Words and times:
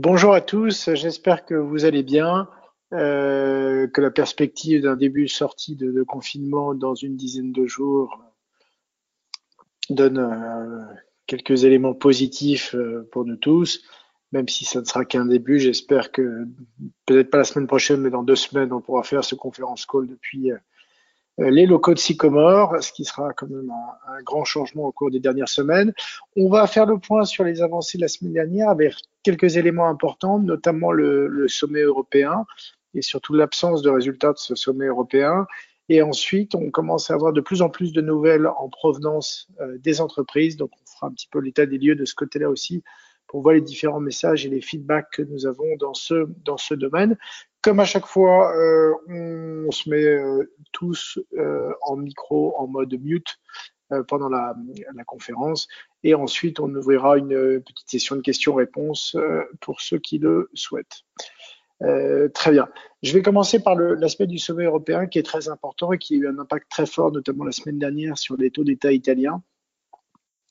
Bonjour 0.00 0.32
à 0.32 0.40
tous, 0.40 0.94
j'espère 0.94 1.44
que 1.44 1.56
vous 1.56 1.84
allez 1.84 2.04
bien, 2.04 2.48
euh, 2.92 3.88
que 3.88 4.00
la 4.00 4.12
perspective 4.12 4.80
d'un 4.80 4.94
début 4.94 5.24
de 5.24 5.28
sortie 5.28 5.74
de, 5.74 6.04
confinement 6.04 6.72
dans 6.72 6.94
une 6.94 7.16
dizaine 7.16 7.50
de 7.50 7.66
jours 7.66 8.16
donne 9.90 10.18
euh, 10.18 10.84
quelques 11.26 11.64
éléments 11.64 11.94
positifs 11.94 12.76
euh, 12.76 13.08
pour 13.10 13.24
nous 13.24 13.34
tous, 13.34 13.82
même 14.30 14.46
si 14.46 14.64
ça 14.64 14.82
ne 14.82 14.84
sera 14.84 15.04
qu'un 15.04 15.24
début. 15.24 15.58
J'espère 15.58 16.12
que 16.12 16.46
peut-être 17.04 17.30
pas 17.30 17.38
la 17.38 17.44
semaine 17.44 17.66
prochaine, 17.66 18.00
mais 18.00 18.10
dans 18.10 18.22
deux 18.22 18.36
semaines, 18.36 18.72
on 18.72 18.80
pourra 18.80 19.02
faire 19.02 19.24
ce 19.24 19.34
conférence 19.34 19.84
call 19.84 20.06
depuis 20.06 20.52
les 21.38 21.66
locaux 21.66 21.94
de 21.94 21.98
Sycomore, 21.98 22.82
ce 22.82 22.92
qui 22.92 23.04
sera 23.04 23.32
quand 23.32 23.48
même 23.48 23.70
un, 23.70 24.22
grand 24.22 24.44
changement 24.44 24.86
au 24.86 24.92
cours 24.92 25.10
des 25.10 25.20
dernières 25.20 25.48
semaines. 25.48 25.92
On 26.36 26.48
va 26.48 26.66
faire 26.66 26.86
le 26.86 26.98
point 26.98 27.24
sur 27.24 27.44
les 27.44 27.62
avancées 27.62 27.96
de 27.96 28.02
la 28.02 28.08
semaine 28.08 28.32
dernière 28.32 28.70
avec 28.70 28.94
quelques 29.22 29.56
éléments 29.56 29.88
importants, 29.88 30.40
notamment 30.40 30.90
le, 30.90 31.46
sommet 31.48 31.80
européen 31.80 32.44
et 32.94 33.02
surtout 33.02 33.34
l'absence 33.34 33.82
de 33.82 33.90
résultats 33.90 34.32
de 34.32 34.38
ce 34.38 34.54
sommet 34.54 34.86
européen. 34.86 35.46
Et 35.88 36.02
ensuite, 36.02 36.54
on 36.54 36.70
commence 36.70 37.10
à 37.10 37.14
avoir 37.14 37.32
de 37.32 37.40
plus 37.40 37.62
en 37.62 37.70
plus 37.70 37.92
de 37.92 38.00
nouvelles 38.00 38.46
en 38.46 38.68
provenance 38.68 39.48
euh, 39.60 39.78
des 39.78 40.00
entreprises. 40.02 40.56
Donc, 40.56 40.70
on 40.74 40.86
fera 40.86 41.06
un 41.06 41.12
petit 41.12 41.28
peu 41.30 41.40
l'état 41.40 41.64
des 41.64 41.78
lieux 41.78 41.94
de 41.94 42.04
ce 42.04 42.14
côté-là 42.14 42.50
aussi 42.50 42.82
pour 43.26 43.42
voir 43.42 43.54
les 43.54 43.60
différents 43.60 44.00
messages 44.00 44.44
et 44.44 44.48
les 44.48 44.60
feedbacks 44.60 45.10
que 45.12 45.22
nous 45.22 45.46
avons 45.46 45.76
dans 45.78 45.94
ce, 45.94 46.26
dans 46.44 46.56
ce 46.56 46.74
domaine. 46.74 47.16
Comme 47.62 47.80
à 47.80 47.84
chaque 47.84 48.06
fois, 48.06 48.54
euh, 48.56 48.94
on, 49.08 49.70
se 49.70 49.90
met 49.90 50.04
euh, 50.04 50.54
tous 50.72 51.18
euh, 51.36 51.72
en 51.82 51.96
micro, 51.96 52.54
en 52.56 52.66
mode 52.66 52.94
mute 53.00 53.38
pendant 54.06 54.28
la, 54.28 54.54
la, 54.94 55.04
conférence. 55.04 55.66
Et 56.02 56.14
ensuite, 56.14 56.60
on 56.60 56.68
ouvrira 56.74 57.16
une 57.16 57.62
petite 57.62 57.88
session 57.88 58.16
de 58.16 58.20
questions-réponses 58.20 59.16
pour 59.62 59.80
ceux 59.80 59.98
qui 59.98 60.18
le 60.18 60.50
souhaitent. 60.52 61.04
très 62.34 62.50
bien. 62.50 62.68
Je 63.02 63.14
vais 63.14 63.22
commencer 63.22 63.62
par 63.62 63.76
l'aspect 63.76 64.26
du 64.26 64.38
sommet 64.38 64.64
européen 64.64 65.06
qui 65.06 65.18
est 65.18 65.22
très 65.22 65.48
important 65.48 65.90
et 65.94 65.96
qui 65.96 66.16
a 66.16 66.18
eu 66.18 66.28
un 66.28 66.38
impact 66.38 66.70
très 66.70 66.84
fort, 66.84 67.12
notamment 67.12 67.44
la 67.44 67.52
semaine 67.52 67.78
dernière, 67.78 68.18
sur 68.18 68.36
les 68.36 68.50
taux 68.50 68.62
d'État 68.62 68.92
italiens 68.92 69.42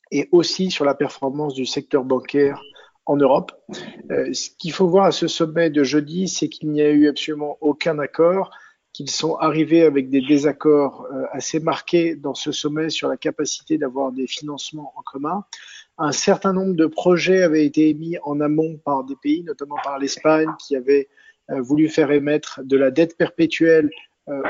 et 0.09 0.30
aussi 0.31 0.71
sur 0.71 0.86
la 0.86 0.95
performance 0.95 1.53
du 1.53 1.67
secteur 1.67 2.03
bancaire 2.03 2.59
en 3.08 3.16
Europe. 3.16 3.53
Euh, 4.11 4.31
ce 4.33 4.50
qu'il 4.52 4.73
faut 4.73 4.88
voir 4.88 5.05
à 5.05 5.11
ce 5.11 5.27
sommet 5.27 5.69
de 5.69 5.83
jeudi, 5.83 6.27
c'est 6.27 6.50
qu'il 6.50 6.69
n'y 6.72 6.81
a 6.81 6.89
eu 6.89 7.08
absolument 7.08 7.58
aucun 7.61 7.97
accord, 7.99 8.52
qu'ils 8.94 9.09
sont 9.09 9.36
arrivés 9.36 9.83
avec 9.83 10.09
des 10.09 10.22
désaccords 10.22 11.08
euh, 11.11 11.23
assez 11.31 11.59
marqués 11.59 12.16
dans 12.16 12.33
ce 12.33 12.52
sommet 12.52 12.89
sur 12.89 13.08
la 13.08 13.17
capacité 13.17 13.77
d'avoir 13.77 14.11
des 14.11 14.27
financements 14.27 14.94
en 14.95 15.02
commun. 15.02 15.45
Un 15.97 16.11
certain 16.11 16.53
nombre 16.53 16.75
de 16.75 16.86
projets 16.86 17.41
avaient 17.41 17.66
été 17.66 17.89
émis 17.89 18.17
en 18.23 18.41
amont 18.41 18.77
par 18.83 19.03
des 19.03 19.16
pays, 19.16 19.44
notamment 19.44 19.77
par 19.83 19.97
l'Espagne, 19.99 20.49
qui 20.59 20.75
avait 20.75 21.08
euh, 21.49 21.61
voulu 21.61 21.88
faire 21.88 22.11
émettre 22.11 22.59
de 22.64 22.77
la 22.77 22.92
dette 22.92 23.17
perpétuelle 23.17 23.89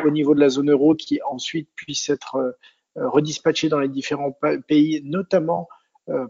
au 0.03 0.09
niveau 0.09 0.33
de 0.33 0.39
la 0.39 0.49
zone 0.49 0.71
euro, 0.71 0.95
qui 0.95 1.19
ensuite 1.21 1.69
puisse 1.75 2.09
être 2.09 2.57
redispatchée 2.95 3.69
dans 3.69 3.77
les 3.77 3.87
différents 3.87 4.35
pays, 4.67 5.03
notamment 5.05 5.67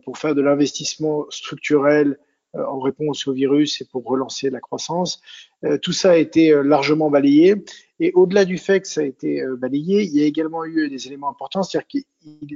pour 0.03 0.17
faire 0.17 0.35
de 0.35 0.41
l'investissement 0.41 1.25
structurel 1.29 2.17
euh, 2.55 2.65
en 2.65 2.79
réponse 2.79 3.27
au 3.27 3.33
virus 3.33 3.81
et 3.81 3.85
pour 3.85 4.05
relancer 4.05 4.49
la 4.49 4.61
croissance. 4.61 5.21
Euh, 5.65 5.77
tout 5.77 5.91
ça 5.91 6.11
a 6.11 6.15
été 6.15 6.53
largement 6.63 7.09
balayé. 7.09 7.55
Et 7.99 8.13
au-delà 8.13 8.45
du 8.45 8.57
fait 8.57 8.79
que 8.79 8.87
ça 8.87 9.01
a 9.01 9.03
été 9.03 9.43
balayé, 9.57 10.03
il 10.03 10.15
y 10.15 10.21
a 10.21 10.25
également 10.25 10.63
eu 10.63 10.87
des 10.87 11.07
éléments 11.07 11.29
importants, 11.29 11.63
c'est-à-dire 11.63 11.87
qu'ils 11.87 12.03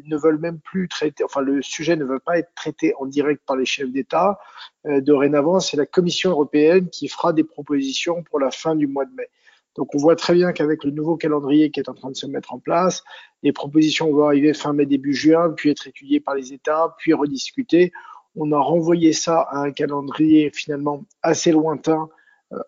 ne 0.05 0.15
veulent 0.15 0.39
même 0.39 0.59
plus 0.59 0.87
traiter, 0.87 1.23
enfin 1.23 1.41
le 1.41 1.63
sujet 1.63 1.95
ne 1.95 2.05
veut 2.05 2.19
pas 2.19 2.37
être 2.37 2.53
traité 2.53 2.93
en 2.99 3.07
direct 3.07 3.41
par 3.45 3.55
les 3.55 3.65
chefs 3.65 3.91
d'État. 3.91 4.39
dorénavant, 4.85 5.59
c'est 5.59 5.77
la 5.77 5.87
Commission 5.87 6.29
européenne 6.29 6.89
qui 6.89 7.07
fera 7.07 7.33
des 7.33 7.43
propositions 7.43 8.21
pour 8.21 8.39
la 8.39 8.51
fin 8.51 8.75
du 8.75 8.85
mois 8.85 9.05
de 9.05 9.15
mai. 9.15 9.29
Donc 9.75 9.95
on 9.95 9.97
voit 9.97 10.15
très 10.15 10.33
bien 10.33 10.51
qu'avec 10.51 10.83
le 10.83 10.91
nouveau 10.91 11.15
calendrier 11.15 11.71
qui 11.71 11.79
est 11.79 11.89
en 11.89 11.93
train 11.93 12.09
de 12.09 12.15
se 12.15 12.25
mettre 12.25 12.53
en 12.53 12.59
place, 12.59 13.03
les 13.43 13.53
propositions 13.53 14.11
vont 14.11 14.25
arriver 14.25 14.53
fin 14.53 14.73
mai, 14.73 14.85
début 14.85 15.13
juin, 15.13 15.53
puis 15.55 15.69
être 15.69 15.87
étudiées 15.87 16.19
par 16.19 16.35
les 16.35 16.53
États, 16.53 16.95
puis 16.97 17.13
rediscutées. 17.13 17.91
On 18.35 18.51
a 18.51 18.59
renvoyé 18.59 19.13
ça 19.13 19.41
à 19.41 19.59
un 19.59 19.71
calendrier 19.71 20.51
finalement 20.53 21.05
assez 21.21 21.51
lointain, 21.51 22.09
euh, 22.53 22.59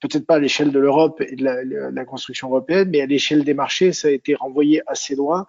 peut-être 0.00 0.26
pas 0.26 0.36
à 0.36 0.38
l'échelle 0.38 0.72
de 0.72 0.78
l'Europe 0.78 1.20
et 1.20 1.36
de 1.36 1.44
la, 1.44 2.04
construction 2.04 2.48
européenne, 2.48 2.90
mais 2.90 3.00
à 3.00 3.06
l'échelle 3.06 3.44
des 3.44 3.54
marchés, 3.54 3.92
ça 3.92 4.08
a 4.08 4.10
été 4.10 4.34
renvoyé 4.34 4.82
assez 4.86 5.14
loin. 5.14 5.46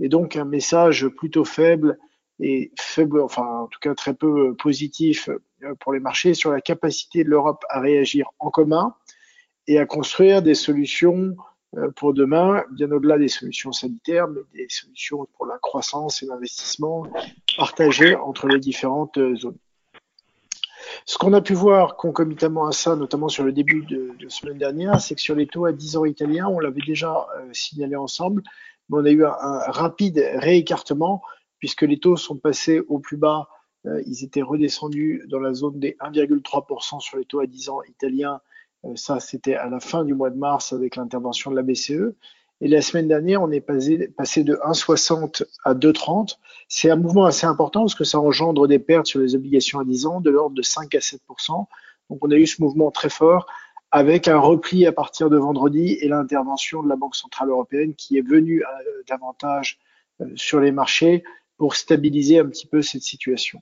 Et 0.00 0.08
donc 0.08 0.36
un 0.36 0.44
message 0.44 1.08
plutôt 1.08 1.44
faible 1.44 1.98
et 2.40 2.70
faible, 2.78 3.20
enfin 3.20 3.62
en 3.62 3.66
tout 3.66 3.80
cas 3.80 3.94
très 3.94 4.14
peu 4.14 4.54
positif 4.54 5.28
euh, 5.62 5.74
pour 5.80 5.92
les 5.92 6.00
marchés 6.00 6.34
sur 6.34 6.52
la 6.52 6.60
capacité 6.60 7.24
de 7.24 7.28
l'Europe 7.28 7.64
à 7.68 7.80
réagir 7.80 8.30
en 8.38 8.50
commun 8.50 8.94
et 9.68 9.78
à 9.78 9.86
construire 9.86 10.42
des 10.42 10.54
solutions 10.54 11.36
euh, 11.76 11.90
pour 11.94 12.14
demain, 12.14 12.64
bien 12.72 12.90
au-delà 12.90 13.18
des 13.18 13.28
solutions 13.28 13.70
sanitaires, 13.70 14.26
mais 14.26 14.40
des 14.54 14.66
solutions 14.70 15.28
pour 15.36 15.46
la 15.46 15.58
croissance 15.58 16.22
et 16.22 16.26
l'investissement 16.26 17.06
partagées 17.56 18.16
entre 18.16 18.48
les 18.48 18.58
différentes 18.58 19.18
euh, 19.18 19.36
zones. 19.36 19.58
Ce 21.04 21.18
qu'on 21.18 21.34
a 21.34 21.42
pu 21.42 21.52
voir 21.52 21.96
concomitamment 21.96 22.66
à 22.66 22.72
ça, 22.72 22.96
notamment 22.96 23.28
sur 23.28 23.44
le 23.44 23.52
début 23.52 23.84
de, 23.84 24.12
de 24.18 24.28
semaine 24.30 24.56
dernière, 24.56 25.00
c'est 25.00 25.14
que 25.14 25.20
sur 25.20 25.34
les 25.34 25.46
taux 25.46 25.66
à 25.66 25.72
10 25.72 25.98
ans 25.98 26.04
italiens, 26.06 26.48
on 26.48 26.60
l'avait 26.60 26.80
déjà 26.86 27.26
euh, 27.36 27.48
signalé 27.52 27.94
ensemble, 27.94 28.42
mais 28.88 28.96
on 28.98 29.04
a 29.04 29.10
eu 29.10 29.24
un, 29.26 29.58
rapide 29.68 30.26
réécartement 30.36 31.22
puisque 31.58 31.82
les 31.82 31.98
taux 31.98 32.16
sont 32.16 32.38
passés 32.38 32.80
au 32.88 33.00
plus 33.00 33.16
bas. 33.16 33.48
ils 34.06 34.22
étaient 34.24 34.42
redescendus 34.42 35.24
dans 35.28 35.40
la 35.40 35.52
zone 35.52 35.78
des 35.80 35.96
1,3% 36.00 37.00
sur 37.00 37.18
les 37.18 37.24
taux 37.24 37.40
à 37.40 37.46
10 37.46 37.68
ans 37.68 37.82
italiens 37.82 38.40
ça, 38.94 39.20
c'était 39.20 39.54
à 39.54 39.68
la 39.68 39.80
fin 39.80 40.04
du 40.04 40.14
mois 40.14 40.30
de 40.30 40.36
mars 40.36 40.72
avec 40.72 40.96
l'intervention 40.96 41.50
de 41.50 41.56
la 41.56 41.62
BCE. 41.62 42.14
Et 42.60 42.68
la 42.68 42.82
semaine 42.82 43.06
dernière, 43.06 43.42
on 43.42 43.50
est 43.50 43.60
passé, 43.60 44.08
passé 44.08 44.42
de 44.42 44.54
1,60 44.56 45.44
à 45.64 45.74
2,30. 45.74 46.38
C'est 46.68 46.90
un 46.90 46.96
mouvement 46.96 47.24
assez 47.24 47.46
important 47.46 47.82
parce 47.82 47.94
que 47.94 48.04
ça 48.04 48.18
engendre 48.18 48.66
des 48.66 48.80
pertes 48.80 49.06
sur 49.06 49.20
les 49.20 49.34
obligations 49.34 49.78
à 49.78 49.84
10 49.84 50.06
ans 50.06 50.20
de 50.20 50.30
l'ordre 50.30 50.56
de 50.56 50.62
5 50.62 50.92
à 50.94 50.98
7% 50.98 51.66
Donc 52.10 52.18
on 52.24 52.30
a 52.30 52.34
eu 52.34 52.46
ce 52.46 52.60
mouvement 52.60 52.90
très 52.90 53.10
fort 53.10 53.46
avec 53.90 54.28
un 54.28 54.38
repli 54.38 54.86
à 54.86 54.92
partir 54.92 55.30
de 55.30 55.38
vendredi 55.38 55.98
et 56.00 56.08
l'intervention 56.08 56.82
de 56.82 56.88
la 56.88 56.96
Banque 56.96 57.16
centrale 57.16 57.48
européenne 57.48 57.94
qui 57.94 58.18
est 58.18 58.26
venue 58.26 58.62
euh, 58.62 59.02
davantage 59.08 59.78
euh, 60.20 60.26
sur 60.34 60.60
les 60.60 60.72
marchés 60.72 61.22
pour 61.58 61.74
stabiliser 61.74 62.38
un 62.38 62.46
petit 62.46 62.66
peu 62.66 62.80
cette 62.82 63.02
situation. 63.02 63.60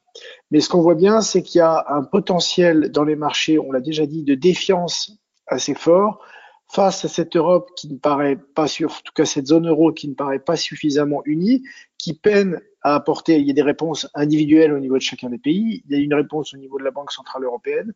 Mais 0.51 0.61
ce 0.61 0.69
qu'on 0.69 0.83
voit 0.83 0.95
bien, 0.95 1.23
c'est 1.23 1.43
qu'il 1.43 1.59
y 1.59 1.63
a 1.63 1.87
un 1.89 2.03
potentiel 2.03 2.91
dans 2.93 3.05
les 3.05 3.17
marchés, 3.17 3.59
on 3.59 3.73
l'a 3.73 3.81
déjà 3.81 4.07
dit, 4.07 4.23
de 4.23 4.35
défiance 4.35 5.13
assez 5.47 5.75
fort 5.75 6.23
face 6.69 7.05
à 7.05 7.09
cette 7.09 7.37
Europe 7.37 7.71
qui 7.77 7.89
ne 7.89 7.97
paraît 7.97 8.37
pas 8.37 8.67
sur, 8.67 8.91
en 8.91 9.01
tout 9.05 9.13
cas 9.15 9.25
cette 9.25 9.47
zone 9.47 9.69
euro 9.69 9.93
qui 9.93 10.09
ne 10.09 10.15
paraît 10.15 10.41
pas 10.41 10.57
suffisamment 10.57 11.23
unie, 11.25 11.63
qui 11.97 12.15
peine 12.15 12.61
à 12.83 12.95
apporter, 12.95 13.37
il 13.39 13.47
y 13.47 13.51
a 13.51 13.55
des 13.55 13.63
réponses 13.63 14.09
individuelles 14.15 14.73
au 14.73 14.79
niveau 14.79 14.97
de 14.97 15.03
chacun 15.03 15.31
des 15.31 15.39
pays, 15.39 15.83
il 15.87 15.97
y 15.97 15.99
a 15.99 16.03
une 16.03 16.15
réponse 16.15 16.55
au 16.55 16.57
niveau 16.57 16.79
de 16.79 16.85
la 16.85 16.91
Banque 16.91 17.13
Centrale 17.13 17.45
Européenne, 17.45 17.95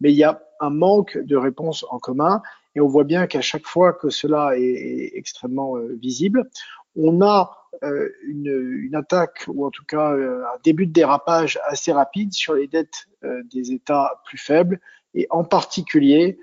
mais 0.00 0.12
il 0.12 0.16
y 0.16 0.24
a 0.24 0.42
un 0.60 0.70
manque 0.70 1.18
de 1.18 1.36
réponses 1.36 1.84
en 1.90 1.98
commun 1.98 2.42
et 2.74 2.80
on 2.80 2.86
voit 2.86 3.04
bien 3.04 3.26
qu'à 3.26 3.40
chaque 3.40 3.66
fois 3.66 3.92
que 3.92 4.08
cela 4.08 4.52
est, 4.56 5.12
extrêmement 5.14 5.76
euh, 5.76 5.96
visible, 6.00 6.48
on 6.96 7.22
a 7.22 7.61
une, 7.80 8.82
une, 8.84 8.94
attaque 8.94 9.44
ou 9.48 9.66
en 9.66 9.70
tout 9.70 9.84
cas 9.84 10.12
euh, 10.12 10.44
un 10.44 10.58
début 10.62 10.86
de 10.86 10.92
dérapage 10.92 11.58
assez 11.64 11.92
rapide 11.92 12.32
sur 12.32 12.54
les 12.54 12.66
dettes 12.66 13.06
euh, 13.24 13.42
des 13.50 13.72
États 13.72 14.20
plus 14.26 14.38
faibles 14.38 14.80
et 15.14 15.26
en 15.30 15.44
particulier 15.44 16.38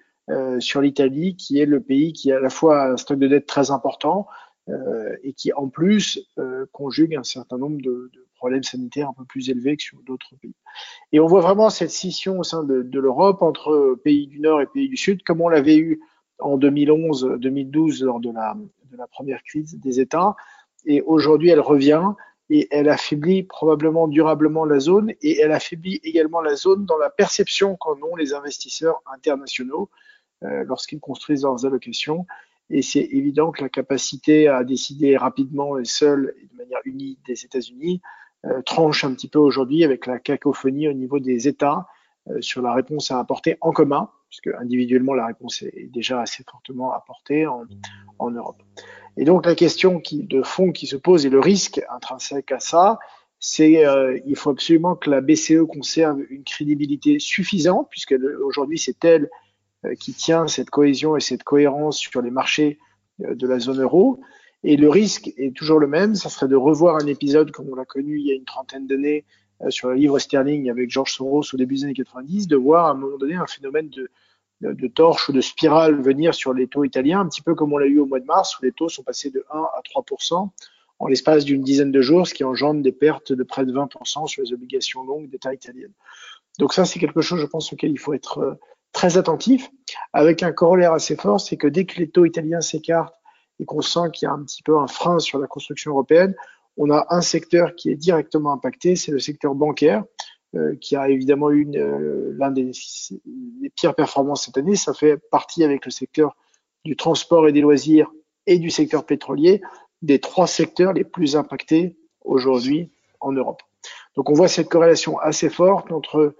sur 0.60 0.80
l'Italie 0.80 1.36
qui 1.36 1.60
est 1.60 1.66
le 1.66 1.82
pays 1.82 2.14
qui 2.14 2.32
a 2.32 2.38
à 2.38 2.40
la 2.40 2.52
fois 2.52 2.92
un 2.92 2.98
stock 2.98 3.18
de 3.18 3.28
dettes 3.28 3.48
très 3.48 3.72
important 3.72 4.28
et 5.24 5.34
qui 5.34 5.52
en 5.54 5.70
plus 5.70 6.20
conjugue 6.72 7.16
un 7.16 7.24
certain 7.24 7.58
nombre 7.58 7.82
de, 7.82 8.12
de, 8.14 8.28
problèmes 8.36 8.62
sanitaires 8.62 9.10
un 9.10 9.14
peu 9.14 9.26
plus 9.26 9.50
élevés 9.50 9.76
que 9.76 9.82
sur 9.82 9.98
d'autres 10.04 10.36
pays. 10.40 10.54
Et 11.12 11.20
on 11.20 11.26
voit 11.26 11.42
vraiment 11.42 11.72
cette 11.72 11.90
scission 11.90 12.38
au 12.38 12.44
sein 12.44 12.64
de, 12.64 12.84
de 12.84 13.00
l'Europe 13.00 13.42
entre 13.42 14.00
pays 14.04 14.28
du 14.28 14.40
Nord 14.40 14.62
et 14.62 14.68
pays 14.68 14.88
du 14.88 14.98
Sud, 14.98 15.24
comme 15.24 15.42
on 15.42 15.50
l'avait 15.50 15.78
eu 15.78 16.00
en 16.38 16.60
2011-2012 16.60 18.06
lors 18.06 18.20
de 18.20 18.32
la, 18.32 18.56
de 18.92 18.98
la 18.98 19.08
première 19.08 19.42
crise 19.44 19.80
des 19.80 20.00
États 20.00 20.36
et 20.86 21.02
aujourd'hui 21.02 21.50
elle 21.50 21.60
revient 21.60 22.14
et 22.50 22.68
elle 22.72 22.90
affaiblit 22.90 23.44
probablement 23.44 24.08
durablement 24.08 24.66
la 24.66 24.80
zone 24.80 25.14
et 25.22 25.40
elle 25.40 25.52
affaiblit 25.52 26.00
également 26.04 26.42
la 26.42 26.56
zone 26.56 26.86
dans 26.86 26.98
la 26.98 27.10
perception 27.10 27.76
qu'en 27.76 27.96
ont 28.02 28.16
les 28.16 28.34
investisseurs 28.34 29.02
internationaux 29.14 29.90
euh, 30.44 30.64
lorsqu'ils 30.64 31.00
construisent 31.00 31.44
leurs 31.44 31.66
allocations. 31.66 32.26
Et 32.72 32.82
c'est 32.82 33.08
évident 33.12 33.52
que 33.52 33.62
la 33.62 33.70
capacité 33.70 34.48
à 34.48 34.64
décider 34.64 35.18
rapidement 35.18 35.78
et 35.78 35.86
seule 35.86 36.36
et 36.42 36.48
de 36.48 36.58
manière 36.58 36.80
unie 36.86 37.20
des 37.28 37.46
États-Unis 37.46 38.02
euh, 38.46 38.62
tranche 38.62 39.04
un 39.04 39.14
petit 39.14 39.28
peu 39.28 39.40
aujourd'hui 39.40 39.84
avec 39.84 40.06
la 40.06 40.18
cacophonie 40.18 40.88
au 40.88 40.94
niveau 40.94 41.20
des 41.20 41.48
États 41.48 41.88
euh, 42.30 42.42
sur 42.42 42.62
la 42.62 42.74
réponse 42.74 43.12
à 43.12 43.20
apporter 43.20 43.58
en 43.62 43.72
commun, 43.72 44.10
puisque 44.30 44.48
individuellement 44.60 45.14
la 45.14 45.28
réponse 45.28 45.62
est 45.64 45.90
déjà 45.92 46.22
assez 46.22 46.44
fortement 46.50 46.94
apportée 46.94 47.48
en, 47.48 47.66
en 48.18 48.32
Europe. 48.32 48.62
Et 49.20 49.26
donc 49.26 49.46
la 49.46 49.54
question 49.54 50.02
de 50.12 50.42
fond 50.44 50.72
qui 50.72 50.88
se 50.88 50.96
pose 50.96 51.26
et 51.26 51.30
le 51.30 51.42
risque 51.42 51.82
intrinsèque 51.94 52.54
à 52.54 52.62
ça, 52.62 53.00
c'est 53.38 53.86
euh, 53.86 54.18
il 54.26 54.38
faut 54.38 54.50
absolument 54.50 54.96
que 54.96 55.10
la 55.10 55.20
BCE 55.20 55.68
conserve 55.68 56.22
une 56.30 56.46
crédibilité 56.46 57.20
suffisante, 57.20 57.90
puisque 57.90 58.16
aujourd'hui 58.46 58.78
c'est 58.80 59.04
elle 59.04 59.30
euh, 59.84 59.94
qui 59.96 60.14
tient 60.14 60.48
cette 60.48 60.70
cohésion 60.70 61.18
et 61.18 61.20
cette 61.20 61.44
cohérence 61.44 61.98
sur 61.98 62.22
les 62.22 62.32
marchés 62.32 62.80
euh, 63.26 63.36
de 63.36 63.46
la 63.46 63.60
zone 63.60 63.82
euro. 63.82 64.22
Et 64.64 64.78
le 64.78 64.88
risque 64.88 65.34
est 65.36 65.54
toujours 65.54 65.80
le 65.80 65.88
même, 65.88 66.16
ça 66.16 66.30
serait 66.30 66.48
de 66.48 66.56
revoir 66.56 66.96
un 66.96 67.08
épisode 67.08 67.52
comme 67.52 67.68
on 67.70 67.76
l'a 67.76 67.84
connu 67.84 68.20
il 68.20 68.26
y 68.26 68.32
a 68.32 68.36
une 68.36 68.46
trentaine 68.46 68.88
d'années 68.88 69.26
sur 69.68 69.90
le 69.90 69.96
livre 69.96 70.18
sterling 70.18 70.70
avec 70.70 70.90
George 70.90 71.12
Soros 71.12 71.44
au 71.54 71.58
début 71.58 71.76
des 71.76 71.84
années 71.84 71.94
90, 71.94 72.48
de 72.48 72.56
voir 72.56 72.86
à 72.86 72.92
un 72.92 72.94
moment 72.94 73.18
donné 73.18 73.36
un 73.36 73.48
phénomène 73.48 73.90
de, 73.90 74.10
de 74.62 74.88
torche 74.88 75.30
ou 75.30 75.34
de 75.34 75.42
spirale 75.42 76.02
venir 76.02 76.34
sur 76.34 76.54
les 76.54 76.68
taux 76.68 76.84
italiens, 76.84 77.22
un 77.22 77.28
petit 77.28 77.42
peu 77.42 77.56
comme 77.56 77.74
on 77.74 77.78
l'a 77.78 77.88
eu 77.88 78.00
au 78.00 78.06
mois 78.06 78.20
de 78.20 78.26
mars, 78.26 78.60
où 78.60 78.66
les 78.66 78.72
taux 78.72 78.90
sont 78.90 79.04
passés 79.04 79.30
de 79.30 79.46
1 79.52 79.58
à 79.58 79.82
3 79.84 80.04
en 81.00 81.08
l'espace 81.08 81.46
d'une 81.46 81.62
dizaine 81.62 81.92
de 81.92 82.02
jours, 82.02 82.28
ce 82.28 82.34
qui 82.34 82.44
engendre 82.44 82.82
des 82.82 82.92
pertes 82.92 83.32
de 83.32 83.44
près 83.44 83.66
de 83.66 83.74
20% 83.74 84.28
sur 84.28 84.44
les 84.44 84.54
obligations 84.54 85.04
longues 85.04 85.30
d'État 85.30 85.54
italiennes. 85.54 85.94
Donc 86.60 86.74
ça, 86.74 86.84
c'est 86.84 87.00
quelque 87.00 87.22
chose, 87.22 87.40
je 87.40 87.46
pense, 87.46 87.72
auquel 87.72 87.92
il 87.92 88.00
faut 88.00 88.14
être 88.14 88.40
euh, 88.40 88.54
très 88.92 89.18
attentif, 89.18 89.70
avec 90.12 90.44
un 90.44 90.52
corollaire 90.52 90.94
assez 90.94 91.16
fort, 91.16 91.40
c'est 91.40 91.56
que 91.56 91.68
dès 91.68 91.86
que 91.86 91.98
les 92.00 92.10
taux 92.10 92.26
italiens 92.26 92.60
s'écartent 92.60 93.16
et 93.60 93.66
qu'on 93.66 93.82
sent 93.82 94.12
qu'il 94.14 94.26
y 94.26 94.30
a 94.30 94.34
un 94.34 94.44
petit 94.44 94.64
peu 94.64 94.78
un 94.78 94.88
frein 94.88 95.20
sur 95.20 95.40
la 95.40 95.48
construction 95.48 95.92
européenne, 95.92 96.36
on 96.76 96.90
a 96.90 97.08
un 97.10 97.22
secteur 97.22 97.76
qui 97.76 97.90
est 97.92 97.96
directement 97.96 98.52
impacté, 98.52 98.96
c'est 98.96 99.12
le 99.12 99.20
secteur 99.20 99.56
bancaire, 99.56 100.04
euh, 100.56 100.76
qui 100.82 100.96
a 100.96 101.10
évidemment 101.10 101.52
eu 101.52 101.70
euh, 101.76 102.34
l'un 102.38 102.52
des, 102.52 102.72
des, 103.62 103.70
pires 103.70 103.96
performances 103.96 104.46
cette 104.46 104.58
année. 104.58 104.76
Ça 104.76 104.94
fait 104.94 105.18
partie 105.18 105.64
avec 105.64 105.86
le 105.86 105.92
secteur 105.92 106.36
du 106.86 106.96
transport 106.96 107.48
et 107.48 107.52
des 107.52 107.62
loisirs 107.62 108.12
et 108.48 108.58
du 108.58 108.70
secteur 108.70 109.06
pétrolier 109.06 109.62
des 110.02 110.20
trois 110.20 110.48
secteurs 110.48 110.94
les 110.94 111.04
plus 111.04 111.36
impactés 111.36 111.98
aujourd'hui 112.22 112.92
en 113.20 113.32
Europe. 113.32 113.62
Donc 114.16 114.30
on 114.30 114.34
voit 114.34 114.48
cette 114.48 114.70
corrélation 114.70 115.20
assez 115.20 115.50
forte 115.50 115.92
entre 115.92 116.36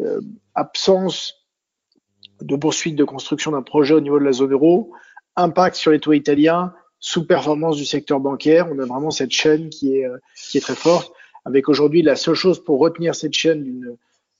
euh, 0.00 0.20
absence 0.54 1.46
de 2.40 2.56
poursuite 2.56 2.96
de 2.96 3.04
construction 3.04 3.52
d'un 3.52 3.62
projet 3.62 3.94
au 3.94 4.00
niveau 4.00 4.18
de 4.18 4.24
la 4.24 4.32
zone 4.32 4.52
euro, 4.52 4.92
impact 5.36 5.76
sur 5.76 5.90
les 5.90 6.00
taux 6.00 6.12
italiens, 6.12 6.74
sous-performance 6.98 7.76
du 7.76 7.84
secteur 7.84 8.20
bancaire. 8.20 8.68
On 8.70 8.78
a 8.78 8.84
vraiment 8.84 9.10
cette 9.10 9.30
chaîne 9.30 9.70
qui 9.70 9.96
est, 9.96 10.04
euh, 10.04 10.18
qui 10.36 10.58
est 10.58 10.60
très 10.60 10.74
forte, 10.74 11.12
avec 11.46 11.68
aujourd'hui 11.68 12.02
la 12.02 12.16
seule 12.16 12.34
chose 12.34 12.62
pour 12.62 12.80
retenir 12.80 13.14
cette 13.14 13.32
chaîne 13.32 13.62
d'une 13.62 13.96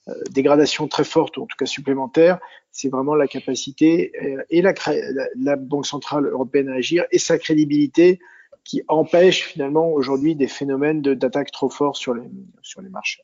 euh, 0.09 0.13
dégradation 0.29 0.87
très 0.89 1.05
forte, 1.05 1.37
ou 1.37 1.43
en 1.43 1.45
tout 1.45 1.55
cas 1.57 1.65
supplémentaire, 1.65 2.37
c'est 2.71 2.89
vraiment 2.89 3.15
la 3.15 3.27
capacité 3.27 4.11
et 4.49 4.61
la, 4.61 5.55
Banque 5.55 5.85
Centrale 5.85 6.27
Européenne 6.27 6.69
à 6.69 6.75
agir 6.75 7.05
et 7.11 7.17
sa 7.17 7.37
crédibilité 7.37 8.19
qui 8.65 8.83
empêche 8.89 9.43
finalement 9.43 9.89
aujourd'hui 9.93 10.35
des 10.35 10.47
phénomènes 10.47 11.01
d'attaque 11.01 11.51
trop 11.51 11.69
forts 11.69 11.95
sur 11.95 12.13
les, 12.13 12.29
sur 12.61 12.81
les 12.81 12.89
marchés. 12.89 13.21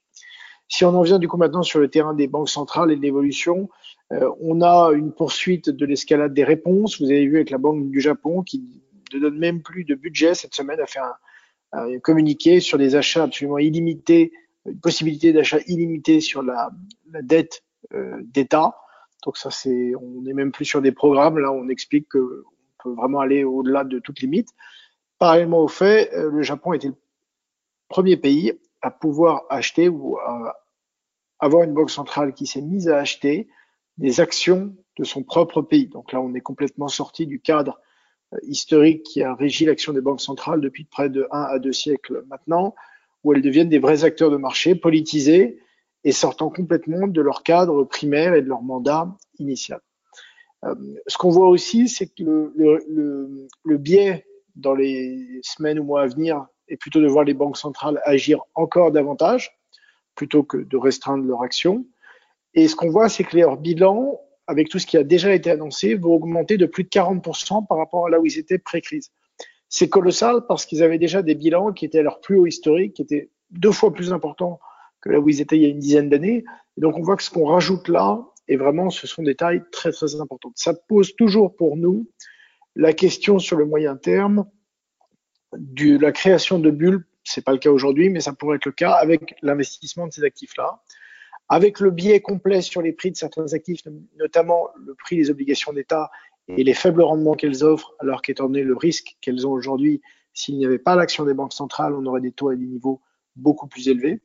Si 0.69 0.85
on 0.85 0.95
en 0.95 1.01
vient 1.01 1.19
du 1.19 1.27
coup 1.27 1.37
maintenant 1.37 1.61
sur 1.61 1.79
le 1.79 1.89
terrain 1.89 2.13
des 2.13 2.27
banques 2.27 2.49
centrales 2.49 2.89
et 2.91 2.95
de 2.95 3.01
l'évolution, 3.01 3.69
euh, 4.13 4.31
on 4.39 4.61
a 4.61 4.91
une 4.93 5.11
poursuite 5.11 5.69
de 5.69 5.85
l'escalade 5.85 6.33
des 6.33 6.45
réponses. 6.45 7.01
Vous 7.01 7.11
avez 7.11 7.25
vu 7.25 7.35
avec 7.35 7.49
la 7.49 7.57
Banque 7.57 7.89
du 7.89 7.99
Japon 7.99 8.43
qui 8.43 8.63
ne 9.13 9.19
donne 9.19 9.37
même 9.37 9.61
plus 9.61 9.83
de 9.83 9.93
budget 9.93 10.33
cette 10.35 10.55
semaine, 10.55 10.79
a 10.79 10.85
fait 10.85 10.99
un, 10.99 11.13
un 11.73 11.99
communiqué 11.99 12.59
sur 12.59 12.77
des 12.77 12.95
achats 12.95 13.23
absolument 13.23 13.57
illimités, 13.57 14.31
une 14.65 14.79
possibilité 14.79 15.33
d'achat 15.33 15.59
illimité 15.67 16.21
sur 16.21 16.43
la, 16.43 16.71
la 17.11 17.21
dette 17.21 17.63
euh, 17.93 18.21
d'État. 18.23 18.77
Donc 19.25 19.37
ça, 19.37 19.51
c'est, 19.51 19.93
on 19.95 20.21
n'est 20.21 20.33
même 20.33 20.51
plus 20.51 20.65
sur 20.65 20.81
des 20.81 20.91
programmes. 20.91 21.39
Là, 21.39 21.51
on 21.51 21.67
explique 21.69 22.09
qu'on 22.09 22.19
peut 22.83 22.93
vraiment 22.93 23.19
aller 23.19 23.43
au-delà 23.43 23.83
de 23.83 23.99
toute 23.99 24.19
limite. 24.21 24.49
Parallèlement 25.17 25.61
au 25.61 25.67
fait, 25.67 26.13
euh, 26.13 26.29
le 26.29 26.41
Japon 26.41 26.73
était 26.73 26.89
le 26.89 26.95
premier 27.87 28.17
pays 28.17 28.53
à 28.81 28.91
pouvoir 28.91 29.43
acheter 29.49 29.89
ou 29.89 30.17
à 30.17 30.59
avoir 31.39 31.63
une 31.63 31.73
banque 31.73 31.89
centrale 31.89 32.33
qui 32.33 32.45
s'est 32.47 32.61
mise 32.61 32.87
à 32.89 32.97
acheter 32.99 33.47
des 33.97 34.19
actions 34.19 34.75
de 34.97 35.03
son 35.03 35.23
propre 35.23 35.61
pays. 35.61 35.87
Donc 35.87 36.11
là, 36.11 36.21
on 36.21 36.33
est 36.33 36.41
complètement 36.41 36.87
sorti 36.87 37.27
du 37.27 37.39
cadre 37.39 37.79
euh, 37.79 37.83
historique 38.43 39.03
qui 39.03 39.23
a 39.23 39.33
régi 39.35 39.65
l'action 39.65 39.93
des 39.93 40.01
banques 40.01 40.21
centrales 40.21 40.61
depuis 40.61 40.85
près 40.85 41.09
de 41.09 41.27
un 41.31 41.43
à 41.43 41.59
deux 41.59 41.73
siècles 41.73 42.23
maintenant, 42.27 42.75
où 43.23 43.33
elles 43.33 43.41
deviennent 43.41 43.69
des 43.69 43.79
vrais 43.79 44.03
acteurs 44.03 44.31
de 44.31 44.37
marché, 44.37 44.75
politisés 44.75 45.59
et 46.03 46.11
sortant 46.11 46.49
complètement 46.49 47.07
de 47.07 47.21
leur 47.21 47.43
cadre 47.43 47.83
primaire 47.83 48.33
et 48.33 48.41
de 48.41 48.47
leur 48.47 48.61
mandat 48.61 49.07
initial. 49.39 49.79
Euh, 50.65 50.75
ce 51.07 51.17
qu'on 51.17 51.29
voit 51.29 51.47
aussi, 51.47 51.87
c'est 51.87 52.07
que 52.07 52.23
le, 52.55 52.83
le, 52.87 53.47
le 53.63 53.77
biais 53.77 54.25
dans 54.55 54.73
les 54.73 55.39
semaines 55.41 55.79
ou 55.79 55.83
mois 55.83 56.01
à 56.03 56.07
venir 56.07 56.45
est 56.67 56.77
plutôt 56.77 57.01
de 57.01 57.07
voir 57.07 57.23
les 57.23 57.33
banques 57.33 57.57
centrales 57.57 58.01
agir 58.05 58.41
encore 58.55 58.91
davantage 58.91 59.57
plutôt 60.15 60.43
que 60.43 60.57
de 60.57 60.77
restreindre 60.77 61.25
leur 61.25 61.41
action. 61.41 61.85
Et 62.53 62.67
ce 62.67 62.75
qu'on 62.75 62.89
voit, 62.89 63.09
c'est 63.09 63.23
que 63.23 63.35
leur 63.37 63.57
bilan, 63.57 64.19
avec 64.47 64.69
tout 64.69 64.79
ce 64.79 64.85
qui 64.85 64.97
a 64.97 65.03
déjà 65.03 65.33
été 65.33 65.51
annoncé, 65.51 65.95
vont 65.95 66.13
augmenter 66.13 66.57
de 66.57 66.65
plus 66.65 66.83
de 66.83 66.89
40% 66.89 67.65
par 67.67 67.77
rapport 67.77 68.07
à 68.07 68.09
là 68.09 68.19
où 68.19 68.25
ils 68.25 68.37
étaient 68.37 68.57
pré-crise. 68.57 69.11
C'est 69.69 69.89
colossal 69.89 70.45
parce 70.47 70.65
qu'ils 70.65 70.83
avaient 70.83 70.99
déjà 70.99 71.21
des 71.21 71.35
bilans 71.35 71.71
qui 71.71 71.85
étaient 71.85 71.99
à 71.99 72.03
leur 72.03 72.19
plus 72.19 72.37
haut 72.37 72.45
historique, 72.45 72.93
qui 72.93 73.01
étaient 73.01 73.29
deux 73.51 73.71
fois 73.71 73.93
plus 73.93 74.13
importants 74.13 74.59
que 75.01 75.09
là 75.09 75.19
où 75.19 75.29
ils 75.29 75.41
étaient 75.41 75.57
il 75.57 75.63
y 75.63 75.65
a 75.65 75.69
une 75.69 75.79
dizaine 75.79 76.09
d'années. 76.09 76.43
Donc 76.77 76.97
on 76.97 77.01
voit 77.01 77.15
que 77.15 77.23
ce 77.23 77.29
qu'on 77.29 77.45
rajoute 77.45 77.87
là, 77.87 78.25
et 78.47 78.57
vraiment, 78.57 78.89
ce 78.89 79.07
sont 79.07 79.23
des 79.23 79.35
tailles 79.35 79.63
très 79.71 79.91
très 79.91 80.19
importantes. 80.19 80.53
Ça 80.55 80.73
pose 80.73 81.15
toujours 81.15 81.55
pour 81.55 81.77
nous 81.77 82.07
la 82.75 82.93
question 82.93 83.39
sur 83.39 83.57
le 83.57 83.65
moyen 83.65 83.95
terme 83.95 84.45
de 85.53 85.97
la 85.97 86.11
création 86.11 86.59
de 86.59 86.71
bulles, 86.71 87.05
c'est 87.23 87.43
pas 87.43 87.51
le 87.51 87.59
cas 87.59 87.69
aujourd'hui, 87.69 88.09
mais 88.09 88.19
ça 88.19 88.33
pourrait 88.33 88.57
être 88.57 88.65
le 88.65 88.71
cas 88.71 88.93
avec 88.93 89.35
l'investissement 89.41 90.07
de 90.07 90.13
ces 90.13 90.23
actifs-là, 90.23 90.81
avec 91.49 91.79
le 91.79 91.91
biais 91.91 92.21
complet 92.21 92.61
sur 92.61 92.81
les 92.81 92.93
prix 92.93 93.11
de 93.11 93.17
certains 93.17 93.53
actifs, 93.53 93.81
notamment 94.17 94.69
le 94.85 94.95
prix 94.95 95.17
des 95.17 95.29
obligations 95.29 95.73
d'État 95.73 96.09
et 96.47 96.63
les 96.63 96.73
faibles 96.73 97.01
rendements 97.01 97.35
qu'elles 97.35 97.63
offrent, 97.63 97.93
alors 97.99 98.21
qu'étant 98.21 98.45
donné 98.45 98.63
le 98.63 98.75
risque 98.75 99.17
qu'elles 99.21 99.47
ont 99.47 99.51
aujourd'hui, 99.51 100.01
s'il 100.33 100.57
n'y 100.57 100.65
avait 100.65 100.79
pas 100.79 100.95
l'action 100.95 101.25
des 101.25 101.33
banques 101.33 101.53
centrales, 101.53 101.93
on 101.93 102.05
aurait 102.05 102.21
des 102.21 102.31
taux 102.31 102.49
à 102.49 102.55
des 102.55 102.65
niveaux 102.65 103.01
beaucoup 103.35 103.67
plus 103.67 103.87
élevés. 103.87 104.21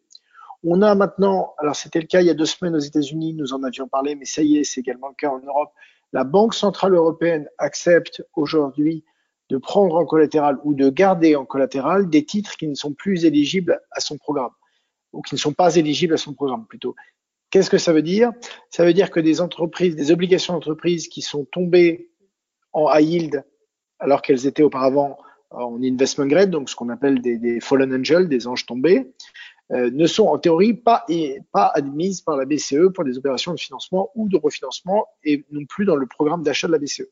On 0.65 0.83
a 0.83 0.95
maintenant, 0.95 1.55
alors 1.59 1.77
c'était 1.77 2.01
le 2.01 2.07
cas 2.07 2.21
il 2.21 2.27
y 2.27 2.31
a 2.31 2.35
deux 2.35 2.47
semaines 2.47 2.75
aux 2.75 2.81
États-Unis, 2.81 3.35
nous 3.35 3.53
en 3.53 3.63
avions 3.63 3.87
parlé, 3.87 4.15
mais 4.17 4.25
ça 4.25 4.43
y 4.43 4.57
est, 4.57 4.65
c'est 4.65 4.81
également 4.81 5.09
le 5.09 5.15
cas 5.15 5.31
en 5.31 5.39
Europe, 5.39 5.73
la 6.13 6.25
Banque 6.25 6.55
centrale 6.55 6.95
européenne 6.95 7.49
accepte 7.59 8.25
aujourd'hui 8.35 9.05
de 9.51 9.59
prendre 9.59 9.95
en 9.97 10.05
collatéral 10.05 10.59
ou 10.65 10.75
de 10.75 10.89
garder 10.89 11.37
en 11.37 11.45
collatéral 11.45 12.09
des 12.09 12.25
titres 12.25 12.57
qui 12.57 12.67
ne 12.67 12.75
sont 12.75 12.93
plus 12.93 13.25
éligibles 13.25 13.81
à 13.93 14.01
son 14.01 14.19
programme 14.19 14.51
ou 15.13 15.23
qui 15.23 15.35
ne 15.35 15.39
sont 15.39 15.53
pas 15.53 15.77
éligibles 15.77 16.15
à 16.15 16.19
son 16.19 16.35
programme 16.35 16.67
plutôt. 16.67 16.95
Qu'est-ce 17.51 17.71
que 17.71 17.79
ça 17.79 17.93
veut 17.93 18.03
dire? 18.03 18.33
Ça 18.71 18.85
veut 18.85 18.93
dire 18.93 19.11
que 19.11 19.21
des 19.21 19.41
entreprises, 19.41 19.97
des 19.97 20.13
obligations 20.13 20.53
d'entreprise 20.53 21.09
qui 21.09 21.23
sont 21.23 21.47
tombées 21.47 22.11
en 22.73 22.95
high 22.95 23.09
yield 23.09 23.45
alors 23.99 24.23
qu'elles 24.23 24.47
étaient 24.47 24.63
auparavant 24.63 25.19
en 25.51 25.83
investment 25.83 26.27
grade, 26.27 26.51
donc 26.51 26.69
ce 26.69 26.77
qu'on 26.77 26.91
appelle 26.91 27.23
des, 27.23 27.61
fallen 27.61 27.95
angels, 27.95 28.29
des 28.29 28.47
anges 28.47 28.67
tombés, 28.67 29.11
euh, 29.71 29.91
ne 29.91 30.07
sont 30.07 30.27
en 30.27 30.39
théorie 30.39 30.75
pas, 30.75 31.05
pas 31.53 31.71
admises 31.75 32.21
par 32.21 32.37
la 32.37 32.45
BCE 32.45 32.93
pour 32.95 33.05
des 33.05 33.19
opérations 33.19 33.53
de 33.53 33.59
financement 33.59 34.11
ou 34.15 34.29
de 34.29 34.37
refinancement 34.37 35.07
et 35.25 35.45
non 35.51 35.65
plus 35.67 35.85
dans 35.85 35.97
le 35.97 36.07
programme 36.07 36.43
d'achat 36.43 36.67
de 36.67 36.73
la 36.73 36.79
BCE. 36.79 37.09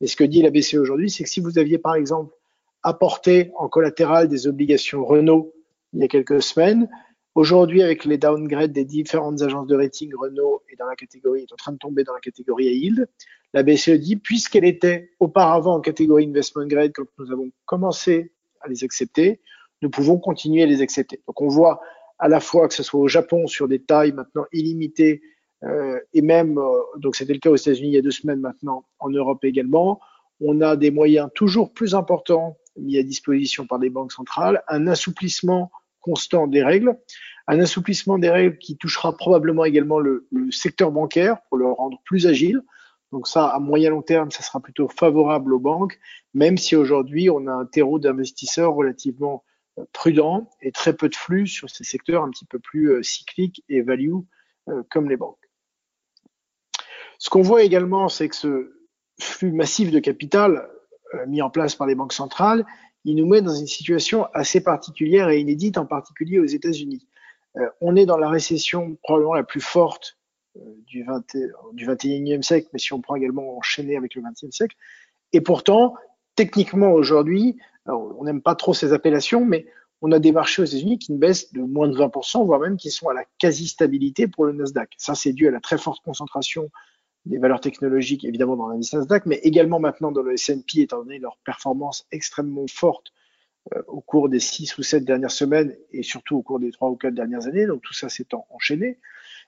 Et 0.00 0.06
ce 0.06 0.16
que 0.16 0.24
dit 0.24 0.42
la 0.42 0.50
BCE 0.50 0.74
aujourd'hui, 0.74 1.10
c'est 1.10 1.24
que 1.24 1.30
si 1.30 1.40
vous 1.40 1.58
aviez 1.58 1.78
par 1.78 1.94
exemple 1.94 2.34
apporté 2.82 3.52
en 3.56 3.68
collatéral 3.68 4.28
des 4.28 4.46
obligations 4.46 5.04
Renault 5.04 5.54
il 5.92 6.00
y 6.00 6.04
a 6.04 6.08
quelques 6.08 6.42
semaines, 6.42 6.88
aujourd'hui 7.34 7.82
avec 7.82 8.04
les 8.04 8.18
downgrades 8.18 8.72
des 8.72 8.84
différentes 8.84 9.42
agences 9.42 9.66
de 9.66 9.76
rating, 9.76 10.12
Renault 10.14 10.62
est 10.70 10.76
dans 10.76 10.86
la 10.86 10.96
catégorie, 10.96 11.42
est 11.42 11.52
en 11.52 11.56
train 11.56 11.72
de 11.72 11.78
tomber 11.78 12.04
dans 12.04 12.14
la 12.14 12.20
catégorie 12.20 12.66
yield. 12.66 13.08
La 13.52 13.62
BCE 13.62 13.90
dit, 13.90 14.16
puisqu'elle 14.16 14.64
était 14.64 15.10
auparavant 15.20 15.74
en 15.74 15.80
catégorie 15.80 16.26
investment 16.26 16.66
grade 16.66 16.92
quand 16.94 17.04
nous 17.18 17.32
avons 17.32 17.50
commencé 17.66 18.32
à 18.60 18.68
les 18.68 18.84
accepter, 18.84 19.40
nous 19.82 19.90
pouvons 19.90 20.18
continuer 20.18 20.62
à 20.62 20.66
les 20.66 20.80
accepter. 20.80 21.20
Donc 21.26 21.40
on 21.40 21.48
voit 21.48 21.80
à 22.18 22.28
la 22.28 22.40
fois 22.40 22.68
que 22.68 22.74
ce 22.74 22.82
soit 22.82 23.00
au 23.00 23.08
Japon 23.08 23.46
sur 23.46 23.68
des 23.68 23.80
tailles 23.80 24.12
maintenant 24.12 24.44
illimitées 24.52 25.22
euh, 25.64 25.98
et 26.12 26.22
même, 26.22 26.58
euh, 26.58 26.80
donc 26.98 27.16
c'était 27.16 27.32
le 27.32 27.38
cas 27.38 27.50
aux 27.50 27.56
États-Unis 27.56 27.88
il 27.88 27.94
y 27.94 27.98
a 27.98 28.02
deux 28.02 28.10
semaines 28.10 28.40
maintenant, 28.40 28.84
en 28.98 29.08
Europe 29.08 29.44
également, 29.44 30.00
on 30.40 30.60
a 30.60 30.76
des 30.76 30.90
moyens 30.90 31.30
toujours 31.34 31.72
plus 31.72 31.94
importants 31.94 32.56
mis 32.76 32.98
à 32.98 33.02
disposition 33.02 33.66
par 33.66 33.78
les 33.78 33.88
banques 33.88 34.12
centrales, 34.12 34.62
un 34.68 34.86
assouplissement 34.88 35.70
constant 36.04 36.46
des 36.46 36.62
règles, 36.62 36.98
un 37.46 37.60
assouplissement 37.60 38.18
des 38.18 38.28
règles 38.28 38.58
qui 38.58 38.76
touchera 38.76 39.16
probablement 39.16 39.64
également 39.64 39.98
le, 39.98 40.28
secteur 40.50 40.92
bancaire 40.92 41.38
pour 41.48 41.56
le 41.56 41.66
rendre 41.66 41.98
plus 42.04 42.26
agile. 42.26 42.60
Donc 43.10 43.26
ça, 43.26 43.46
à 43.46 43.58
moyen 43.58 43.90
long 43.90 44.02
terme, 44.02 44.30
ça 44.30 44.42
sera 44.42 44.60
plutôt 44.60 44.86
favorable 44.88 45.54
aux 45.54 45.58
banques, 45.58 45.98
même 46.34 46.58
si 46.58 46.76
aujourd'hui 46.76 47.30
on 47.30 47.46
a 47.46 47.52
un 47.52 47.64
terreau 47.64 47.98
d'investisseurs 47.98 48.74
relativement 48.74 49.44
prudent 49.92 50.50
et 50.60 50.72
très 50.72 50.94
peu 50.94 51.08
de 51.08 51.16
flux 51.16 51.46
sur 51.46 51.70
ces 51.70 51.84
secteurs 51.84 52.22
un 52.22 52.30
petit 52.30 52.44
peu 52.44 52.58
plus 52.58 52.90
euh, 52.90 53.02
cycliques 53.02 53.64
et 53.68 53.80
value 53.80 54.14
euh, 54.68 54.82
comme 54.90 55.08
les 55.08 55.16
banques. 55.16 55.50
Ce 57.18 57.30
qu'on 57.30 57.42
voit 57.42 57.62
également, 57.62 58.08
c'est 58.08 58.28
que 58.28 58.36
ce 58.36 58.72
flux 59.18 59.52
massif 59.52 59.90
de 59.90 60.00
capital 60.00 60.68
euh, 61.14 61.26
mis 61.26 61.42
en 61.42 61.50
place 61.50 61.74
par 61.74 61.86
les 61.86 61.94
banques 61.94 62.12
centrales, 62.12 62.66
il 63.04 63.16
nous 63.16 63.26
met 63.26 63.42
dans 63.42 63.54
une 63.54 63.66
situation 63.66 64.26
assez 64.32 64.62
particulière 64.62 65.28
et 65.28 65.40
inédite, 65.40 65.78
en 65.78 65.86
particulier 65.86 66.38
aux 66.38 66.46
États-Unis. 66.46 67.06
Euh, 67.56 67.68
on 67.80 67.96
est 67.96 68.06
dans 68.06 68.18
la 68.18 68.28
récession 68.28 68.96
probablement 69.02 69.34
la 69.34 69.44
plus 69.44 69.60
forte 69.60 70.18
euh, 70.56 70.60
du, 70.86 71.04
20, 71.04 71.36
du 71.72 71.86
21e 71.86 72.42
siècle, 72.42 72.68
mais 72.72 72.78
si 72.78 72.92
on 72.92 73.00
prend 73.00 73.14
également 73.14 73.56
enchaîné 73.56 73.96
avec 73.96 74.14
le 74.14 74.22
20e 74.22 74.50
siècle. 74.50 74.76
Et 75.32 75.40
pourtant, 75.40 75.94
techniquement 76.36 76.92
aujourd'hui, 76.92 77.56
on 77.86 78.24
n'aime 78.24 78.40
pas 78.40 78.54
trop 78.54 78.72
ces 78.72 78.94
appellations, 78.94 79.44
mais 79.44 79.66
on 80.00 80.12
a 80.12 80.18
des 80.18 80.32
marchés 80.32 80.62
aux 80.62 80.64
États-Unis 80.64 80.98
qui 80.98 81.12
ne 81.12 81.18
baissent 81.18 81.52
de 81.52 81.60
moins 81.60 81.88
de 81.88 81.96
20%, 81.96 82.44
voire 82.44 82.60
même 82.60 82.76
qui 82.76 82.90
sont 82.90 83.08
à 83.08 83.14
la 83.14 83.24
quasi-stabilité 83.38 84.28
pour 84.28 84.44
le 84.44 84.52
Nasdaq. 84.52 84.90
Ça, 84.96 85.14
c'est 85.14 85.32
dû 85.32 85.48
à 85.48 85.50
la 85.50 85.60
très 85.60 85.78
forte 85.78 86.02
concentration 86.04 86.70
des 87.26 87.38
valeurs 87.38 87.60
technologiques, 87.60 88.24
évidemment, 88.24 88.56
dans 88.56 88.68
l'indice 88.68 88.92
Nasdaq, 88.92 89.26
mais 89.26 89.36
également 89.36 89.80
maintenant 89.80 90.12
dans 90.12 90.22
le 90.22 90.34
S&P, 90.34 90.80
étant 90.80 90.98
donné 90.98 91.18
leur 91.18 91.38
performance 91.38 92.06
extrêmement 92.12 92.66
forte 92.68 93.12
euh, 93.74 93.82
au 93.86 94.00
cours 94.00 94.28
des 94.28 94.40
six 94.40 94.76
ou 94.76 94.82
sept 94.82 95.04
dernières 95.04 95.30
semaines 95.30 95.74
et 95.90 96.02
surtout 96.02 96.36
au 96.36 96.42
cours 96.42 96.60
des 96.60 96.70
trois 96.70 96.90
ou 96.90 96.96
quatre 96.96 97.14
dernières 97.14 97.46
années. 97.46 97.66
Donc 97.66 97.82
tout 97.82 97.94
ça 97.94 98.08
s'est 98.08 98.26
enchaîné. 98.50 98.98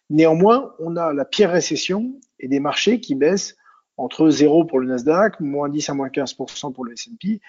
Néanmoins, 0.08 0.74
on 0.78 0.96
a 0.96 1.12
la 1.12 1.24
pire 1.24 1.50
récession 1.50 2.18
et 2.38 2.48
des 2.48 2.60
marchés 2.60 3.00
qui 3.00 3.14
baissent 3.14 3.56
entre 3.98 4.28
0 4.28 4.64
pour 4.64 4.78
le 4.78 4.86
Nasdaq, 4.86 5.40
moins 5.40 5.68
10 5.68 5.90
à 5.90 5.94
moins 5.94 6.08
15% 6.08 6.72
pour 6.72 6.84
le 6.84 6.92
S&P. 6.92 7.40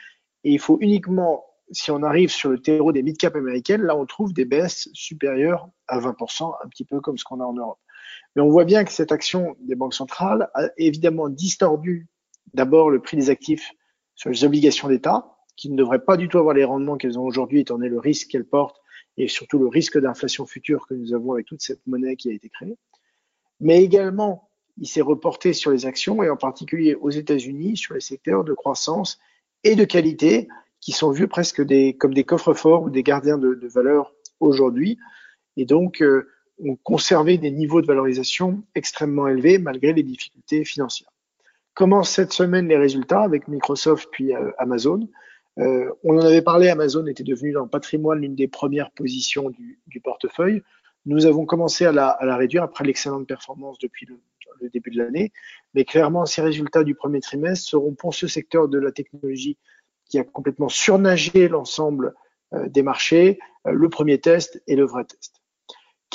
Et 0.44 0.52
il 0.52 0.60
faut 0.60 0.78
uniquement, 0.82 1.46
si 1.72 1.92
on 1.92 2.04
arrive 2.04 2.30
sur 2.30 2.50
le 2.50 2.60
terreau 2.60 2.92
des 2.92 3.04
mid-cap 3.04 3.36
américaines, 3.36 3.82
là 3.82 3.96
on 3.96 4.06
trouve 4.06 4.34
des 4.34 4.46
baisses 4.46 4.90
supérieures 4.94 5.70
à 5.88 6.00
20%, 6.00 6.54
un 6.64 6.68
petit 6.68 6.86
peu 6.86 7.00
comme 7.00 7.18
ce 7.18 7.24
qu'on 7.24 7.40
a 7.40 7.46
en 7.46 7.54
Europe. 7.54 7.80
Mais 8.38 8.44
on 8.44 8.50
voit 8.50 8.66
bien 8.66 8.84
que 8.84 8.92
cette 8.92 9.12
action 9.12 9.56
des 9.62 9.74
banques 9.74 9.96
centrales 9.96 10.52
a 10.54 10.70
évidemment 10.78 11.28
distordu 11.28 12.08
d'abord 12.54 12.92
le 12.92 13.02
prix 13.02 13.18
des 13.18 13.32
actifs 13.32 13.72
sur 14.14 14.30
les 14.30 14.44
obligations 14.44 14.88
d'État, 14.88 15.36
qui 15.56 15.72
ne 15.72 15.76
devraient 15.76 16.06
pas 16.06 16.18
du 16.18 16.28
tout 16.28 16.38
avoir 16.38 16.54
les 16.54 16.64
rendements 16.64 16.98
qu'elles 16.98 17.18
ont 17.18 17.24
aujourd'hui, 17.24 17.62
étant 17.62 17.80
donné 17.80 17.90
le 17.90 17.98
risque 17.98 18.28
qu'elles 18.28 18.46
portent 18.46 18.80
et 19.18 19.28
surtout 19.28 19.58
le 19.58 19.68
risque 19.68 19.98
d'inflation 19.98 20.46
future 20.46 20.86
que 20.86 20.94
nous 20.94 21.16
avons 21.16 21.34
avec 21.34 21.48
toute 21.48 21.64
cette 21.64 21.82
monnaie 21.88 22.16
qui 22.16 22.30
a 22.30 22.32
été 22.32 22.48
créée. 22.50 22.78
Mais 23.60 23.84
également, 23.84 24.52
il 24.78 24.88
s'est 24.88 25.02
reporté 25.02 25.54
sur 25.54 25.72
les 25.72 25.88
actions 25.88 26.22
et 26.22 26.30
en 26.30 26.38
particulier 26.38 26.94
aux 26.94 27.10
États-Unis 27.10 27.76
sur 27.76 27.96
les 27.96 28.02
secteurs 28.02 28.44
de 28.44 28.54
croissance 28.54 29.18
et 29.64 29.76
de 29.76 29.84
qualité 29.84 30.48
qui 30.80 30.92
sont 30.92 31.10
vus 31.10 31.28
presque 31.28 31.64
comme 31.98 32.14
des 32.14 32.24
coffres-forts 32.24 32.84
ou 32.84 32.92
des 32.92 33.02
gardiens 33.02 33.40
de, 33.40 33.56
de 33.56 33.68
valeur 33.68 34.14
aujourd'hui. 34.40 35.00
Et 35.56 35.66
donc, 35.66 36.04
euh, 36.04 36.30
ont 36.64 36.76
conservé 36.76 37.38
des 37.38 37.52
niveaux 37.52 37.82
de 37.82 37.88
valorisation 37.88 38.64
extrêmement 38.76 39.28
élevés 39.28 39.58
malgré 39.58 39.94
les 39.94 40.04
difficultés 40.04 40.66
financières. 40.66 41.12
Comment 41.74 42.04
cette 42.04 42.34
semaine 42.34 42.68
les 42.68 42.78
résultats 42.78 43.22
avec 43.22 43.48
Microsoft 43.48 44.10
puis 44.12 44.36
euh, 44.36 44.52
Amazon? 44.58 45.08
Euh, 45.60 45.92
on 46.04 46.18
en 46.18 46.26
avait 46.26 46.42
parlé, 46.42 46.70
Amazon 46.70 47.06
était 47.08 47.24
devenu 47.24 47.52
dans 47.52 47.64
le 47.64 47.70
patrimoine 47.70 48.22
l'une 48.22 48.36
des 48.36 48.48
premières 48.48 48.92
positions 48.92 49.50
du, 49.50 50.02
portefeuille. 50.02 50.62
Nous 51.06 51.26
avons 51.26 51.46
commencé 51.46 51.86
à 51.86 51.92
la, 51.92 52.18
réduire 52.36 52.64
après 52.64 52.84
l'excellente 52.84 53.28
performance 53.28 53.78
depuis 53.80 54.08
le, 54.08 54.20
début 54.70 54.90
de 54.90 54.98
l'année. 54.98 55.32
Mais 55.76 55.86
clairement, 55.86 56.26
ces 56.26 56.42
résultats 56.42 56.84
du 56.84 56.96
premier 56.96 57.20
trimestre 57.20 57.70
seront 57.70 57.94
pour 57.94 58.16
ce 58.16 58.26
secteur 58.28 58.68
de 58.68 58.80
la 58.80 58.92
technologie 58.92 59.58
qui 60.10 60.18
a 60.18 60.24
complètement 60.24 60.70
surnagé 60.70 61.48
l'ensemble 61.48 62.16
euh, 62.54 62.68
des 62.70 62.82
marchés, 62.82 63.38
le 63.66 63.88
premier 63.90 64.20
test 64.20 64.62
et 64.66 64.76
le 64.76 64.86
vrai 64.86 65.06
test. 65.06 65.37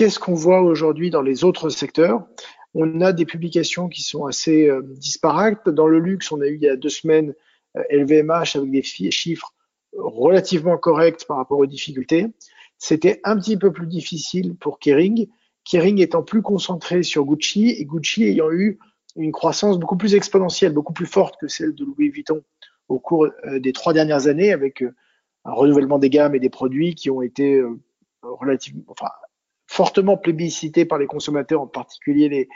Qu'est-ce 0.02 0.18
qu'on 0.18 0.34
voit 0.34 0.62
aujourd'hui 0.62 1.10
dans 1.10 1.22
les 1.22 1.44
autres 1.44 1.68
secteurs? 1.68 2.26
On 2.74 3.02
a 3.02 3.12
des 3.12 3.24
publications 3.24 3.88
qui 3.88 4.02
sont 4.02 4.26
assez 4.26 4.68
disparates. 4.82 5.68
Dans 5.68 5.86
le 5.86 6.00
luxe, 6.00 6.32
on 6.32 6.40
a 6.40 6.46
eu 6.46 6.56
il 6.56 6.62
y 6.62 6.68
a 6.68 6.74
deux 6.74 6.88
semaines 6.88 7.36
LVMH 7.88 8.56
avec 8.56 8.68
des 8.72 8.82
chiffres 8.82 9.54
relativement 9.96 10.76
corrects 10.76 11.24
par 11.28 11.36
rapport 11.36 11.60
aux 11.60 11.66
difficultés. 11.66 12.26
C'était 12.78 13.20
un 13.22 13.38
petit 13.38 13.56
peu 13.56 13.72
plus 13.72 13.86
difficile 13.86 14.56
pour 14.56 14.80
Kering. 14.80 15.28
Kering 15.62 16.00
étant 16.00 16.24
plus 16.24 16.42
concentré 16.42 17.04
sur 17.04 17.24
Gucci 17.24 17.68
et 17.68 17.84
Gucci 17.84 18.24
ayant 18.24 18.50
eu 18.50 18.80
une 19.14 19.30
croissance 19.30 19.78
beaucoup 19.78 19.96
plus 19.96 20.16
exponentielle, 20.16 20.72
beaucoup 20.72 20.94
plus 20.94 21.06
forte 21.06 21.36
que 21.40 21.46
celle 21.46 21.76
de 21.76 21.84
Louis 21.84 22.08
Vuitton 22.08 22.42
au 22.88 22.98
cours 22.98 23.28
euh, 23.44 23.60
des 23.60 23.72
trois 23.72 23.92
dernières 23.92 24.26
années 24.26 24.52
avec 24.52 24.82
euh, 24.82 24.96
un 25.44 25.52
renouvellement 25.52 26.00
des 26.00 26.10
gammes 26.10 26.34
et 26.34 26.40
des 26.40 26.50
produits 26.50 26.96
qui 26.96 27.08
ont 27.08 27.22
été 27.22 27.54
euh, 27.54 27.78
relativement, 28.24 28.82
enfin, 28.88 29.06
fortement 29.72 30.16
plébiscités 30.16 30.84
par 30.84 30.98
les 30.98 31.06
consommateurs, 31.06 31.62
en 31.62 31.66
particulier 31.66 32.28
les, 32.28 32.48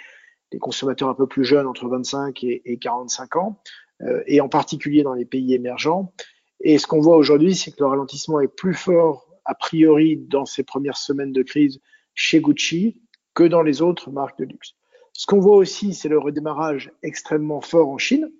consommateurs 0.59 1.09
un 1.09 1.15
peu 1.15 1.27
plus 1.27 1.45
jeunes 1.45 1.67
entre 1.67 1.87
25 1.87 2.45
et, 2.45 2.63
et 2.65 2.79
45 2.79 3.37
ans. 3.37 3.61
Euh, 4.03 4.23
et 4.27 4.43
en 4.43 4.49
particulier 4.49 5.03
dans 5.03 5.15
les 5.15 5.25
pays 5.25 5.55
émergents. 5.55 6.13
Et 6.61 6.77
ce 6.77 6.87
qu'on 6.87 7.01
voit 7.01 7.17
aujourd'hui, 7.17 7.55
c'est 7.55 7.71
que 7.71 7.79
le 7.81 7.87
ralentissement 7.87 8.41
est 8.41 8.49
plus 8.49 8.75
fort 8.75 9.27
a 9.47 9.55
priori 9.55 10.19
dans 10.19 10.45
ces 10.45 10.65
premières 10.65 10.99
semaines 10.99 11.33
de 11.33 11.43
crise 11.43 11.81
chez 12.15 12.41
Gucci 12.41 13.01
que 13.33 13.45
dans 13.45 13.63
les 13.63 13.81
autres 13.81 14.11
marques 14.11 14.39
de 14.39 14.45
luxe. 14.45 14.75
Ce 15.15 15.25
qu'on 15.25 15.41
voit 15.41 15.57
aussi, 15.57 15.95
c'est 15.95 16.11
le 16.11 16.19
redémarrage 16.19 16.93
extrêmement 17.03 17.63
fort 17.63 17.89
en 17.89 17.97
Chine, 17.97 18.31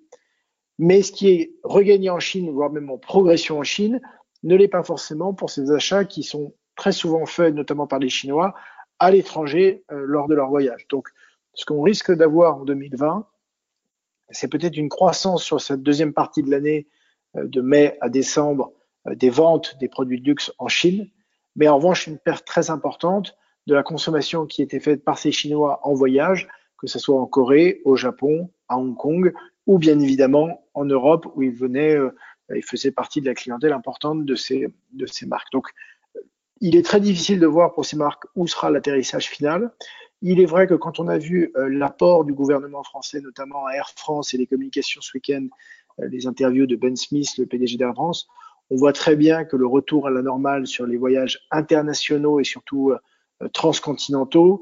mais 0.77 1.01
ce 1.01 1.11
qui 1.11 1.29
est 1.29 1.55
regagné 1.63 2.11
en 2.11 2.19
Chine, 2.19 2.51
voire 2.51 2.71
même 2.71 2.91
en 2.91 2.99
progression 2.99 3.57
en 3.57 3.63
Chine, 3.63 3.99
ne 4.43 4.55
l'est 4.55 4.67
pas 4.67 4.83
forcément 4.83 5.33
pour 5.33 5.49
ces 5.49 5.71
achats 5.71 6.05
qui 6.05 6.21
sont 6.21 6.53
très 6.77 6.93
souvent 6.93 7.25
faits, 7.25 7.53
notamment 7.53 7.87
par 7.87 7.99
les 7.99 8.07
Chinois, 8.07 8.53
à 8.99 9.11
l'étranger 9.11 9.83
euh, 9.91 10.03
lors 10.05 10.27
de 10.27 10.35
leur 10.35 10.49
voyage. 10.49 10.87
Donc, 10.89 11.09
ce 11.53 11.65
qu'on 11.65 11.81
risque 11.81 12.11
d'avoir 12.11 12.57
en 12.57 12.65
2020, 12.65 13.27
c'est 14.29 14.47
peut-être 14.47 14.77
une 14.77 14.89
croissance 14.89 15.43
sur 15.43 15.59
cette 15.59 15.83
deuxième 15.83 16.13
partie 16.13 16.43
de 16.43 16.51
l'année, 16.51 16.87
euh, 17.35 17.47
de 17.47 17.61
mai 17.61 17.97
à 18.01 18.09
décembre, 18.09 18.71
euh, 19.07 19.15
des 19.15 19.29
ventes 19.29 19.77
des 19.79 19.89
produits 19.89 20.21
de 20.21 20.25
luxe 20.25 20.53
en 20.59 20.67
Chine, 20.67 21.09
mais 21.55 21.67
en 21.67 21.77
revanche 21.77 22.07
une 22.07 22.17
perte 22.17 22.45
très 22.45 22.69
importante 22.69 23.35
de 23.65 23.73
la 23.73 23.83
consommation 23.83 24.45
qui 24.45 24.61
était 24.61 24.79
faite 24.79 25.03
par 25.03 25.17
ces 25.17 25.31
Chinois 25.31 25.79
en 25.83 25.93
voyage, 25.93 26.47
que 26.77 26.87
ce 26.87 26.99
soit 26.99 27.19
en 27.19 27.25
Corée, 27.25 27.81
au 27.85 27.95
Japon, 27.95 28.51
à 28.69 28.77
Hong 28.77 28.95
Kong, 28.95 29.33
ou 29.65 29.79
bien 29.79 29.99
évidemment 29.99 30.63
en 30.73 30.85
Europe 30.85 31.25
où 31.35 31.41
ils 31.41 31.51
venaient, 31.51 31.97
ils 32.55 32.63
faisaient 32.63 32.91
partie 32.91 33.19
de 33.19 33.25
la 33.25 33.33
clientèle 33.33 33.73
importante 33.73 34.23
de 34.23 34.35
ces, 34.35 34.67
de 34.93 35.05
ces 35.05 35.25
marques. 35.25 35.51
Donc, 35.51 35.67
il 36.61 36.75
est 36.75 36.85
très 36.85 36.99
difficile 36.99 37.39
de 37.39 37.47
voir 37.47 37.73
pour 37.73 37.85
ces 37.85 37.97
marques 37.97 38.25
où 38.35 38.47
sera 38.47 38.69
l'atterrissage 38.69 39.27
final. 39.27 39.71
Il 40.21 40.39
est 40.39 40.45
vrai 40.45 40.67
que 40.67 40.73
quand 40.73 40.99
on 40.99 41.07
a 41.07 41.17
vu 41.17 41.51
euh, 41.55 41.69
l'apport 41.69 42.25
du 42.25 42.33
gouvernement 42.33 42.83
français, 42.83 43.21
notamment 43.21 43.65
à 43.67 43.73
Air 43.73 43.89
France 43.95 44.33
et 44.33 44.37
les 44.37 44.47
communications 44.47 45.01
ce 45.01 45.11
week-end, 45.13 45.47
euh, 45.99 46.07
les 46.07 46.25
interviews 46.25 46.65
de 46.65 46.75
Ben 46.75 46.95
Smith, 46.95 47.37
le 47.37 47.45
PDG 47.45 47.77
d'Air 47.77 47.93
France, 47.93 48.27
on 48.69 48.75
voit 48.75 48.93
très 48.93 49.15
bien 49.15 49.45
que 49.45 49.55
le 49.55 49.67
retour 49.67 50.07
à 50.07 50.09
la 50.09 50.21
normale 50.21 50.65
sur 50.65 50.87
les 50.87 50.97
voyages 50.97 51.39
internationaux 51.51 52.39
et 52.39 52.43
surtout 52.43 52.91
euh, 52.91 53.47
transcontinentaux 53.49 54.61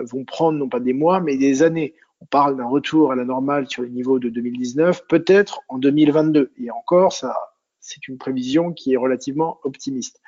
vont 0.00 0.24
prendre 0.24 0.58
non 0.58 0.70
pas 0.70 0.80
des 0.80 0.94
mois, 0.94 1.20
mais 1.20 1.36
des 1.36 1.62
années. 1.62 1.94
On 2.22 2.24
parle 2.24 2.56
d'un 2.56 2.68
retour 2.68 3.12
à 3.12 3.16
la 3.16 3.24
normale 3.24 3.68
sur 3.68 3.82
les 3.82 3.90
niveaux 3.90 4.18
de 4.18 4.30
2019, 4.30 5.06
peut-être 5.06 5.60
en 5.68 5.76
2022. 5.76 6.52
Et 6.56 6.70
encore, 6.70 7.12
ça, 7.12 7.34
c'est 7.82 8.08
une 8.08 8.16
prévision 8.16 8.72
qui 8.72 8.94
est 8.94 8.96
relativement 8.96 9.58
optimiste. 9.64 10.22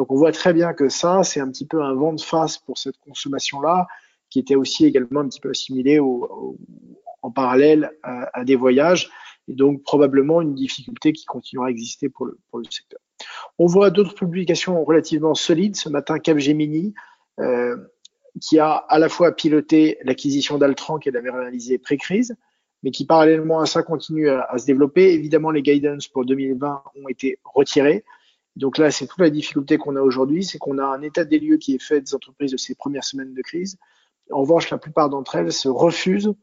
Donc 0.00 0.10
on 0.12 0.16
voit 0.16 0.32
très 0.32 0.54
bien 0.54 0.72
que 0.72 0.88
ça, 0.88 1.22
c'est 1.24 1.40
un 1.40 1.50
petit 1.50 1.66
peu 1.66 1.82
un 1.82 1.92
vent 1.92 2.14
de 2.14 2.22
face 2.22 2.56
pour 2.56 2.78
cette 2.78 2.96
consommation-là 3.06 3.86
qui 4.30 4.38
était 4.38 4.54
aussi 4.54 4.86
également 4.86 5.20
un 5.20 5.28
petit 5.28 5.40
peu 5.40 5.50
assimilé 5.50 5.98
au, 5.98 6.56
en 7.20 7.30
parallèle 7.30 7.92
à, 8.02 8.42
des 8.44 8.56
voyages, 8.56 9.10
et 9.46 9.52
donc 9.52 9.82
probablement 9.82 10.40
une 10.40 10.54
difficulté 10.54 11.12
qui 11.12 11.26
continuera 11.26 11.66
à 11.66 11.70
exister 11.70 12.08
pour 12.08 12.24
le, 12.24 12.38
secteur. 12.70 12.98
On 13.58 13.66
voit 13.66 13.90
d'autres 13.90 14.14
publications 14.14 14.82
relativement 14.82 15.34
solides. 15.34 15.76
Ce 15.76 15.90
matin, 15.90 16.18
Capgemini, 16.18 16.94
euh, 17.38 17.76
qui 18.40 18.58
a 18.58 18.72
à 18.72 18.98
la 18.98 19.10
fois 19.10 19.32
piloté 19.32 19.98
l'acquisition 20.04 20.56
d'Altran 20.56 20.98
qu'elle 20.98 21.18
avait 21.18 21.28
réalisée 21.28 21.76
pré-crise, 21.76 22.34
mais 22.82 22.90
qui 22.90 23.04
parallèlement 23.04 23.60
à 23.60 23.66
ça 23.66 23.82
continue 23.82 24.30
à, 24.30 24.44
à, 24.44 24.56
se 24.56 24.64
développer. 24.64 25.12
Évidemment, 25.12 25.50
les 25.50 25.60
guidance 25.60 26.08
pour 26.08 26.24
2020 26.24 26.84
ont 27.04 27.08
été 27.08 27.38
retirés. 27.44 28.02
Donc 28.56 28.78
là, 28.78 28.90
c'est 28.90 29.06
toute 29.06 29.20
la 29.20 29.30
difficulté 29.30 29.78
qu'on 29.78 29.96
a 29.96 30.02
aujourd'hui, 30.02 30.44
c'est 30.44 30.58
qu'on 30.58 30.78
a 30.78 30.84
un 30.84 31.02
état 31.02 31.24
des 31.24 31.38
lieux 31.38 31.56
qui 31.56 31.74
est 31.74 31.82
fait 31.82 32.00
des 32.00 32.14
entreprises 32.14 32.52
de 32.52 32.56
ces 32.56 32.74
premières 32.74 33.04
semaines 33.04 33.32
de 33.32 33.42
crise, 33.42 33.78
en 34.30 34.40
revanche, 34.40 34.70
la 34.70 34.78
plupart 34.78 35.10
d'entre 35.10 35.36
elles 35.36 35.52
se 35.52 35.68
refusent 35.68 36.34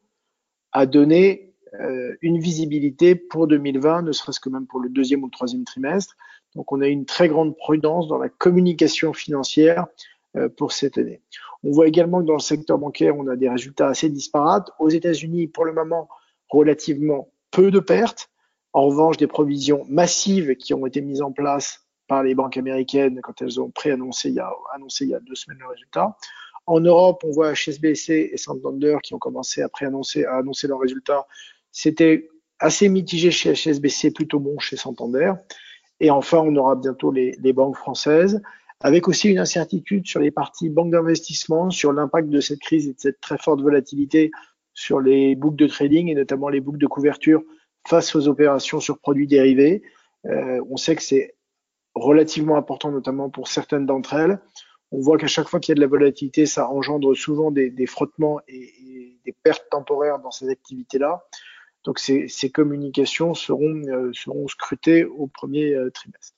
à 0.72 0.86
donner 0.86 1.54
euh, 1.80 2.16
une 2.22 2.40
visibilité 2.40 3.16
pour 3.16 3.48
2020, 3.48 4.04
ne 4.04 4.12
serait-ce 4.12 4.40
que 4.40 4.50
même 4.50 4.68
pour 4.68 4.80
le 4.80 4.90
deuxième 4.90 5.24
ou 5.24 5.28
le 5.28 5.32
troisième 5.32 5.64
trimestre. 5.64 6.16
Donc, 6.56 6.72
on 6.72 6.82
a 6.82 6.88
une 6.88 7.06
très 7.06 7.28
grande 7.28 7.56
prudence 7.58 8.08
dans 8.08 8.18
la 8.18 8.30
communication 8.30 9.14
financière 9.14 9.88
euh, 10.36 10.50
pour 10.50 10.72
cette 10.72 10.98
année. 10.98 11.22
On 11.64 11.72
voit 11.72 11.88
également 11.88 12.22
que 12.22 12.26
dans 12.26 12.34
le 12.34 12.40
secteur 12.40 12.78
bancaire, 12.78 13.18
on 13.18 13.28
a 13.28 13.36
des 13.36 13.50
résultats 13.50 13.88
assez 13.88 14.10
disparates. 14.10 14.70
Aux 14.80 14.90
États-Unis, 14.90 15.48
pour 15.48 15.66
le 15.66 15.74
moment, 15.74 16.10
relativement 16.50 17.30
peu 17.52 17.72
de 17.72 17.80
pertes. 17.80 18.30
En 18.74 18.88
revanche, 18.88 19.18
des 19.18 19.28
provisions 19.28 19.86
massives 19.90 20.56
qui 20.56 20.74
ont 20.74 20.86
été 20.86 21.02
mises 21.02 21.22
en 21.22 21.32
place 21.32 21.87
par 22.08 22.24
les 22.24 22.36
banques 22.36 22.58
américaines 22.58 23.20
quand 23.22 23.42
elles 23.42 23.60
ont 23.60 23.70
préannoncé 23.70 24.30
il 24.30 24.36
y 24.36 24.40
a, 24.40 24.52
annoncé 24.74 25.06
il 25.06 25.12
y 25.12 25.16
a 25.16 25.20
deux 25.20 25.36
semaines 25.36 25.60
le 25.60 25.68
résultat. 25.68 26.18
En 26.66 26.82
Europe, 26.82 27.24
on 27.24 27.32
voit 27.32 27.54
HSBC 27.54 28.32
et 28.34 28.38
Santander 28.38 28.98
qui 29.02 29.14
ont 29.14 29.20
commencé 29.20 29.62
à 29.62 29.70
préannoncer, 29.70 30.26
à 30.26 30.38
annoncer 30.38 30.68
leurs 30.68 30.80
résultats. 30.80 31.26
C'était 31.72 32.30
assez 32.60 32.90
mitigé 32.90 33.32
chez 33.32 33.54
HSBC, 33.54 34.12
plutôt 34.12 34.40
bon 34.40 34.60
chez 34.60 34.76
Santander. 34.76 35.32
Et 36.00 36.12
enfin, 36.12 36.40
on 36.40 36.56
aura 36.56 36.76
bientôt 36.76 37.12
les, 37.12 37.54
banques 37.54 37.78
françaises, 37.78 38.42
avec 38.82 39.08
aussi 39.08 39.30
une 39.30 39.40
incertitude 39.40 40.06
sur 40.06 40.20
les 40.20 40.30
parties 40.30 40.70
banques 40.70 40.92
d'investissement, 40.92 41.70
sur 41.70 41.94
l'impact 41.94 42.30
de 42.30 42.40
cette 42.40 42.60
crise 42.60 42.88
et 42.88 42.94
de 42.94 43.00
cette 43.00 43.22
très 43.22 43.38
forte 43.38 43.62
volatilité 43.62 44.32
sur 44.74 45.00
les 45.00 45.36
boucles 45.36 45.56
de 45.56 45.68
trading 45.68 46.10
et 46.10 46.16
notamment 46.16 46.50
les 46.50 46.60
boucles 46.60 46.78
de 46.78 46.86
couverture 46.86 47.42
face 47.88 48.14
aux 48.16 48.28
opérations 48.28 48.80
sur 48.80 49.00
produits 49.00 49.26
dérivés. 49.26 49.82
Euh, 50.26 50.62
on 50.70 50.78
sait 50.78 50.96
que 50.96 51.02
c'est 51.02 51.36
relativement 51.98 52.58
important, 52.58 52.92
notamment 52.92 53.30
pour 53.30 53.48
certaines 53.48 53.86
d'entre 53.86 54.14
elles. 54.14 54.40
On 54.92 55.00
voit 55.00 55.18
qu'à 55.18 55.28
chaque 55.28 55.50
fois 55.50 55.60
qu'il 55.60 55.72
y 55.72 55.74
a 55.74 55.76
de 55.76 55.82
la 55.82 55.88
volatilité, 55.88 56.46
ça 56.46 56.70
engendre 56.70 57.14
souvent 57.16 57.52
des, 57.52 57.86
frottements 57.86 58.40
et, 58.48 59.18
des 59.26 59.34
pertes 59.44 59.70
temporaires 59.70 60.20
dans 60.20 60.32
ces 60.32 60.50
activités-là. 60.50 61.26
Donc 61.84 62.00
ces, 62.00 62.52
communications 62.52 63.34
seront, 63.34 63.82
euh, 63.88 64.12
seront 64.14 64.48
scrutées 64.48 65.06
au 65.06 65.28
premier 65.28 65.74
euh, 65.74 65.90
trimestre. 65.90 66.36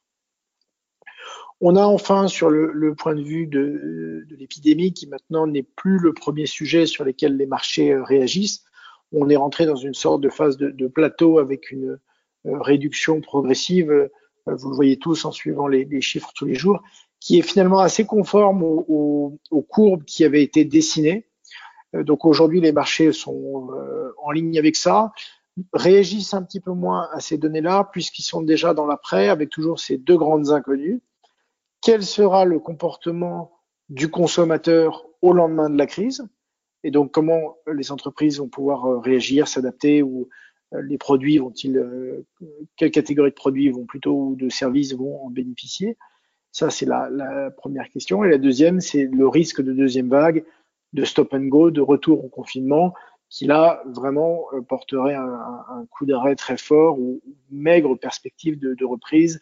On 1.62 1.76
a 1.76 1.84
enfin 1.84 2.28
sur 2.28 2.50
le, 2.50 2.96
point 2.96 3.16
de 3.16 3.22
vue 3.22 3.46
de, 3.46 4.26
l'épidémie, 4.30 4.94
qui 4.94 5.08
maintenant 5.08 5.46
n'est 5.46 5.64
plus 5.64 6.00
le 6.00 6.14
premier 6.14 6.46
sujet 6.46 6.86
sur 6.86 7.04
lequel 7.04 7.36
les 7.36 7.46
marchés 7.46 7.92
euh, 7.92 8.04
réagissent, 8.04 8.64
on 9.12 9.30
est 9.30 9.36
rentré 9.36 9.66
dans 9.66 9.76
une 9.76 9.96
sorte 9.96 10.22
de 10.22 10.30
phase 10.30 10.58
de, 10.58 10.88
plateau 10.88 11.40
avec 11.40 11.72
une 11.72 12.00
réduction 12.46 13.22
progressive, 13.22 14.10
vous 14.58 14.70
le 14.70 14.76
voyez 14.76 14.98
tous 14.98 15.26
en 15.26 15.32
suivant 15.32 15.68
les, 15.68 16.02
chiffres 16.02 16.32
tous 16.36 16.46
les 16.46 16.56
jours, 16.56 16.82
qui 17.20 17.40
est 17.40 17.42
finalement 17.42 17.80
assez 17.80 18.06
conforme 18.06 18.64
aux, 18.64 19.38
aux, 19.52 19.62
courbes 19.62 20.04
qui 20.04 20.24
avaient 20.24 20.44
été 20.44 20.66
dessinées. 20.66 21.28
donc 21.94 22.26
aujourd'hui, 22.26 22.62
les 22.62 22.72
marchés 22.72 23.12
sont 23.12 23.70
en 24.24 24.32
ligne 24.32 24.58
avec 24.58 24.76
ça 24.76 25.12
réagissent 25.74 26.34
un 26.34 26.42
petit 26.44 26.62
peu 26.62 26.72
moins 26.72 27.10
à 27.12 27.20
ces 27.20 27.38
données-là, 27.38 27.90
puisqu'ils 27.92 28.24
sont 28.24 28.42
déjà 28.42 28.74
dans 28.74 28.86
l'après, 28.86 29.28
avec 29.28 29.50
toujours 29.50 29.78
ces 29.78 29.98
deux 29.98 30.16
grandes 30.16 30.52
inconnues 30.52 31.02
quel 31.82 32.04
sera 32.04 32.46
le 32.46 32.60
comportement 32.60 33.52
du 33.90 34.10
consommateur 34.10 35.06
au 35.22 35.34
lendemain 35.34 35.70
de 35.70 35.78
la 35.78 35.86
crise? 35.86 36.24
Et 36.84 36.92
donc 36.92 37.12
comment 37.12 37.58
les 37.72 37.92
entreprises 37.92 38.40
vont 38.40 38.48
pouvoir 38.48 38.86
euh, 38.86 39.00
réagir, 39.00 39.48
s'adapter 39.48 40.02
ou 40.02 40.22
euh, 40.22 40.28
les 40.72 40.98
produits 40.98 41.38
vont-ils, 41.38 41.78
euh, 41.78 42.26
quelle 42.76 42.92
catégorie 42.92 43.32
de 43.32 43.36
produits 43.36 43.70
vont 43.70 43.86
plutôt 43.86 44.14
ou 44.14 44.36
de 44.36 44.50
services 44.50 44.94
vont 44.94 45.24
en 45.24 45.30
bénéficier? 45.30 45.98
Ça, 46.52 46.70
c'est 46.70 46.86
la, 46.86 47.10
la, 47.10 47.52
première 47.52 47.90
question. 47.90 48.24
Et 48.24 48.30
la 48.30 48.38
deuxième, 48.38 48.80
c'est 48.80 49.06
le 49.06 49.28
risque 49.28 49.62
de 49.62 49.74
deuxième 49.74 50.10
vague, 50.10 50.44
de 50.94 51.06
stop 51.06 51.34
and 51.34 51.46
go, 51.46 51.72
de 51.72 51.82
retour 51.82 52.24
au 52.26 52.30
confinement, 52.30 52.94
qui 53.30 53.46
là 53.46 53.84
vraiment 53.86 54.46
porterait 54.68 55.14
un, 55.14 55.40
un 55.70 55.86
coup 55.92 56.06
d'arrêt 56.06 56.36
très 56.36 56.58
fort 56.58 57.00
ou 57.00 57.22
maigre 57.52 57.96
perspective 57.96 58.58
de, 58.58 58.74
de 58.74 58.86
reprise 58.86 59.40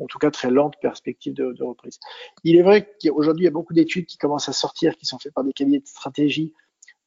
en 0.00 0.06
tout 0.06 0.18
cas 0.18 0.30
très 0.30 0.50
lente 0.50 0.74
perspective 0.80 1.34
de, 1.34 1.52
de 1.52 1.64
reprise. 1.64 1.98
Il 2.44 2.56
est 2.56 2.62
vrai 2.62 2.94
qu'aujourd'hui, 3.02 3.44
il 3.44 3.46
y 3.46 3.48
a 3.48 3.52
beaucoup 3.52 3.72
d'études 3.72 4.06
qui 4.06 4.18
commencent 4.18 4.48
à 4.48 4.52
sortir, 4.52 4.96
qui 4.96 5.06
sont 5.06 5.18
faites 5.18 5.34
par 5.34 5.44
des 5.44 5.52
cabinets 5.52 5.80
de 5.80 5.86
stratégie 5.86 6.52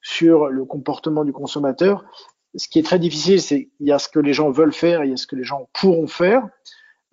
sur 0.02 0.48
le 0.48 0.66
comportement 0.66 1.26
du 1.26 1.34
consommateur. 1.34 2.06
Ce 2.56 2.68
qui 2.68 2.80
est 2.80 2.84
très 2.84 3.00
difficile, 3.00 3.42
c'est 3.42 3.70
il 3.80 3.88
y 3.88 3.92
a 3.92 4.00
ce 4.00 4.10
que 4.10 4.20
les 4.20 4.34
gens 4.34 4.50
veulent 4.50 4.74
faire, 4.74 5.02
et 5.02 5.08
il 5.08 5.12
y 5.12 5.14
a 5.14 5.18
ce 5.18 5.28
que 5.28 5.36
les 5.36 5.44
gens 5.44 5.70
pourront 5.74 6.08
faire. 6.08 6.48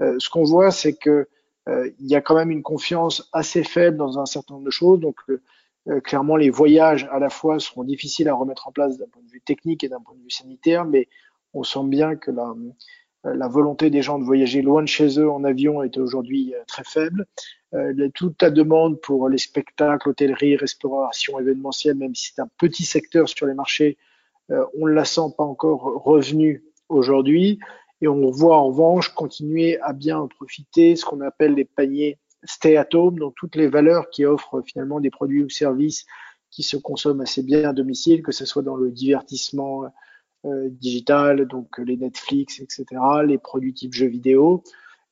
Euh, 0.00 0.16
ce 0.18 0.28
qu'on 0.28 0.44
voit, 0.44 0.70
c'est 0.70 0.94
que 0.94 1.28
euh, 1.68 1.90
il 1.98 2.06
y 2.06 2.16
a 2.16 2.20
quand 2.20 2.34
même 2.34 2.50
une 2.50 2.62
confiance 2.62 3.28
assez 3.32 3.64
faible 3.64 3.96
dans 3.96 4.18
un 4.18 4.26
certain 4.26 4.54
nombre 4.54 4.66
de 4.66 4.70
choses. 4.70 5.00
Donc, 5.00 5.16
euh, 5.28 5.42
euh 5.88 6.00
clairement, 6.00 6.36
les 6.36 6.50
voyages 6.50 7.08
à 7.12 7.18
la 7.18 7.28
fois 7.28 7.58
seront 7.58 7.84
difficiles 7.84 8.28
à 8.28 8.34
remettre 8.34 8.68
en 8.68 8.72
place 8.72 8.98
d'un 8.98 9.08
point 9.08 9.22
de 9.22 9.30
vue 9.30 9.40
technique 9.40 9.84
et 9.84 9.88
d'un 9.88 10.00
point 10.00 10.14
de 10.14 10.22
vue 10.22 10.30
sanitaire, 10.30 10.84
mais 10.84 11.08
on 11.54 11.62
sent 11.62 11.84
bien 11.84 12.16
que 12.16 12.30
la, 12.30 12.54
euh, 13.26 13.34
la 13.34 13.48
volonté 13.48 13.90
des 13.90 14.02
gens 14.02 14.18
de 14.18 14.24
voyager 14.24 14.62
loin 14.62 14.82
de 14.82 14.88
chez 14.88 15.18
eux 15.18 15.30
en 15.30 15.44
avion 15.44 15.82
est 15.82 15.96
aujourd'hui 15.98 16.54
euh, 16.54 16.62
très 16.66 16.84
faible. 16.84 17.26
Euh, 17.74 18.08
toute 18.14 18.40
la 18.42 18.50
demande 18.50 19.00
pour 19.00 19.28
les 19.28 19.38
spectacles, 19.38 20.08
hôtellerie, 20.08 20.56
restauration, 20.56 21.38
événementielle, 21.38 21.96
même 21.96 22.14
si 22.14 22.32
c'est 22.32 22.40
un 22.40 22.48
petit 22.58 22.84
secteur 22.84 23.28
sur 23.28 23.46
les 23.46 23.54
marchés, 23.54 23.96
on 24.48 24.86
ne 24.86 24.92
la 24.92 25.04
sent 25.04 25.32
pas 25.36 25.44
encore 25.44 26.02
revenu 26.04 26.64
aujourd'hui. 26.88 27.58
Et 28.00 28.08
on 28.08 28.30
voit 28.30 28.58
en 28.58 28.68
revanche 28.68 29.08
continuer 29.08 29.80
à 29.80 29.92
bien 29.92 30.26
profiter 30.26 30.96
ce 30.96 31.04
qu'on 31.04 31.20
appelle 31.22 31.54
les 31.54 31.64
paniers 31.64 32.18
stay 32.44 32.76
at 32.76 32.88
home, 32.92 33.18
donc 33.18 33.34
toutes 33.36 33.56
les 33.56 33.68
valeurs 33.68 34.10
qui 34.10 34.24
offrent 34.24 34.62
finalement 34.62 35.00
des 35.00 35.10
produits 35.10 35.42
ou 35.42 35.48
services 35.48 36.04
qui 36.50 36.62
se 36.62 36.76
consomment 36.76 37.22
assez 37.22 37.42
bien 37.42 37.68
à 37.68 37.72
domicile, 37.72 38.22
que 38.22 38.32
ce 38.32 38.44
soit 38.44 38.62
dans 38.62 38.76
le 38.76 38.90
divertissement, 38.90 39.84
euh, 40.44 40.68
digital, 40.70 41.46
donc 41.46 41.78
les 41.78 41.96
Netflix, 41.96 42.60
etc., 42.60 42.84
les 43.26 43.38
produits 43.38 43.74
type 43.74 43.94
jeux 43.94 44.06
vidéo, 44.06 44.62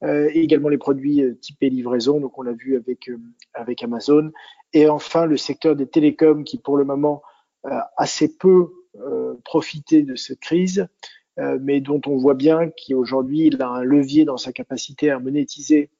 euh, 0.05 0.31
et 0.33 0.41
également 0.41 0.69
les 0.69 0.79
produits 0.79 1.23
euh, 1.23 1.35
typés 1.35 1.71
livraison, 1.71 2.21
donc 2.21 2.39
on 2.39 2.43
l'a 2.43 2.53
vu 2.53 2.77
avec, 2.77 3.11
avec 3.53 3.83
Amazon, 3.83 4.31
et 4.73 4.89
enfin 4.89 5.27
le 5.27 5.37
secteur 5.37 5.77
des 5.77 5.89
télécoms 5.89 6.45
qui 6.45 6.59
pour 6.59 6.77
le 6.77 6.85
moment 6.85 7.23
assez 7.97 8.37
peu 8.37 8.71
profité 9.45 10.03
de 10.03 10.15
cette 10.15 10.41
crise, 10.41 10.87
mais 11.37 11.81
dont 11.81 12.01
on 12.07 12.17
voit 12.17 12.35
bien 12.35 12.71
qu'aujourd'hui 12.71 13.47
il 13.47 13.61
a 13.61 13.69
un 13.69 13.83
levier 13.83 14.25
dans 14.25 14.37
sa 14.37 14.53
capacité 14.53 15.11
à 15.11 15.19
monétiser 15.19 15.91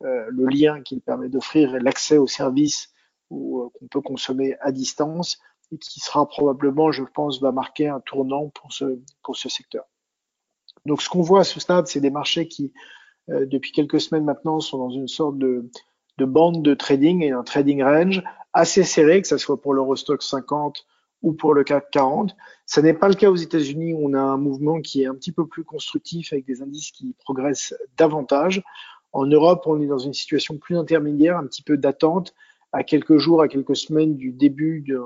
le 0.00 0.46
lien 0.46 0.80
qu'il 0.82 1.00
permet 1.00 1.28
d'offrir 1.28 1.78
l'accès 1.80 2.16
aux 2.16 2.26
services 2.26 2.94
qu'on 3.28 3.70
peut 3.90 4.00
consommer 4.00 4.56
à 4.60 4.72
distance 4.72 5.38
et 5.72 5.78
qui 5.78 6.00
sera 6.00 6.26
probablement, 6.26 6.92
je 6.92 7.04
pense, 7.04 7.40
va 7.40 7.52
marquer 7.52 7.88
un 7.88 8.00
tournant 8.00 8.50
pour 8.50 8.72
ce, 8.72 9.48
secteur. 9.48 9.84
Donc 10.86 11.02
ce 11.02 11.08
qu'on 11.08 11.22
voit 11.22 11.40
à 11.40 11.44
ce 11.44 11.60
stade, 11.60 11.86
c'est 11.86 12.00
des 12.00 12.10
marchés 12.10 12.48
qui, 12.48 12.72
euh, 13.30 13.46
depuis 13.46 13.72
quelques 13.72 14.00
semaines 14.00 14.24
maintenant, 14.24 14.60
sont 14.60 14.78
dans 14.78 14.90
une 14.90 15.08
sorte 15.08 15.38
de, 15.38 15.70
de 16.18 16.24
bande 16.24 16.62
de 16.62 16.74
trading 16.74 17.22
et 17.22 17.32
un 17.32 17.42
trading 17.42 17.82
range 17.82 18.22
assez 18.52 18.84
serré, 18.84 19.22
que 19.22 19.28
ce 19.28 19.38
soit 19.38 19.60
pour 19.60 19.74
l'Eurostock 19.74 20.22
50 20.22 20.84
ou 21.24 21.32
pour 21.32 21.54
le 21.54 21.64
CAC 21.64 21.90
40. 21.90 22.36
Ce 22.66 22.80
n'est 22.80 22.94
pas 22.94 23.08
le 23.08 23.14
cas 23.14 23.30
aux 23.30 23.36
États-Unis 23.36 23.94
où 23.94 24.08
on 24.08 24.14
a 24.14 24.20
un 24.20 24.36
mouvement 24.36 24.80
qui 24.80 25.02
est 25.02 25.06
un 25.06 25.14
petit 25.14 25.32
peu 25.32 25.46
plus 25.46 25.64
constructif 25.64 26.32
avec 26.32 26.44
des 26.44 26.62
indices 26.62 26.92
qui 26.92 27.14
progressent 27.24 27.74
davantage. 27.96 28.62
En 29.12 29.26
Europe, 29.26 29.62
on 29.66 29.80
est 29.80 29.86
dans 29.86 29.98
une 29.98 30.12
situation 30.12 30.58
plus 30.58 30.76
intermédiaire, 30.76 31.38
un 31.38 31.46
petit 31.46 31.62
peu 31.62 31.76
d'attente, 31.76 32.34
à 32.72 32.84
quelques 32.84 33.16
jours, 33.16 33.40
à 33.40 33.48
quelques 33.48 33.76
semaines 33.76 34.16
du 34.16 34.32
début 34.32 34.80
de, 34.80 35.00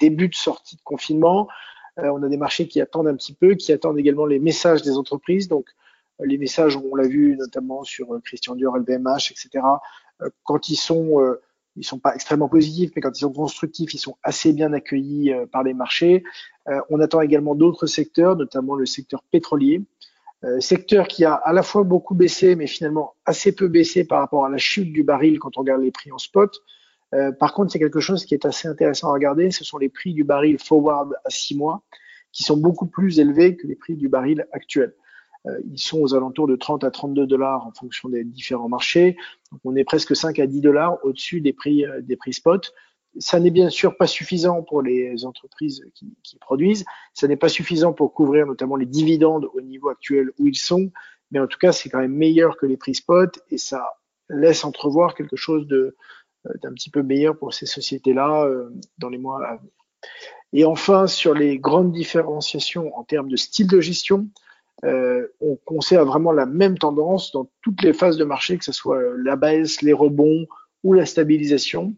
début 0.00 0.28
de 0.28 0.34
sortie 0.34 0.76
de 0.76 0.82
confinement. 0.82 1.48
Euh, 1.98 2.08
on 2.08 2.22
a 2.22 2.28
des 2.28 2.38
marchés 2.38 2.66
qui 2.66 2.80
attendent 2.80 3.08
un 3.08 3.16
petit 3.16 3.34
peu, 3.34 3.54
qui 3.54 3.72
attendent 3.72 3.98
également 3.98 4.24
les 4.24 4.38
messages 4.38 4.82
des 4.82 4.96
entreprises. 4.96 5.48
Donc, 5.48 5.66
euh, 6.20 6.26
les 6.26 6.38
messages, 6.38 6.76
on 6.76 6.94
l'a 6.94 7.06
vu 7.06 7.36
notamment 7.36 7.84
sur 7.84 8.14
euh, 8.14 8.20
Christian 8.20 8.54
Dior, 8.54 8.78
LVMH, 8.78 9.32
etc. 9.32 9.64
Quand 10.44 10.68
ils 10.68 10.76
sont, 10.76 11.20
ils 11.76 11.84
sont 11.84 11.98
pas 11.98 12.14
extrêmement 12.14 12.48
positifs, 12.48 12.90
mais 12.94 13.02
quand 13.02 13.16
ils 13.16 13.20
sont 13.20 13.32
constructifs, 13.32 13.94
ils 13.94 13.98
sont 13.98 14.16
assez 14.22 14.52
bien 14.52 14.72
accueillis 14.72 15.32
par 15.52 15.62
les 15.62 15.74
marchés. 15.74 16.22
On 16.90 17.00
attend 17.00 17.20
également 17.22 17.54
d'autres 17.54 17.86
secteurs, 17.86 18.36
notamment 18.36 18.74
le 18.74 18.84
secteur 18.84 19.22
pétrolier. 19.30 19.82
secteur 20.60 21.08
qui 21.08 21.24
a 21.24 21.32
à 21.32 21.52
la 21.54 21.62
fois 21.62 21.82
beaucoup 21.82 22.14
baissé, 22.14 22.56
mais 22.56 22.66
finalement 22.66 23.14
assez 23.24 23.54
peu 23.54 23.68
baissé 23.68 24.04
par 24.04 24.20
rapport 24.20 24.44
à 24.44 24.50
la 24.50 24.58
chute 24.58 24.92
du 24.92 25.02
baril 25.02 25.38
quand 25.38 25.56
on 25.56 25.60
regarde 25.60 25.82
les 25.82 25.90
prix 25.90 26.12
en 26.12 26.18
spot. 26.18 26.60
Euh, 27.14 27.32
par 27.32 27.52
contre, 27.52 27.76
a 27.76 27.78
quelque 27.78 28.00
chose 28.00 28.24
qui 28.24 28.34
est 28.34 28.46
assez 28.46 28.68
intéressant 28.68 29.10
à 29.10 29.12
regarder, 29.12 29.50
ce 29.50 29.64
sont 29.64 29.78
les 29.78 29.88
prix 29.88 30.14
du 30.14 30.24
baril 30.24 30.58
forward 30.58 31.14
à 31.24 31.30
6 31.30 31.56
mois, 31.56 31.82
qui 32.32 32.42
sont 32.42 32.56
beaucoup 32.56 32.86
plus 32.86 33.20
élevés 33.20 33.56
que 33.56 33.66
les 33.66 33.76
prix 33.76 33.96
du 33.96 34.08
baril 34.08 34.46
actuel. 34.52 34.94
Euh, 35.46 35.58
ils 35.70 35.78
sont 35.78 36.00
aux 36.00 36.14
alentours 36.14 36.46
de 36.46 36.56
30 36.56 36.84
à 36.84 36.90
32 36.90 37.26
dollars 37.26 37.66
en 37.66 37.72
fonction 37.72 38.08
des 38.08 38.24
différents 38.24 38.68
marchés. 38.68 39.16
Donc, 39.50 39.60
on 39.64 39.74
est 39.76 39.84
presque 39.84 40.14
5 40.14 40.38
à 40.38 40.46
10 40.46 40.60
dollars 40.60 40.98
au-dessus 41.04 41.40
des 41.40 41.52
prix, 41.52 41.84
euh, 41.84 42.00
des 42.00 42.16
prix 42.16 42.32
spot. 42.32 42.72
Ça 43.18 43.40
n'est 43.40 43.50
bien 43.50 43.68
sûr 43.68 43.96
pas 43.96 44.06
suffisant 44.06 44.62
pour 44.62 44.80
les 44.80 45.24
entreprises 45.26 45.84
qui, 45.94 46.16
qui 46.22 46.38
produisent. 46.38 46.84
Ça 47.12 47.28
n'est 47.28 47.36
pas 47.36 47.50
suffisant 47.50 47.92
pour 47.92 48.14
couvrir 48.14 48.46
notamment 48.46 48.76
les 48.76 48.86
dividendes 48.86 49.48
au 49.52 49.60
niveau 49.60 49.90
actuel 49.90 50.30
où 50.38 50.46
ils 50.46 50.56
sont. 50.56 50.90
Mais 51.30 51.38
en 51.38 51.46
tout 51.46 51.58
cas, 51.58 51.72
c'est 51.72 51.90
quand 51.90 51.98
même 51.98 52.14
meilleur 52.14 52.56
que 52.56 52.66
les 52.66 52.76
prix 52.76 52.94
spot 52.94 53.40
et 53.50 53.58
ça 53.58 53.98
laisse 54.28 54.64
entrevoir 54.64 55.14
quelque 55.14 55.36
chose 55.36 55.66
de, 55.66 55.96
euh, 56.46 56.52
d'un 56.62 56.72
petit 56.72 56.90
peu 56.90 57.02
meilleur 57.02 57.36
pour 57.36 57.54
ces 57.54 57.66
sociétés-là 57.66 58.44
euh, 58.44 58.70
dans 58.98 59.08
les 59.08 59.18
mois 59.18 59.44
à 59.46 59.56
venir. 59.56 59.72
Et 60.52 60.64
enfin, 60.64 61.06
sur 61.06 61.34
les 61.34 61.58
grandes 61.58 61.92
différenciations 61.92 62.96
en 62.96 63.04
termes 63.04 63.28
de 63.28 63.36
style 63.36 63.68
de 63.68 63.80
gestion, 63.80 64.28
euh, 64.84 65.26
on 65.40 65.56
conserve 65.64 66.08
vraiment 66.08 66.32
la 66.32 66.46
même 66.46 66.78
tendance 66.78 67.32
dans 67.32 67.50
toutes 67.62 67.82
les 67.82 67.92
phases 67.92 68.16
de 68.16 68.24
marché, 68.24 68.58
que 68.58 68.64
ce 68.64 68.72
soit 68.72 69.00
la 69.22 69.36
baisse, 69.36 69.82
les 69.82 69.92
rebonds 69.92 70.46
ou 70.82 70.92
la 70.92 71.06
stabilisation. 71.06 71.94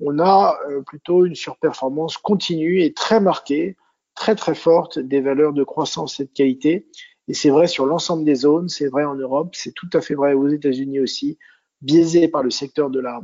On 0.00 0.18
a 0.20 0.56
plutôt 0.86 1.24
une 1.24 1.34
surperformance 1.34 2.18
continue 2.18 2.82
et 2.82 2.92
très 2.92 3.18
marquée, 3.20 3.76
très 4.14 4.36
très 4.36 4.54
forte 4.54 4.98
des 4.98 5.20
valeurs 5.20 5.52
de 5.52 5.64
croissance 5.64 6.20
et 6.20 6.24
de 6.24 6.30
qualité. 6.30 6.86
Et 7.26 7.34
c'est 7.34 7.50
vrai 7.50 7.66
sur 7.66 7.84
l'ensemble 7.84 8.24
des 8.24 8.36
zones, 8.36 8.68
c'est 8.68 8.86
vrai 8.86 9.04
en 9.04 9.14
Europe, 9.14 9.54
c'est 9.54 9.72
tout 9.74 9.90
à 9.92 10.00
fait 10.00 10.14
vrai 10.14 10.34
aux 10.34 10.48
États-Unis 10.48 11.00
aussi, 11.00 11.38
biaisé 11.80 12.28
par 12.28 12.42
le 12.42 12.50
secteur 12.50 12.90
de 12.90 13.00
la, 13.00 13.20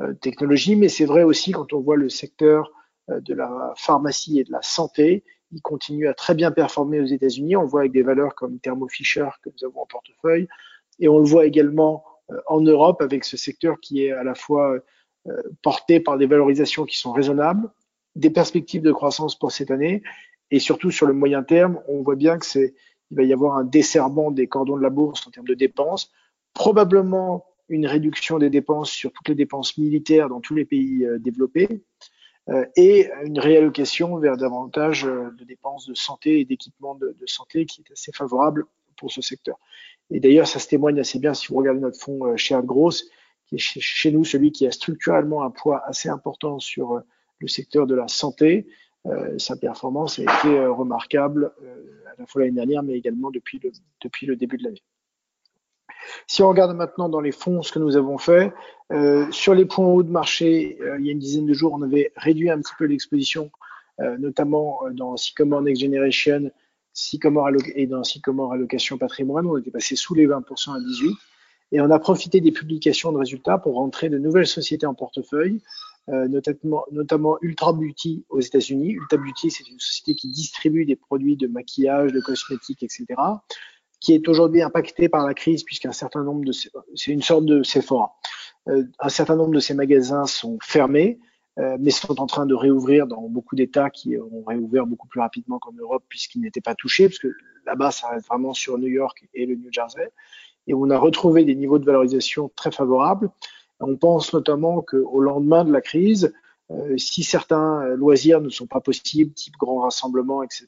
euh, 0.00 0.14
technologie, 0.14 0.76
mais 0.76 0.88
c'est 0.88 1.06
vrai 1.06 1.24
aussi 1.24 1.50
quand 1.50 1.72
on 1.72 1.80
voit 1.80 1.96
le 1.96 2.08
secteur 2.08 2.70
euh, 3.10 3.20
de 3.20 3.34
la 3.34 3.72
pharmacie 3.76 4.38
et 4.38 4.44
de 4.44 4.52
la 4.52 4.62
santé, 4.62 5.24
il 5.52 5.62
continue 5.62 6.08
à 6.08 6.14
très 6.14 6.34
bien 6.34 6.50
performer 6.50 7.00
aux 7.00 7.06
États-Unis. 7.06 7.56
On 7.56 7.64
voit 7.64 7.80
avec 7.80 7.92
des 7.92 8.02
valeurs 8.02 8.34
comme 8.34 8.58
Thermo 8.58 8.88
Fisher 8.88 9.28
que 9.42 9.50
nous 9.50 9.66
avons 9.66 9.82
en 9.82 9.86
portefeuille, 9.86 10.48
Et 11.00 11.08
on 11.08 11.18
le 11.18 11.24
voit 11.24 11.46
également 11.46 12.04
en 12.46 12.60
Europe 12.60 13.00
avec 13.00 13.24
ce 13.24 13.36
secteur 13.36 13.80
qui 13.80 14.04
est 14.04 14.12
à 14.12 14.22
la 14.22 14.34
fois 14.34 14.76
porté 15.62 16.00
par 16.00 16.18
des 16.18 16.26
valorisations 16.26 16.84
qui 16.84 16.98
sont 16.98 17.12
raisonnables, 17.12 17.70
des 18.16 18.30
perspectives 18.30 18.82
de 18.82 18.92
croissance 18.92 19.38
pour 19.38 19.52
cette 19.52 19.70
année, 19.70 20.02
et 20.50 20.58
surtout 20.58 20.90
sur 20.90 21.06
le 21.06 21.12
moyen 21.12 21.42
terme, 21.42 21.80
on 21.88 22.02
voit 22.02 22.16
bien 22.16 22.38
que 22.38 22.46
c'est 22.46 22.74
il 23.10 23.16
va 23.16 23.22
y 23.22 23.32
avoir 23.32 23.56
un 23.56 23.64
desserrement 23.64 24.30
des 24.30 24.48
cordons 24.48 24.76
de 24.76 24.82
la 24.82 24.90
bourse 24.90 25.26
en 25.26 25.30
termes 25.30 25.46
de 25.46 25.54
dépenses, 25.54 26.10
probablement 26.52 27.46
une 27.68 27.86
réduction 27.86 28.38
des 28.38 28.50
dépenses 28.50 28.90
sur 28.90 29.12
toutes 29.12 29.28
les 29.28 29.34
dépenses 29.34 29.76
militaires 29.78 30.28
dans 30.28 30.40
tous 30.40 30.54
les 30.54 30.64
pays 30.64 31.06
développés, 31.18 31.68
euh, 31.70 31.84
et 32.76 33.10
une 33.24 33.38
réallocation 33.38 34.16
vers 34.16 34.36
davantage 34.36 35.04
euh, 35.04 35.30
de 35.38 35.44
dépenses 35.44 35.86
de 35.86 35.94
santé 35.94 36.40
et 36.40 36.44
d'équipements 36.44 36.94
de, 36.94 37.14
santé 37.26 37.66
qui 37.66 37.82
est 37.82 37.92
assez 37.92 38.12
favorable 38.12 38.64
pour 38.96 39.12
ce 39.12 39.20
secteur. 39.20 39.58
Et 40.10 40.20
d'ailleurs, 40.20 40.46
ça 40.46 40.58
se 40.58 40.68
témoigne 40.68 40.98
assez 40.98 41.18
bien 41.18 41.34
si 41.34 41.48
vous 41.48 41.56
regardez 41.56 41.80
notre 41.80 42.00
fonds 42.00 42.24
euh, 42.26 42.36
Share 42.36 42.62
Gross, 42.62 43.04
qui 43.46 43.56
est 43.56 43.58
chez, 43.58 44.10
nous 44.12 44.24
celui 44.24 44.52
qui 44.52 44.66
a 44.66 44.70
structurellement 44.70 45.42
un 45.42 45.50
poids 45.50 45.82
assez 45.86 46.08
important 46.08 46.58
sur 46.58 47.02
le 47.38 47.48
secteur 47.48 47.86
de 47.86 47.94
la 47.94 48.06
santé. 48.06 48.66
sa 49.38 49.56
performance 49.56 50.18
a 50.18 50.22
été 50.24 50.66
remarquable 50.66 51.54
à 52.06 52.20
la 52.20 52.26
fois 52.26 52.42
l'année 52.42 52.56
dernière, 52.56 52.82
mais 52.82 52.92
également 52.92 53.30
depuis 53.30 53.58
le, 53.62 53.70
depuis 54.02 54.26
le 54.26 54.36
début 54.36 54.58
de 54.58 54.64
l'année. 54.64 54.82
Si 56.26 56.42
on 56.42 56.48
regarde 56.48 56.76
maintenant 56.76 57.08
dans 57.08 57.20
les 57.20 57.32
fonds 57.32 57.62
ce 57.62 57.72
que 57.72 57.78
nous 57.78 57.96
avons 57.96 58.18
fait, 58.18 58.52
euh, 58.92 59.30
sur 59.30 59.54
les 59.54 59.66
points 59.66 59.86
hauts 59.86 60.02
de 60.02 60.10
marché, 60.10 60.78
euh, 60.80 60.98
il 60.98 61.06
y 61.06 61.08
a 61.08 61.12
une 61.12 61.18
dizaine 61.18 61.46
de 61.46 61.52
jours, 61.52 61.72
on 61.74 61.82
avait 61.82 62.12
réduit 62.16 62.50
un 62.50 62.58
petit 62.58 62.72
peu 62.78 62.84
l'exposition, 62.84 63.50
euh, 64.00 64.16
notamment 64.18 64.80
dans 64.92 65.16
Sycomore 65.16 65.62
Next 65.62 65.82
Generation 65.82 66.50
Sycomore 66.92 67.50
et 67.74 67.86
dans 67.86 68.02
Sycomore 68.02 68.52
Allocation 68.52 68.98
Patrimoine. 68.98 69.46
On 69.46 69.56
était 69.56 69.70
passé 69.70 69.94
sous 69.94 70.14
les 70.14 70.26
20% 70.26 70.74
à 70.74 70.78
18%. 70.78 71.14
Et 71.70 71.82
on 71.82 71.90
a 71.90 71.98
profité 71.98 72.40
des 72.40 72.50
publications 72.50 73.12
de 73.12 73.18
résultats 73.18 73.58
pour 73.58 73.74
rentrer 73.74 74.08
de 74.08 74.18
nouvelles 74.18 74.46
sociétés 74.46 74.86
en 74.86 74.94
portefeuille, 74.94 75.60
notamment, 76.08 76.86
notamment 76.92 77.36
Ultra 77.42 77.74
Beauty 77.74 78.24
aux 78.30 78.40
États-Unis. 78.40 78.92
Ultra 78.92 79.18
Beauty, 79.18 79.50
c'est 79.50 79.68
une 79.68 79.78
société 79.78 80.14
qui 80.14 80.28
distribue 80.28 80.86
des 80.86 80.96
produits 80.96 81.36
de 81.36 81.46
maquillage, 81.46 82.10
de 82.10 82.20
cosmétiques, 82.20 82.82
etc 82.82 83.16
qui 84.00 84.14
est 84.14 84.28
aujourd'hui 84.28 84.62
impacté 84.62 85.08
par 85.08 85.26
la 85.26 85.34
crise 85.34 85.64
puisqu'un 85.64 85.92
certain 85.92 86.22
nombre 86.22 86.44
de 86.44 86.52
c'est 86.52 87.12
une 87.12 87.22
sorte 87.22 87.44
de 87.44 87.62
Sephora. 87.62 88.16
Euh, 88.68 88.84
un 89.00 89.08
certain 89.08 89.36
nombre 89.36 89.54
de 89.54 89.60
ces 89.60 89.74
magasins 89.74 90.26
sont 90.26 90.58
fermés, 90.62 91.18
euh, 91.58 91.76
mais 91.80 91.90
sont 91.90 92.20
en 92.20 92.26
train 92.26 92.46
de 92.46 92.54
réouvrir 92.54 93.06
dans 93.06 93.22
beaucoup 93.22 93.56
d'États 93.56 93.90
qui 93.90 94.16
ont 94.18 94.44
réouvert 94.46 94.86
beaucoup 94.86 95.08
plus 95.08 95.20
rapidement 95.20 95.58
qu'en 95.58 95.72
Europe 95.72 96.04
puisqu'ils 96.08 96.40
n'étaient 96.40 96.60
pas 96.60 96.74
touchés, 96.74 97.08
parce 97.08 97.18
que 97.18 97.28
là-bas 97.66 97.90
ça 97.90 98.08
reste 98.08 98.26
vraiment 98.28 98.54
sur 98.54 98.78
New 98.78 98.88
York 98.88 99.26
et 99.34 99.46
le 99.46 99.56
New 99.56 99.72
Jersey, 99.72 100.10
et 100.66 100.74
on 100.74 100.90
a 100.90 100.98
retrouvé 100.98 101.44
des 101.44 101.54
niveaux 101.54 101.78
de 101.78 101.84
valorisation 101.84 102.50
très 102.54 102.70
favorables. 102.70 103.30
On 103.80 103.96
pense 103.96 104.32
notamment 104.32 104.82
qu'au 104.82 105.20
lendemain 105.20 105.64
de 105.64 105.72
la 105.72 105.80
crise, 105.80 106.34
euh, 106.70 106.98
si 106.98 107.22
certains 107.24 107.88
loisirs 107.94 108.40
ne 108.40 108.50
sont 108.50 108.66
pas 108.66 108.80
possibles, 108.80 109.32
type 109.32 109.56
grand 109.56 109.80
rassemblement, 109.80 110.42
etc., 110.42 110.66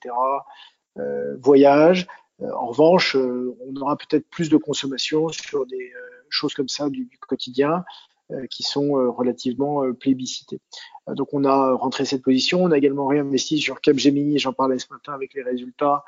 voyage, 1.39 2.07
en 2.43 2.67
revanche, 2.67 3.17
euh, 3.17 3.55
on 3.67 3.77
aura 3.81 3.97
peut-être 3.97 4.29
plus 4.29 4.49
de 4.49 4.57
consommation 4.57 5.29
sur 5.29 5.67
des 5.67 5.93
euh, 5.95 6.27
choses 6.29 6.55
comme 6.55 6.69
ça 6.69 6.89
du, 6.89 7.09
quotidien 7.21 7.85
qui 8.49 8.63
sont 8.63 8.93
relativement 9.13 9.93
plébiscitées. 9.93 10.61
Donc 11.09 11.35
on 11.35 11.43
a 11.43 11.73
rentré 11.73 12.05
cette 12.05 12.23
position, 12.23 12.63
on 12.63 12.71
a 12.71 12.79
également 12.79 13.09
réinvesti 13.09 13.59
sur 13.59 13.81
Capgemini, 13.81 14.39
j'en 14.39 14.53
parlais 14.53 14.79
ce 14.79 14.87
matin 14.89 15.13
avec 15.15 15.35
les 15.35 15.43
résultats, 15.43 16.05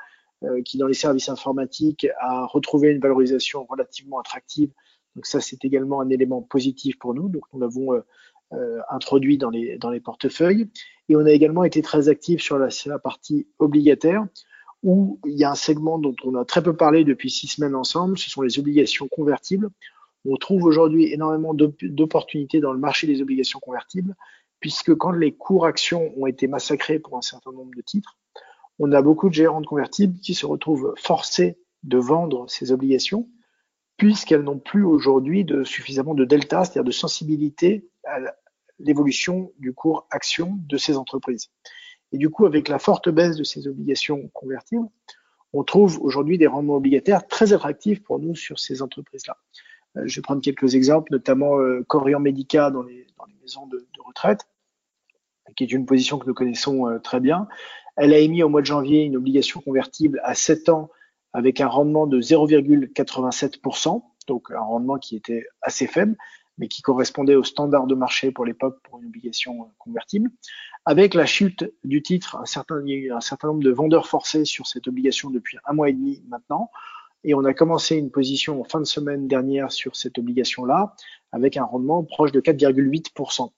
qui 0.63 0.77
dans 0.77 0.87
les 0.87 0.93
services 0.93 1.27
informatiques 1.27 2.07
a 2.21 2.45
retrouvé 2.45 2.91
une 2.91 3.01
valorisation 3.01 3.65
relativement 3.65 4.21
attractive. 4.21 4.71
Donc 5.17 5.25
ça 5.25 5.41
c'est 5.41 5.65
également 5.65 5.99
un 5.99 6.07
élément 6.07 6.41
positif 6.41 6.97
pour 6.97 7.13
nous. 7.13 7.27
Donc 7.27 7.43
nous 7.51 7.59
l'avons 7.59 8.01
introduit 8.89 9.37
dans 9.37 9.49
les, 9.49 9.99
portefeuilles. 9.99 10.69
Et 11.09 11.17
on 11.17 11.25
a 11.25 11.31
également 11.31 11.65
été 11.65 11.81
très 11.81 12.07
actif 12.07 12.41
sur 12.41 12.57
la 12.57 12.99
partie 12.99 13.49
obligataire 13.59 14.25
où 14.83 15.19
il 15.25 15.37
y 15.37 15.43
a 15.43 15.51
un 15.51 15.55
segment 15.55 15.97
dont 15.97 16.15
on 16.23 16.35
a 16.35 16.45
très 16.45 16.61
peu 16.61 16.75
parlé 16.75 17.03
depuis 17.03 17.31
six 17.31 17.47
semaines 17.47 17.75
ensemble, 17.75 18.17
ce 18.17 18.29
sont 18.29 18.41
les 18.41 18.59
obligations 18.59 19.07
convertibles. 19.07 19.69
On 20.25 20.37
trouve 20.37 20.65
aujourd'hui 20.65 21.11
énormément 21.11 21.53
d'opportunités 21.53 22.59
dans 22.59 22.73
le 22.73 22.79
marché 22.79 23.07
des 23.07 23.21
obligations 23.21 23.59
convertibles, 23.59 24.15
puisque 24.59 24.93
quand 24.95 25.11
les 25.11 25.33
cours 25.33 25.65
actions 25.65 26.13
ont 26.17 26.27
été 26.27 26.47
massacrés 26.47 26.99
pour 26.99 27.17
un 27.17 27.21
certain 27.21 27.51
nombre 27.51 27.71
de 27.75 27.81
titres, 27.81 28.17
on 28.79 28.91
a 28.91 29.01
beaucoup 29.01 29.29
de 29.29 29.33
gérants 29.33 29.61
de 29.61 29.65
convertibles 29.65 30.19
qui 30.19 30.33
se 30.33 30.45
retrouvent 30.45 30.93
forcés 30.97 31.57
de 31.83 31.97
vendre 31.97 32.49
ces 32.49 32.71
obligations, 32.71 33.29
puisqu'elles 33.97 34.41
n'ont 34.41 34.59
plus 34.59 34.83
aujourd'hui 34.83 35.45
suffisamment 35.63 36.13
de 36.13 36.25
delta, 36.25 36.63
c'est-à-dire 36.63 36.83
de 36.83 36.91
sensibilité 36.91 37.87
à 38.05 38.19
l'évolution 38.79 39.51
du 39.59 39.73
cours 39.73 40.07
action 40.09 40.57
de 40.67 40.77
ces 40.77 40.97
entreprises. 40.97 41.51
Et 42.13 42.17
du 42.17 42.29
coup, 42.29 42.45
avec 42.45 42.69
la 42.69 42.79
forte 42.79 43.09
baisse 43.09 43.35
de 43.35 43.43
ces 43.43 43.67
obligations 43.67 44.29
convertibles, 44.33 44.87
on 45.51 45.63
trouve 45.63 45.99
aujourd'hui 46.01 46.37
des 46.37 46.47
rendements 46.47 46.75
obligataires 46.75 47.27
très 47.27 47.53
attractifs 47.53 48.01
pour 48.03 48.19
nous 48.19 48.35
sur 48.35 48.59
ces 48.59 48.81
entreprises-là. 48.81 49.37
Euh, 49.97 50.03
je 50.05 50.15
vais 50.15 50.21
prendre 50.21 50.41
quelques 50.41 50.75
exemples, 50.75 51.11
notamment 51.11 51.59
euh, 51.59 51.83
Corian 51.87 52.19
Medica 52.19 52.71
dans 52.71 52.83
les, 52.83 53.05
maisons 53.41 53.67
de, 53.67 53.77
de, 53.77 54.01
retraite, 54.05 54.47
qui 55.57 55.65
est 55.65 55.71
une 55.71 55.85
position 55.85 56.17
que 56.17 56.25
nous 56.27 56.33
connaissons 56.33 56.87
euh, 56.87 56.99
très 56.99 57.19
bien. 57.19 57.47
Elle 57.97 58.13
a 58.13 58.17
émis 58.17 58.41
au 58.41 58.49
mois 58.49 58.61
de 58.61 58.65
janvier 58.65 59.03
une 59.03 59.17
obligation 59.17 59.59
convertible 59.59 60.21
à 60.23 60.33
7 60.33 60.69
ans 60.69 60.89
avec 61.33 61.59
un 61.61 61.67
rendement 61.67 62.07
de 62.07 62.21
0,87%, 62.21 64.01
donc 64.27 64.51
un 64.51 64.59
rendement 64.61 64.97
qui 64.97 65.15
était 65.15 65.45
assez 65.61 65.87
faible, 65.87 66.15
mais 66.57 66.67
qui 66.67 66.81
correspondait 66.81 67.35
au 67.35 67.43
standard 67.43 67.87
de 67.87 67.95
marché 67.95 68.31
pour 68.31 68.45
l'époque 68.45 68.79
pour 68.83 68.99
une 68.99 69.07
obligation 69.07 69.71
convertible. 69.79 70.29
Avec 70.85 71.13
la 71.13 71.25
chute 71.25 71.65
du 71.83 72.01
titre, 72.01 72.35
un 72.37 72.45
certain, 72.45 72.81
il 72.85 72.89
y 72.89 72.93
a 72.93 72.97
eu 72.97 73.11
un 73.11 73.21
certain 73.21 73.47
nombre 73.47 73.63
de 73.63 73.71
vendeurs 73.71 74.07
forcés 74.07 74.45
sur 74.45 74.67
cette 74.67 74.87
obligation 74.87 75.29
depuis 75.29 75.57
un 75.65 75.73
mois 75.73 75.89
et 75.89 75.93
demi 75.93 76.21
maintenant. 76.27 76.69
Et 77.23 77.33
on 77.33 77.45
a 77.45 77.53
commencé 77.53 77.95
une 77.95 78.11
position 78.11 78.59
en 78.59 78.65
fin 78.65 78.79
de 78.79 78.85
semaine 78.85 79.27
dernière 79.27 79.71
sur 79.71 79.95
cette 79.95 80.17
obligation-là, 80.17 80.93
avec 81.31 81.55
un 81.55 81.63
rendement 81.63 82.03
proche 82.03 82.33
de 82.33 82.41
4,8%. 82.41 83.51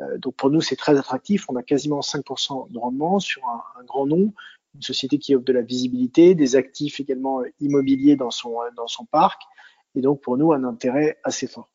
Euh, 0.00 0.18
donc 0.18 0.34
pour 0.36 0.50
nous, 0.50 0.62
c'est 0.62 0.76
très 0.76 0.98
attractif. 0.98 1.44
On 1.48 1.56
a 1.56 1.62
quasiment 1.62 2.00
5% 2.00 2.72
de 2.72 2.78
rendement 2.78 3.18
sur 3.18 3.42
un, 3.46 3.84
grand 3.84 4.06
nom, 4.06 4.32
une 4.74 4.82
société 4.82 5.18
qui 5.18 5.34
offre 5.34 5.44
de 5.44 5.52
la 5.52 5.60
visibilité, 5.60 6.34
des 6.34 6.56
actifs 6.56 7.00
également 7.00 7.42
immobiliers 7.60 8.16
dans 8.16 8.30
son, 8.30 8.54
dans 8.76 8.86
son 8.86 9.04
parc. 9.04 9.42
Et 9.94 10.00
donc 10.00 10.22
pour 10.22 10.38
nous, 10.38 10.52
un 10.52 10.64
intérêt 10.64 11.18
assez 11.22 11.46
fort. 11.46 11.68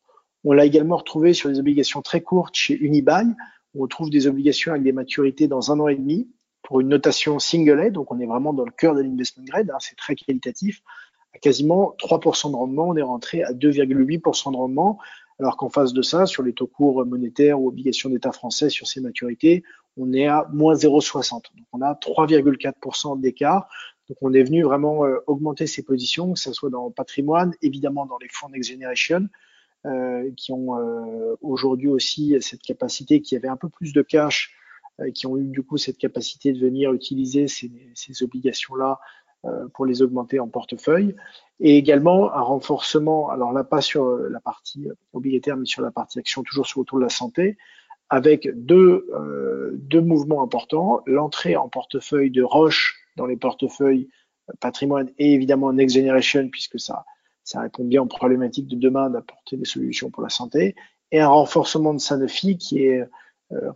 On 0.44 0.52
l'a 0.52 0.64
également 0.64 0.96
retrouvé 0.96 1.34
sur 1.34 1.48
des 1.48 1.58
obligations 1.58 2.02
très 2.02 2.20
courtes 2.20 2.54
chez 2.54 2.74
Unibail, 2.74 3.26
on 3.74 3.86
trouve 3.86 4.10
des 4.10 4.26
obligations 4.26 4.72
avec 4.72 4.82
des 4.82 4.92
maturités 4.92 5.46
dans 5.46 5.72
un 5.72 5.80
an 5.80 5.88
et 5.88 5.96
demi 5.96 6.28
pour 6.62 6.80
une 6.80 6.88
notation 6.88 7.38
single 7.38 7.80
A, 7.80 7.90
donc 7.90 8.10
on 8.12 8.18
est 8.20 8.26
vraiment 8.26 8.52
dans 8.52 8.64
le 8.64 8.72
cœur 8.72 8.94
de 8.94 9.00
l'investment 9.02 9.44
grade, 9.44 9.70
hein, 9.70 9.78
c'est 9.80 9.96
très 9.96 10.14
qualitatif. 10.14 10.82
À 11.34 11.38
quasiment 11.38 11.94
3% 11.98 12.50
de 12.50 12.56
rendement, 12.56 12.88
on 12.88 12.96
est 12.96 13.02
rentré 13.02 13.42
à 13.42 13.52
2,8% 13.52 14.52
de 14.52 14.56
rendement, 14.56 14.98
alors 15.38 15.56
qu'en 15.56 15.68
face 15.68 15.92
de 15.92 16.02
ça, 16.02 16.26
sur 16.26 16.42
les 16.42 16.52
taux 16.52 16.66
courts 16.66 17.06
monétaires 17.06 17.60
ou 17.60 17.68
obligations 17.68 18.10
d'État 18.10 18.32
français 18.32 18.70
sur 18.70 18.86
ces 18.86 19.00
maturités, 19.00 19.62
on 19.96 20.12
est 20.12 20.26
à 20.26 20.48
moins 20.52 20.74
0,60. 20.74 21.30
Donc 21.30 21.66
on 21.72 21.80
a 21.82 21.94
3,4% 21.94 23.20
d'écart. 23.20 23.68
Donc 24.08 24.18
on 24.22 24.32
est 24.32 24.42
venu 24.42 24.62
vraiment 24.62 25.04
euh, 25.04 25.18
augmenter 25.26 25.66
ses 25.66 25.82
positions, 25.82 26.32
que 26.32 26.38
ce 26.40 26.52
soit 26.52 26.70
dans 26.70 26.86
le 26.86 26.92
patrimoine, 26.92 27.52
évidemment 27.62 28.06
dans 28.06 28.18
les 28.18 28.28
fonds 28.32 28.48
Next 28.48 28.70
Generation, 28.70 29.28
qui 30.36 30.52
ont 30.52 30.78
euh, 30.78 31.36
aujourd'hui 31.40 31.88
aussi 31.88 32.36
cette 32.40 32.62
capacité, 32.62 33.20
qui 33.20 33.36
avaient 33.36 33.48
un 33.48 33.56
peu 33.56 33.68
plus 33.68 33.92
de 33.92 34.02
cash, 34.02 34.54
euh, 35.00 35.10
qui 35.10 35.26
ont 35.26 35.36
eu 35.38 35.48
du 35.48 35.62
coup 35.62 35.76
cette 35.76 35.98
capacité 35.98 36.52
de 36.52 36.58
venir 36.58 36.92
utiliser 36.92 37.48
ces, 37.48 37.70
obligations-là 38.22 38.98
pour 39.72 39.86
les 39.86 40.02
augmenter 40.02 40.40
en 40.40 40.48
portefeuille. 40.48 41.14
Et 41.60 41.78
également 41.78 42.32
un 42.32 42.40
renforcement, 42.40 43.30
alors 43.30 43.52
là 43.52 43.62
pas 43.62 43.80
sur 43.80 44.04
la 44.16 44.40
partie 44.40 44.88
obligataire, 45.12 45.56
mais 45.56 45.64
sur 45.64 45.80
la 45.80 45.92
partie 45.92 46.18
action, 46.18 46.42
toujours 46.42 46.66
sur 46.66 46.80
autour 46.80 46.98
de 46.98 47.04
la 47.04 47.08
santé, 47.08 47.56
avec 48.10 48.48
deux, 48.54 49.06
euh, 49.14 49.70
deux 49.74 50.00
mouvements 50.00 50.42
importants. 50.42 51.02
L'entrée 51.06 51.56
en 51.56 51.68
portefeuille 51.68 52.30
de 52.30 52.42
Roche 52.42 53.00
dans 53.16 53.26
les 53.26 53.36
portefeuilles 53.36 54.08
patrimoine 54.60 55.10
et 55.18 55.34
évidemment 55.34 55.72
Next 55.72 55.94
Generation, 55.94 56.48
puisque 56.48 56.80
ça, 56.80 57.04
ça 57.48 57.62
répond 57.62 57.82
bien 57.82 58.02
aux 58.02 58.06
problématiques 58.06 58.68
de 58.68 58.76
demain 58.76 59.08
d'apporter 59.08 59.56
des 59.56 59.64
solutions 59.64 60.10
pour 60.10 60.22
la 60.22 60.28
santé, 60.28 60.76
et 61.12 61.20
un 61.20 61.28
renforcement 61.28 61.94
de 61.94 61.98
Sanofi 61.98 62.58
qui 62.58 62.84
est 62.84 63.00
euh, 63.52 63.72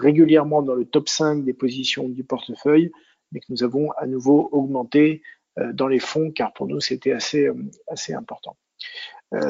régulièrement 0.00 0.62
dans 0.62 0.74
le 0.74 0.84
top 0.84 1.08
5 1.08 1.44
des 1.44 1.52
positions 1.52 2.08
du 2.08 2.22
portefeuille, 2.22 2.92
mais 3.32 3.40
que 3.40 3.46
nous 3.48 3.64
avons 3.64 3.90
à 3.98 4.06
nouveau 4.06 4.48
augmenté 4.52 5.22
euh, 5.58 5.72
dans 5.72 5.88
les 5.88 5.98
fonds, 5.98 6.30
car 6.30 6.52
pour 6.52 6.68
nous, 6.68 6.78
c'était 6.78 7.10
assez, 7.10 7.48
euh, 7.48 7.56
assez 7.88 8.14
important. 8.14 8.56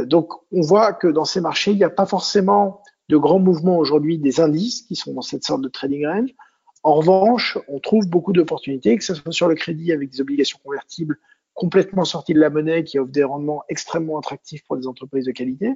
donc, 0.07 0.33
on 0.51 0.63
voit 0.63 0.95
que 0.95 1.07
dans 1.07 1.27
ces 1.27 1.43
marchés, 1.43 1.73
il 1.73 1.77
n'y 1.77 1.85
a 1.85 1.91
pas 1.91 2.07
forcément 2.07 2.83
de 3.11 3.19
grands 3.19 3.39
mouvements 3.39 3.77
aujourd'hui 3.77 4.19
des 4.19 4.41
indices 4.41 4.81
qui 4.83 4.97
sont 4.97 5.13
dans 5.13 5.23
cette 5.23 5.45
sorte 5.45 5.61
de 5.61 5.69
trading 5.69 6.07
range. 6.07 6.35
En 6.83 6.95
revanche, 6.95 7.59
on 7.69 7.81
trouve 7.81 8.09
beaucoup 8.09 8.33
d'opportunités, 8.33 8.97
que 8.97 9.05
ce 9.05 9.15
soit 9.15 9.31
sur 9.31 9.47
le 9.47 9.55
crédit 9.55 9.93
avec 9.93 10.09
des 10.09 10.23
obligations 10.23 10.59
convertibles 10.65 11.19
complètement 11.59 12.05
sortis 12.05 12.35
de 12.35 12.41
la 12.41 12.51
monnaie, 12.51 12.85
qui 12.85 13.01
offrent 13.01 13.11
des 13.11 13.25
rendements 13.25 13.65
extrêmement 13.69 14.17
attractifs 14.17 14.65
pour 14.65 14.77
des 14.77 14.87
entreprises 14.87 15.25
de 15.25 15.33
qualité, 15.33 15.75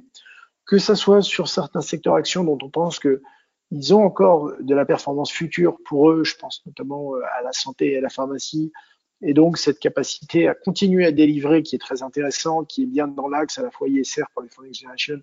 que 0.65 0.77
ça 0.77 0.95
soit 0.95 1.21
sur 1.21 1.49
certains 1.49 1.81
secteurs 1.81 2.15
actions 2.15 2.45
dont 2.45 2.57
on 2.61 2.69
pense 2.69 2.99
que 2.99 3.21
ils 3.69 3.93
ont 3.93 4.03
encore 4.03 4.53
de 4.61 4.75
la 4.75 4.85
performance 4.85 5.31
future 5.31 5.77
pour 5.83 6.09
eux, 6.09 6.23
je 6.23 6.35
pense 6.37 6.61
notamment 6.65 7.15
euh, 7.15 7.21
à 7.37 7.41
la 7.41 7.51
santé 7.51 7.91
et 7.91 7.97
à 7.97 8.01
la 8.01 8.09
pharmacie, 8.09 8.71
et 9.21 9.33
donc 9.33 9.57
cette 9.57 9.79
capacité 9.79 10.47
à 10.47 10.53
continuer 10.53 11.05
à 11.05 11.11
délivrer 11.11 11.63
qui 11.63 11.75
est 11.75 11.79
très 11.79 12.01
intéressant, 12.01 12.63
qui 12.63 12.83
est 12.83 12.85
bien 12.85 13.09
dans 13.09 13.27
l'axe 13.27 13.57
à 13.57 13.63
la 13.63 13.71
fois 13.71 13.89
ISR 13.89 14.23
pour 14.33 14.43
les 14.43 14.49
Next 14.61 14.81
Generation 14.81 15.19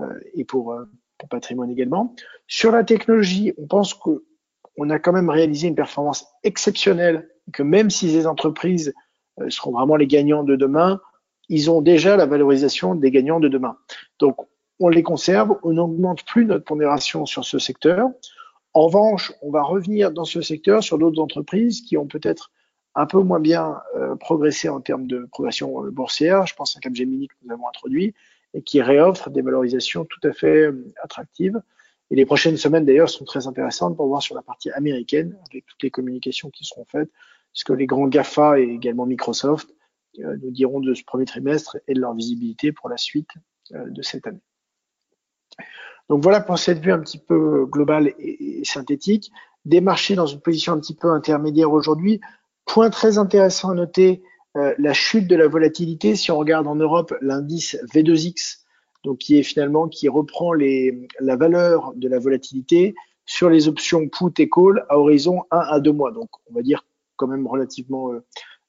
euh, 0.00 0.18
et 0.34 0.44
pour, 0.44 0.72
euh, 0.72 0.84
pour 1.16 1.28
patrimoine 1.28 1.70
également. 1.70 2.16
Sur 2.48 2.72
la 2.72 2.82
technologie, 2.82 3.52
on 3.56 3.68
pense 3.68 3.94
qu'on 3.94 4.90
a 4.90 4.98
quand 4.98 5.12
même 5.12 5.30
réalisé 5.30 5.68
une 5.68 5.76
performance 5.76 6.26
exceptionnelle, 6.42 7.28
que 7.52 7.62
même 7.62 7.88
si 7.88 8.08
les 8.08 8.26
entreprises 8.26 8.92
seront 9.48 9.72
vraiment 9.72 9.96
les 9.96 10.06
gagnants 10.06 10.44
de 10.44 10.56
demain, 10.56 11.00
ils 11.48 11.70
ont 11.70 11.82
déjà 11.82 12.16
la 12.16 12.26
valorisation 12.26 12.94
des 12.94 13.10
gagnants 13.10 13.40
de 13.40 13.48
demain. 13.48 13.76
Donc 14.18 14.36
on 14.80 14.88
les 14.88 15.02
conserve, 15.02 15.58
on 15.62 15.74
n'augmente 15.74 16.24
plus 16.24 16.44
notre 16.44 16.64
pondération 16.64 17.26
sur 17.26 17.44
ce 17.44 17.58
secteur. 17.58 18.08
En 18.74 18.86
revanche, 18.86 19.32
on 19.42 19.50
va 19.50 19.62
revenir 19.62 20.12
dans 20.12 20.24
ce 20.24 20.40
secteur 20.40 20.82
sur 20.82 20.98
d'autres 20.98 21.20
entreprises 21.20 21.82
qui 21.82 21.96
ont 21.96 22.06
peut-être 22.06 22.50
un 22.94 23.06
peu 23.06 23.20
moins 23.20 23.40
bien 23.40 23.80
euh, 23.96 24.16
progressé 24.16 24.68
en 24.68 24.80
termes 24.80 25.06
de 25.06 25.26
progression 25.30 25.84
euh, 25.84 25.90
boursière. 25.90 26.46
Je 26.46 26.54
pense 26.54 26.76
à 26.76 26.80
Capgemini 26.80 27.28
que 27.28 27.34
nous 27.44 27.52
avons 27.52 27.68
introduit 27.68 28.14
et 28.54 28.62
qui 28.62 28.82
réoffre 28.82 29.30
des 29.30 29.42
valorisations 29.42 30.04
tout 30.04 30.20
à 30.26 30.32
fait 30.32 30.66
euh, 30.66 30.92
attractives. 31.02 31.60
Et 32.10 32.16
les 32.16 32.26
prochaines 32.26 32.58
semaines 32.58 32.84
d'ailleurs 32.84 33.08
sont 33.08 33.24
très 33.24 33.46
intéressantes 33.46 33.96
pour 33.96 34.06
voir 34.06 34.22
sur 34.22 34.34
la 34.34 34.42
partie 34.42 34.70
américaine 34.72 35.38
avec 35.50 35.64
toutes 35.66 35.82
les 35.82 35.90
communications 35.90 36.50
qui 36.50 36.64
seront 36.64 36.84
faites, 36.84 37.10
ce 37.52 37.64
que 37.64 37.72
les 37.72 37.86
grands 37.86 38.08
GAFA 38.08 38.60
et 38.60 38.64
également 38.64 39.06
Microsoft 39.06 39.68
nous 40.18 40.50
diront 40.50 40.80
de 40.80 40.94
ce 40.94 41.04
premier 41.04 41.24
trimestre 41.24 41.78
et 41.88 41.94
de 41.94 42.00
leur 42.00 42.14
visibilité 42.14 42.70
pour 42.72 42.88
la 42.88 42.98
suite 42.98 43.30
de 43.70 44.02
cette 44.02 44.26
année. 44.26 44.42
Donc 46.08 46.22
voilà 46.22 46.40
pour 46.40 46.58
cette 46.58 46.80
vue 46.80 46.92
un 46.92 46.98
petit 46.98 47.18
peu 47.18 47.64
globale 47.66 48.12
et, 48.18 48.62
synthétique. 48.64 49.32
Des 49.64 49.80
marchés 49.80 50.14
dans 50.14 50.26
une 50.26 50.40
position 50.40 50.72
un 50.72 50.78
petit 50.78 50.94
peu 50.94 51.10
intermédiaire 51.10 51.72
aujourd'hui. 51.72 52.20
Point 52.66 52.90
très 52.90 53.18
intéressant 53.18 53.70
à 53.70 53.74
noter, 53.74 54.22
euh, 54.56 54.74
la 54.78 54.92
chute 54.92 55.26
de 55.28 55.36
la 55.36 55.48
volatilité. 55.48 56.14
Si 56.16 56.30
on 56.30 56.36
regarde 56.36 56.66
en 56.66 56.74
Europe 56.74 57.14
l'indice 57.20 57.78
V2X, 57.94 58.58
donc 59.04 59.18
qui 59.18 59.38
est 59.38 59.42
finalement 59.42 59.88
qui 59.88 60.08
reprend 60.08 60.52
les, 60.52 61.08
la 61.20 61.36
valeur 61.36 61.92
de 61.96 62.08
la 62.08 62.18
volatilité 62.18 62.94
sur 63.24 63.48
les 63.48 63.68
options 63.68 64.08
put 64.08 64.38
et 64.38 64.48
call 64.48 64.84
à 64.88 64.98
horizon 64.98 65.44
1 65.50 65.58
à 65.58 65.80
2 65.80 65.92
mois. 65.92 66.12
Donc 66.12 66.28
on 66.50 66.54
va 66.54 66.62
dire 66.62 66.84
quand 67.22 67.30
même 67.30 67.46
relativement 67.46 68.12
euh, 68.12 68.24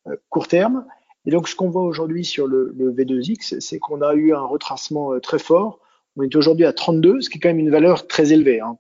euh, 0.08 0.16
court 0.30 0.48
terme. 0.48 0.86
Et 1.26 1.32
donc 1.32 1.48
ce 1.48 1.56
qu'on 1.56 1.70
voit 1.70 1.84
aujourd'hui 1.84 2.26
sur 2.26 2.48
le, 2.48 2.74
le 2.78 2.92
V2X, 2.92 3.60
c'est 3.60 3.80
qu'on 3.80 4.02
a 4.02 4.14
eu 4.14 4.34
un 4.34 4.44
retracement 4.44 5.20
très 5.20 5.40
fort 5.40 5.80
on 6.16 6.24
est 6.24 6.36
aujourd'hui 6.36 6.66
à 6.66 6.74
32, 6.74 7.22
ce 7.22 7.30
qui 7.30 7.38
est 7.38 7.42
quand 7.42 7.50
même 7.50 7.60
une 7.60 7.72
valeur 7.72 8.08
très 8.08 8.34
élevée. 8.34 8.60
Hein, 8.60 8.78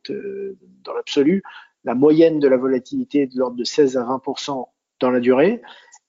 dans 0.83 0.93
l'absolu, 0.93 1.43
la 1.83 1.95
moyenne 1.95 2.39
de 2.39 2.47
la 2.47 2.57
volatilité 2.57 3.21
est 3.23 3.33
de 3.33 3.39
l'ordre 3.39 3.57
de 3.57 3.63
16 3.63 3.97
à 3.97 4.03
20% 4.03 4.67
dans 4.99 5.09
la 5.09 5.19
durée, 5.19 5.61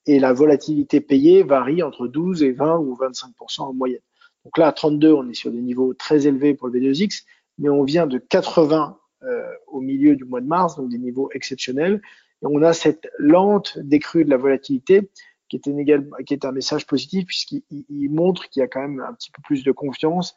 et 0.06 0.18
la 0.18 0.32
volatilité 0.32 1.00
payée 1.00 1.42
varie 1.42 1.82
entre 1.82 2.06
12 2.06 2.42
et 2.42 2.52
20 2.52 2.78
ou 2.78 2.94
25 2.94 3.30
en 3.58 3.72
moyenne. 3.72 4.00
Donc 4.44 4.58
là, 4.58 4.68
à 4.68 4.72
32, 4.72 5.12
on 5.12 5.28
est 5.30 5.34
sur 5.34 5.50
des 5.50 5.62
niveaux 5.62 5.94
très 5.94 6.26
élevés 6.26 6.52
pour 6.54 6.68
le 6.68 6.78
V2X, 6.78 7.24
mais 7.58 7.70
on 7.70 7.82
vient 7.84 8.06
de 8.06 8.18
80 8.18 8.98
euh, 9.22 9.46
au 9.68 9.80
milieu 9.80 10.16
du 10.16 10.24
mois 10.24 10.42
de 10.42 10.46
mars, 10.46 10.76
donc 10.76 10.90
des 10.90 10.98
niveaux 10.98 11.30
exceptionnels. 11.32 12.02
On 12.44 12.62
a 12.62 12.72
cette 12.72 13.08
lente 13.18 13.78
décrue 13.78 14.24
de 14.24 14.30
la 14.30 14.36
volatilité 14.36 15.10
qui 15.48 15.56
est, 15.56 15.68
un, 15.68 16.24
qui 16.24 16.34
est 16.34 16.44
un 16.44 16.52
message 16.52 16.86
positif 16.86 17.26
puisqu'il 17.26 18.10
montre 18.10 18.48
qu'il 18.48 18.60
y 18.60 18.62
a 18.62 18.68
quand 18.68 18.80
même 18.80 19.00
un 19.00 19.12
petit 19.14 19.30
peu 19.30 19.42
plus 19.42 19.64
de 19.64 19.72
confiance 19.72 20.34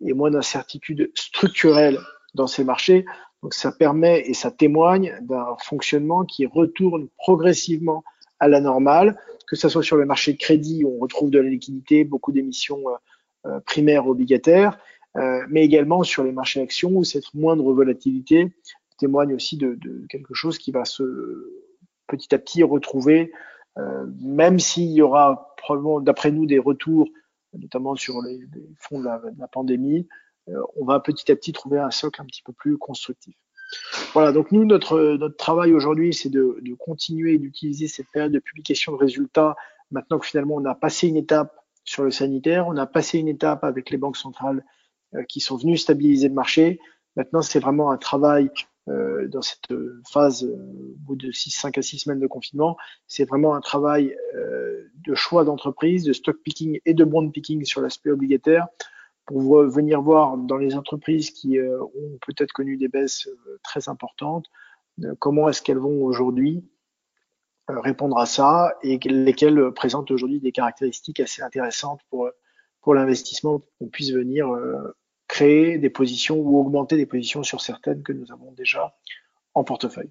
et 0.00 0.12
moins 0.12 0.30
d'incertitude 0.30 1.10
structurelle 1.14 1.98
dans 2.34 2.46
ces 2.46 2.64
marchés. 2.64 3.04
Donc 3.42 3.54
ça 3.54 3.72
permet 3.72 4.28
et 4.28 4.34
ça 4.34 4.50
témoigne 4.50 5.16
d'un 5.22 5.56
fonctionnement 5.60 6.24
qui 6.24 6.46
retourne 6.46 7.08
progressivement 7.18 8.04
à 8.40 8.48
la 8.48 8.60
normale, 8.60 9.18
que 9.46 9.56
ce 9.56 9.68
soit 9.68 9.82
sur 9.82 9.96
le 9.96 10.06
marché 10.06 10.32
de 10.32 10.38
crédit 10.38 10.84
où 10.84 10.96
on 10.96 10.98
retrouve 10.98 11.30
de 11.30 11.38
la 11.38 11.48
liquidité, 11.48 12.04
beaucoup 12.04 12.32
d'émissions 12.32 12.82
euh, 12.88 12.92
euh, 13.46 13.60
primaires 13.60 14.06
obligataires, 14.06 14.78
euh, 15.16 15.44
mais 15.48 15.64
également 15.64 16.02
sur 16.02 16.22
les 16.24 16.32
marchés 16.32 16.60
actions 16.60 16.90
où 16.90 17.04
cette 17.04 17.32
moindre 17.34 17.72
volatilité 17.72 18.52
témoigne 18.98 19.34
aussi 19.34 19.56
de, 19.56 19.78
quelque 20.08 20.34
chose 20.34 20.58
qui 20.58 20.70
va 20.70 20.84
se 20.84 21.64
petit 22.06 22.34
à 22.34 22.38
petit 22.38 22.62
retrouver, 22.62 23.32
même 24.20 24.58
s'il 24.58 24.90
y 24.90 25.02
aura 25.02 25.54
probablement, 25.56 26.00
d'après 26.00 26.30
nous, 26.30 26.46
des 26.46 26.58
retours 26.58 27.08
notamment 27.54 27.96
sur 27.96 28.20
les, 28.22 28.40
fonds 28.78 29.00
de 29.00 29.04
la, 29.04 29.48
pandémie, 29.48 30.06
euh, 30.48 30.62
on 30.76 30.84
va 30.84 31.00
petit 31.00 31.30
à 31.30 31.36
petit 31.36 31.52
trouver 31.52 31.78
un 31.78 31.90
socle 31.90 32.20
un 32.20 32.24
petit 32.24 32.42
peu 32.42 32.52
plus 32.52 32.78
constructif. 32.78 33.36
Voilà, 34.14 34.32
donc 34.32 34.50
nous, 34.52 34.64
notre, 34.64 35.18
travail 35.36 35.72
aujourd'hui, 35.72 36.14
c'est 36.14 36.30
de, 36.30 36.58
de, 36.62 36.74
continuer 36.74 37.38
d'utiliser 37.38 37.86
cette 37.86 38.06
période 38.12 38.32
de 38.32 38.38
publication 38.38 38.92
de 38.92 38.96
résultats, 38.96 39.56
maintenant 39.90 40.18
que 40.18 40.26
finalement 40.26 40.54
on 40.56 40.64
a 40.64 40.74
passé 40.74 41.08
une 41.08 41.16
étape 41.16 41.54
sur 41.84 42.02
le 42.02 42.10
sanitaire, 42.10 42.66
on 42.66 42.76
a 42.76 42.86
passé 42.86 43.18
une 43.18 43.28
étape 43.28 43.64
avec 43.64 43.90
les 43.90 43.98
banques 43.98 44.16
centrales 44.16 44.64
euh, 45.14 45.22
qui 45.24 45.40
sont 45.40 45.56
venues 45.56 45.76
stabiliser 45.76 46.28
le 46.28 46.34
marché. 46.34 46.80
Maintenant, 47.16 47.42
c'est 47.42 47.60
vraiment 47.60 47.90
un 47.90 47.98
travail 47.98 48.46
euh, 48.46 48.50
dans 49.28 49.42
cette 49.42 49.72
phase 50.10 50.44
euh, 50.44 50.54
au 50.54 50.96
bout 50.98 51.16
de 51.16 51.30
6, 51.30 51.50
5 51.50 51.78
à 51.78 51.82
6 51.82 52.00
semaines 52.00 52.20
de 52.20 52.26
confinement. 52.26 52.76
C'est 53.06 53.24
vraiment 53.24 53.54
un 53.54 53.60
travail 53.60 54.16
euh, 54.34 54.88
de 55.06 55.14
choix 55.14 55.44
d'entreprise, 55.44 56.04
de 56.04 56.12
stock 56.12 56.36
picking 56.42 56.80
et 56.84 56.94
de 56.94 57.04
bond 57.04 57.30
picking 57.30 57.64
sur 57.64 57.80
l'aspect 57.80 58.10
obligataire 58.10 58.66
pour 59.26 59.62
venir 59.64 60.00
voir 60.00 60.38
dans 60.38 60.56
les 60.56 60.74
entreprises 60.74 61.30
qui 61.30 61.58
ont 61.60 62.18
peut-être 62.26 62.52
connu 62.52 62.78
des 62.78 62.88
baisses 62.88 63.28
très 63.62 63.90
importantes, 63.90 64.46
comment 65.18 65.50
est-ce 65.50 65.60
qu'elles 65.60 65.76
vont 65.76 66.02
aujourd'hui 66.02 66.64
répondre 67.68 68.16
à 68.16 68.24
ça 68.24 68.78
et 68.82 68.96
lesquelles 68.96 69.70
présentent 69.72 70.10
aujourd'hui 70.10 70.40
des 70.40 70.50
caractéristiques 70.50 71.20
assez 71.20 71.42
intéressantes 71.42 72.00
pour, 72.08 72.30
pour 72.80 72.94
l'investissement, 72.94 73.60
qu'on 73.78 73.88
puisse 73.88 74.12
venir 74.12 74.48
créer 75.28 75.78
des 75.78 75.90
positions 75.90 76.38
ou 76.38 76.58
augmenter 76.58 76.96
des 76.96 77.06
positions 77.06 77.42
sur 77.42 77.60
certaines 77.60 78.02
que 78.02 78.12
nous 78.12 78.32
avons 78.32 78.50
déjà 78.52 78.96
en 79.54 79.62
portefeuille. 79.62 80.10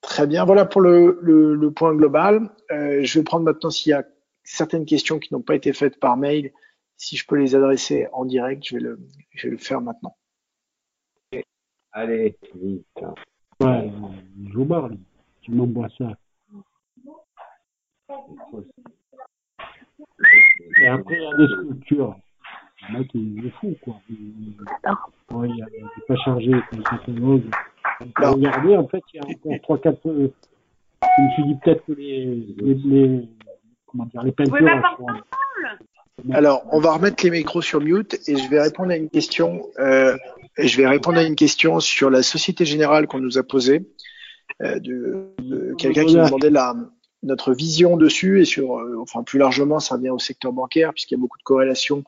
Très 0.00 0.26
bien, 0.26 0.44
voilà 0.44 0.64
pour 0.66 0.80
le, 0.80 1.70
point 1.74 1.94
global. 1.94 2.50
Euh, 2.70 3.00
je 3.02 3.18
vais 3.18 3.24
prendre 3.24 3.44
maintenant 3.44 3.70
s'il 3.70 3.90
y 3.90 3.94
a 3.94 4.04
certaines 4.42 4.84
questions 4.84 5.18
qui 5.18 5.32
n'ont 5.32 5.42
pas 5.42 5.54
été 5.54 5.72
faites 5.72 5.98
par 6.00 6.16
mail, 6.16 6.52
si 6.96 7.16
je 7.16 7.26
peux 7.26 7.36
les 7.36 7.54
adresser 7.54 8.08
en 8.12 8.24
direct, 8.24 8.62
je 8.66 8.76
vais 8.76 8.82
le, 8.82 9.00
je 9.30 9.46
vais 9.46 9.52
le 9.52 9.58
faire 9.58 9.80
maintenant. 9.80 10.16
Allez, 11.92 12.36
vite. 12.54 12.86
Ouais, 13.60 13.90
je 14.52 14.96
tu 15.40 15.50
m'envoies 15.52 15.88
ça. 15.96 16.16
Et 20.80 20.86
après, 20.88 21.16
il 21.16 21.22
y 21.22 21.26
a 21.26 21.36
des 21.36 21.46
structures 21.46 22.16
le 22.88 22.98
mec 22.98 23.10
il 23.14 23.46
est 23.46 23.50
fou 23.50 23.74
quoi. 23.82 24.00
Il, 24.08 24.54
ouais, 25.36 25.48
il 25.48 25.56
n'est 25.56 26.06
pas 26.06 26.16
chargé 26.16 26.52
comme 26.70 26.82
catalogue. 26.82 27.42
Regardez, 28.16 28.76
en 28.76 28.88
fait, 28.88 29.02
il 29.12 29.20
y 29.20 29.20
a 29.20 29.58
encore 29.58 29.78
3-4. 29.78 29.98
Euh, 30.06 30.28
je 31.02 31.22
me 31.22 31.30
suis 31.32 31.42
dit 31.44 31.54
peut-être 31.62 31.84
que 31.86 31.92
les, 31.92 32.24
les, 32.58 32.74
les, 32.74 33.28
comment 33.86 34.06
dire, 34.06 34.22
les 34.22 34.32
peintures. 34.32 34.56
Alors, 36.32 36.62
on 36.72 36.80
va 36.80 36.92
remettre 36.92 37.24
les 37.24 37.30
micros 37.30 37.62
sur 37.62 37.80
mute 37.80 38.18
et 38.26 38.36
je 38.36 38.48
vais 38.48 38.60
répondre 38.60 38.90
à 38.90 38.96
une 38.96 39.08
question. 39.08 39.62
Euh, 39.78 40.16
je 40.58 40.76
vais 40.76 40.86
répondre 40.86 41.18
à 41.18 41.22
une 41.22 41.36
question 41.36 41.80
sur 41.80 42.10
la 42.10 42.22
Société 42.22 42.64
Générale 42.64 43.06
qu'on 43.06 43.20
nous 43.20 43.38
a 43.38 43.42
posée, 43.42 43.88
euh, 44.62 44.78
de, 44.78 45.28
de 45.38 45.74
quelqu'un 45.78 46.04
qui 46.04 46.16
nous 46.16 46.24
demandait 46.24 46.50
la, 46.50 46.74
notre 47.22 47.52
vision 47.52 47.96
dessus 47.96 48.40
et 48.40 48.44
sur, 48.44 48.78
euh, 48.78 48.96
enfin 49.00 49.22
plus 49.22 49.38
largement, 49.38 49.80
ça 49.80 49.96
revient 49.96 50.10
au 50.10 50.18
secteur 50.18 50.52
bancaire 50.52 50.92
puisqu'il 50.92 51.14
y 51.14 51.18
a 51.18 51.20
beaucoup 51.20 51.38
de 51.38 51.42
corrélations 51.42 52.04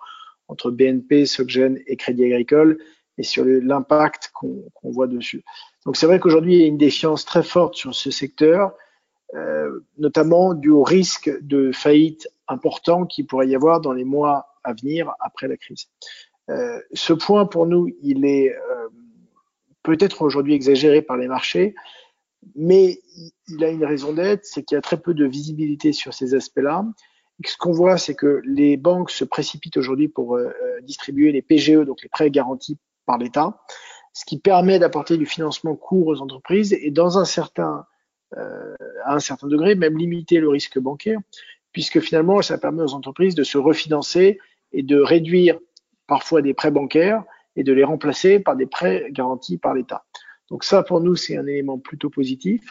entre 0.48 0.70
BNP, 0.70 1.26
Soggen 1.26 1.78
et 1.86 1.96
Crédit 1.96 2.24
Agricole 2.24 2.78
et 3.18 3.22
sur 3.22 3.44
l'impact 3.44 4.30
qu'on 4.32 4.62
voit 4.82 5.06
dessus. 5.06 5.44
Donc 5.84 5.96
c'est 5.96 6.06
vrai 6.06 6.18
qu'aujourd'hui, 6.18 6.54
il 6.54 6.60
y 6.60 6.64
a 6.64 6.66
une 6.66 6.78
défiance 6.78 7.24
très 7.24 7.42
forte 7.42 7.74
sur 7.74 7.94
ce 7.94 8.10
secteur, 8.10 8.72
euh, 9.34 9.80
notamment 9.98 10.54
dû 10.54 10.70
au 10.70 10.82
risque 10.82 11.30
de 11.42 11.72
faillite 11.72 12.28
important 12.48 13.06
qu'il 13.06 13.26
pourrait 13.26 13.48
y 13.48 13.54
avoir 13.54 13.80
dans 13.80 13.92
les 13.92 14.04
mois 14.04 14.46
à 14.64 14.72
venir 14.72 15.12
après 15.20 15.48
la 15.48 15.56
crise. 15.56 15.88
Euh, 16.50 16.80
ce 16.92 17.12
point, 17.12 17.46
pour 17.46 17.66
nous, 17.66 17.88
il 18.02 18.24
est 18.24 18.54
euh, 18.54 18.88
peut-être 19.82 20.22
aujourd'hui 20.22 20.54
exagéré 20.54 21.02
par 21.02 21.16
les 21.16 21.28
marchés, 21.28 21.74
mais 22.54 23.00
il 23.48 23.64
a 23.64 23.68
une 23.68 23.84
raison 23.84 24.12
d'être, 24.12 24.44
c'est 24.44 24.62
qu'il 24.62 24.74
y 24.74 24.78
a 24.78 24.82
très 24.82 25.00
peu 25.00 25.14
de 25.14 25.24
visibilité 25.24 25.92
sur 25.92 26.12
ces 26.12 26.34
aspects-là 26.34 26.84
ce 27.48 27.56
qu'on 27.56 27.72
voit, 27.72 27.98
c'est 27.98 28.14
que 28.14 28.42
les 28.44 28.76
banques 28.76 29.10
se 29.10 29.24
précipitent 29.24 29.76
aujourd'hui 29.76 30.08
pour 30.08 30.36
euh, 30.36 30.46
euh, 30.46 30.80
distribuer 30.82 31.32
les 31.32 31.42
PGE, 31.42 31.84
donc 31.84 32.02
les 32.02 32.08
prêts 32.08 32.30
garantis 32.30 32.78
par 33.06 33.18
l'État, 33.18 33.60
ce 34.12 34.24
qui 34.24 34.38
permet 34.38 34.78
d'apporter 34.78 35.16
du 35.16 35.26
financement 35.26 35.74
court 35.76 36.06
aux 36.06 36.20
entreprises. 36.20 36.72
Et 36.72 36.90
dans 36.90 37.18
un 37.18 37.24
certain 37.24 37.86
à 39.04 39.16
un 39.16 39.18
certain 39.18 39.46
degré, 39.46 39.74
même 39.74 39.98
limiter 39.98 40.40
le 40.40 40.48
risque 40.48 40.78
bancaire, 40.78 41.18
puisque 41.72 42.00
finalement, 42.00 42.40
ça 42.40 42.56
permet 42.56 42.82
aux 42.82 42.94
entreprises 42.94 43.34
de 43.34 43.44
se 43.44 43.58
refinancer 43.58 44.38
et 44.72 44.82
de 44.82 44.98
réduire 44.98 45.58
parfois 46.06 46.42
des 46.42 46.54
prêts 46.54 46.70
bancaires 46.70 47.24
et 47.56 47.64
de 47.64 47.72
les 47.72 47.84
remplacer 47.84 48.38
par 48.38 48.56
des 48.56 48.66
prêts 48.66 49.06
garantis 49.10 49.58
par 49.58 49.74
l'État. 49.74 50.04
Donc 50.50 50.64
ça, 50.64 50.82
pour 50.82 51.00
nous, 51.00 51.16
c'est 51.16 51.36
un 51.36 51.46
élément 51.46 51.78
plutôt 51.78 52.10
positif. 52.10 52.62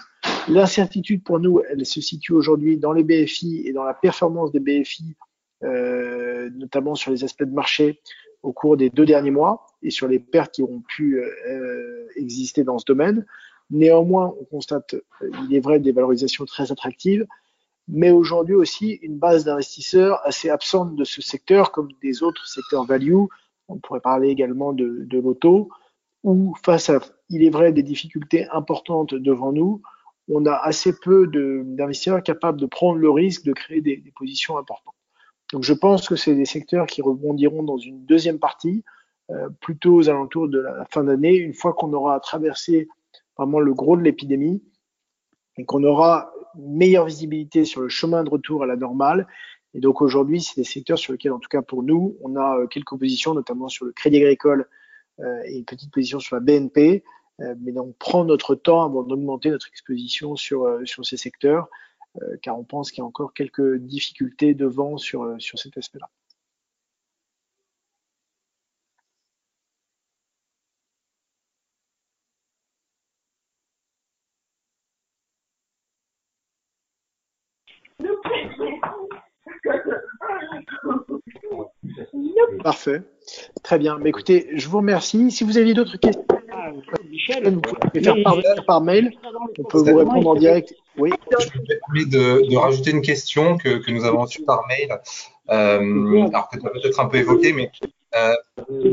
L'incertitude 0.47 1.23
pour 1.23 1.39
nous, 1.39 1.61
elle 1.69 1.85
se 1.85 2.01
situe 2.01 2.33
aujourd'hui 2.33 2.77
dans 2.77 2.93
les 2.93 3.03
BFI 3.03 3.63
et 3.65 3.73
dans 3.73 3.83
la 3.83 3.93
performance 3.93 4.51
des 4.51 4.59
BFI, 4.59 5.15
euh, 5.63 6.49
notamment 6.55 6.95
sur 6.95 7.11
les 7.11 7.23
aspects 7.23 7.43
de 7.43 7.53
marché 7.53 8.01
au 8.41 8.51
cours 8.51 8.75
des 8.75 8.89
deux 8.89 9.05
derniers 9.05 9.31
mois 9.31 9.67
et 9.83 9.91
sur 9.91 10.07
les 10.07 10.19
pertes 10.19 10.55
qui 10.55 10.63
ont 10.63 10.81
pu 10.87 11.19
euh, 11.19 12.07
exister 12.15 12.63
dans 12.63 12.79
ce 12.79 12.85
domaine. 12.85 13.25
Néanmoins, 13.69 14.33
on 14.39 14.45
constate, 14.45 14.95
euh, 14.95 15.29
il 15.47 15.55
est 15.55 15.59
vrai, 15.59 15.79
des 15.79 15.91
valorisations 15.91 16.45
très 16.45 16.71
attractives, 16.71 17.27
mais 17.87 18.09
aujourd'hui 18.11 18.55
aussi 18.55 18.99
une 19.03 19.17
base 19.17 19.45
d'investisseurs 19.45 20.19
assez 20.23 20.49
absente 20.49 20.95
de 20.95 21.03
ce 21.03 21.21
secteur, 21.21 21.71
comme 21.71 21.89
des 22.01 22.23
autres 22.23 22.47
secteurs 22.47 22.85
value. 22.85 23.13
On 23.67 23.77
pourrait 23.77 24.01
parler 24.01 24.29
également 24.29 24.73
de, 24.73 25.03
de 25.05 25.19
l'auto, 25.19 25.69
où 26.23 26.55
face 26.63 26.89
à, 26.89 26.99
il 27.29 27.43
est 27.43 27.49
vrai, 27.49 27.71
des 27.71 27.83
difficultés 27.83 28.47
importantes 28.49 29.13
devant 29.13 29.51
nous, 29.51 29.81
on 30.29 30.45
a 30.45 30.53
assez 30.53 30.97
peu 30.97 31.27
d'investisseurs 31.27 32.23
capables 32.23 32.59
de 32.59 32.65
prendre 32.65 32.99
le 32.99 33.09
risque 33.09 33.43
de 33.43 33.53
créer 33.53 33.81
des, 33.81 34.03
positions 34.15 34.57
importantes. 34.57 34.95
Donc 35.51 35.63
je 35.63 35.73
pense 35.73 36.07
que 36.07 36.15
c'est 36.15 36.35
des 36.35 36.45
secteurs 36.45 36.85
qui 36.85 37.01
rebondiront 37.01 37.63
dans 37.63 37.77
une 37.77 38.05
deuxième 38.05 38.39
partie, 38.39 38.83
euh, 39.29 39.49
plutôt 39.59 39.95
aux 39.95 40.09
alentours 40.09 40.47
de 40.47 40.59
la 40.59 40.85
fin 40.91 41.03
d'année, 41.03 41.35
une 41.35 41.53
fois 41.53 41.73
qu'on 41.73 41.91
aura 41.93 42.19
traversé 42.19 42.87
vraiment 43.37 43.59
le 43.59 43.73
gros 43.73 43.97
de 43.97 44.01
l'épidémie 44.01 44.63
et 45.57 45.65
qu'on 45.65 45.83
aura 45.83 46.31
une 46.57 46.77
meilleure 46.77 47.05
visibilité 47.05 47.65
sur 47.65 47.81
le 47.81 47.89
chemin 47.89 48.23
de 48.23 48.29
retour 48.29 48.63
à 48.63 48.65
la 48.65 48.75
normale. 48.75 49.27
Et 49.73 49.79
donc 49.79 50.01
aujourd'hui, 50.01 50.41
c'est 50.41 50.59
des 50.59 50.65
secteurs 50.65 50.97
sur 50.97 51.13
lesquels, 51.13 51.31
en 51.31 51.39
tout 51.39 51.49
cas 51.49 51.61
pour 51.61 51.83
nous, 51.83 52.17
on 52.21 52.35
a 52.35 52.57
euh, 52.57 52.67
quelques 52.67 52.97
positions, 52.97 53.33
notamment 53.33 53.67
sur 53.67 53.85
le 53.85 53.91
crédit 53.91 54.17
agricole 54.17 54.67
euh, 55.19 55.41
et 55.45 55.57
une 55.57 55.65
petite 55.65 55.91
position 55.91 56.19
sur 56.19 56.35
la 56.35 56.41
BNP. 56.41 57.03
Euh, 57.41 57.55
mais 57.59 57.77
on 57.79 57.91
prend 57.93 58.23
notre 58.25 58.55
temps 58.55 58.83
avant 58.85 59.03
d'augmenter 59.03 59.49
notre 59.49 59.67
exposition 59.67 60.35
sur, 60.35 60.65
euh, 60.65 60.85
sur 60.85 61.05
ces 61.05 61.17
secteurs, 61.17 61.67
euh, 62.21 62.37
car 62.41 62.57
on 62.59 62.63
pense 62.63 62.91
qu'il 62.91 62.99
y 62.99 63.01
a 63.01 63.05
encore 63.05 63.33
quelques 63.33 63.77
difficultés 63.77 64.53
devant 64.53 64.97
sur, 64.97 65.35
sur 65.39 65.59
cet 65.59 65.77
aspect-là. 65.77 66.09
Parfait. 82.63 83.01
Très 83.63 83.77
bien. 83.77 83.97
Mais 83.99 84.09
écoutez, 84.09 84.49
je 84.53 84.67
vous 84.67 84.77
remercie. 84.77 85.31
Si 85.31 85.43
vous 85.43 85.57
avez 85.57 85.73
d'autres 85.73 85.97
questions, 85.97 86.25
Michel, 87.09 87.53
vous 87.53 87.61
pouvez 87.61 88.03
faire 88.03 88.15
par 88.65 88.81
mail. 88.81 89.11
On 89.57 89.63
peut 89.63 89.79
vous 89.79 89.97
répondre 89.97 90.27
en 90.27 90.35
direct. 90.35 90.73
Oui. 90.97 91.11
Je 91.39 91.59
me 91.59 91.65
permets 91.65 92.09
de, 92.09 92.49
de, 92.49 92.57
rajouter 92.57 92.91
une 92.91 93.01
question 93.01 93.57
que, 93.57 93.77
que 93.77 93.91
nous 93.91 94.05
avons 94.05 94.21
reçue 94.21 94.43
par 94.43 94.65
mail, 94.67 94.99
euh, 95.49 96.27
alors 96.27 96.49
que 96.49 96.59
tu 96.59 96.65
as 96.65 96.69
peut-être 96.69 96.99
un 96.99 97.05
peu 97.05 97.17
évoqué, 97.17 97.53
mais 97.53 97.71
euh, 98.15 98.35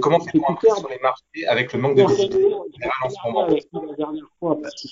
comment 0.01 0.21
fait-on 0.21 0.45
entrer 0.45 0.69
sur 0.77 0.89
les 0.89 0.99
marchés 1.01 1.47
avec 1.49 1.73
le 1.73 1.81
manque 1.81 1.97
de 1.97 2.05
visibilité 2.05 2.55
en 3.05 3.09
ce 3.09 3.17
moment? 3.25 3.49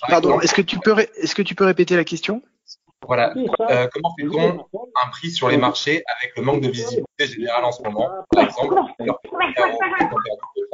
Pardon, 0.08 0.40
est-ce 0.40 0.54
que, 0.54 0.62
tu 0.62 0.78
peux, 0.80 0.98
est-ce 0.98 1.34
que 1.34 1.42
tu 1.42 1.54
peux 1.54 1.64
répéter 1.64 1.94
la 1.94 2.04
question? 2.04 2.42
Voilà. 3.04 3.34
Euh, 3.36 3.88
comment 3.92 4.14
fait-on 4.18 4.66
un 5.04 5.10
prix 5.10 5.30
sur 5.30 5.48
les 5.48 5.56
marchés 5.56 6.02
avec 6.18 6.36
le 6.36 6.42
manque 6.42 6.60
de 6.60 6.68
visibilité 6.68 7.26
générale 7.26 7.64
en 7.64 7.72
ce 7.72 7.82
moment 7.82 8.08
Par 8.30 8.44
exemple, 8.44 8.74
alors, 8.98 9.20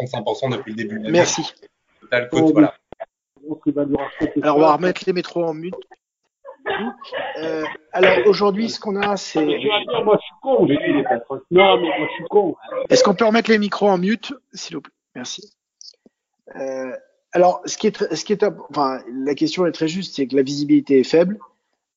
35% 0.01 0.53
depuis 0.53 0.71
le 0.71 0.77
début 0.77 0.99
de 0.99 1.05
l'année. 1.05 1.19
Merci. 1.19 1.53
voilà. 2.53 2.75
Alors, 4.43 4.57
on 4.57 4.61
va 4.61 4.73
remettre 4.75 5.03
les 5.07 5.13
métros 5.13 5.45
en 5.45 5.55
mute. 5.55 5.75
Euh, 7.39 7.65
alors 7.93 8.27
aujourd'hui, 8.27 8.71
ce 8.71 8.79
qu'on 8.79 8.95
a, 9.01 9.17
c'est. 9.17 9.45
Moi, 9.45 10.17
je 10.17 10.25
suis 10.25 10.35
con. 10.41 10.67
Non, 11.51 11.81
mais 11.81 11.89
moi, 11.89 12.09
je 12.09 12.15
suis 12.15 12.25
con. 12.31 12.57
Est-ce 12.89 13.03
qu'on 13.03 13.15
peut 13.15 13.25
remettre 13.25 13.51
les 13.51 13.59
micros 13.59 13.89
en 13.89 13.99
mute, 13.99 14.33
s'il 14.53 14.77
vous 14.77 14.83
plaît? 14.83 14.93
Merci. 15.17 15.53
Euh, 16.57 16.93
alors, 17.33 17.63
ce 17.65 17.77
qui 17.77 17.89
est, 17.89 18.15
ce 18.15 18.25
qui 18.25 18.33
est, 18.33 18.45
enfin, 18.71 19.01
la 19.13 19.35
question 19.35 19.67
est 19.67 19.73
très 19.73 19.89
juste, 19.89 20.15
c'est 20.15 20.27
que 20.27 20.37
la 20.37 20.43
visibilité 20.43 21.01
est 21.01 21.05
faible. 21.05 21.39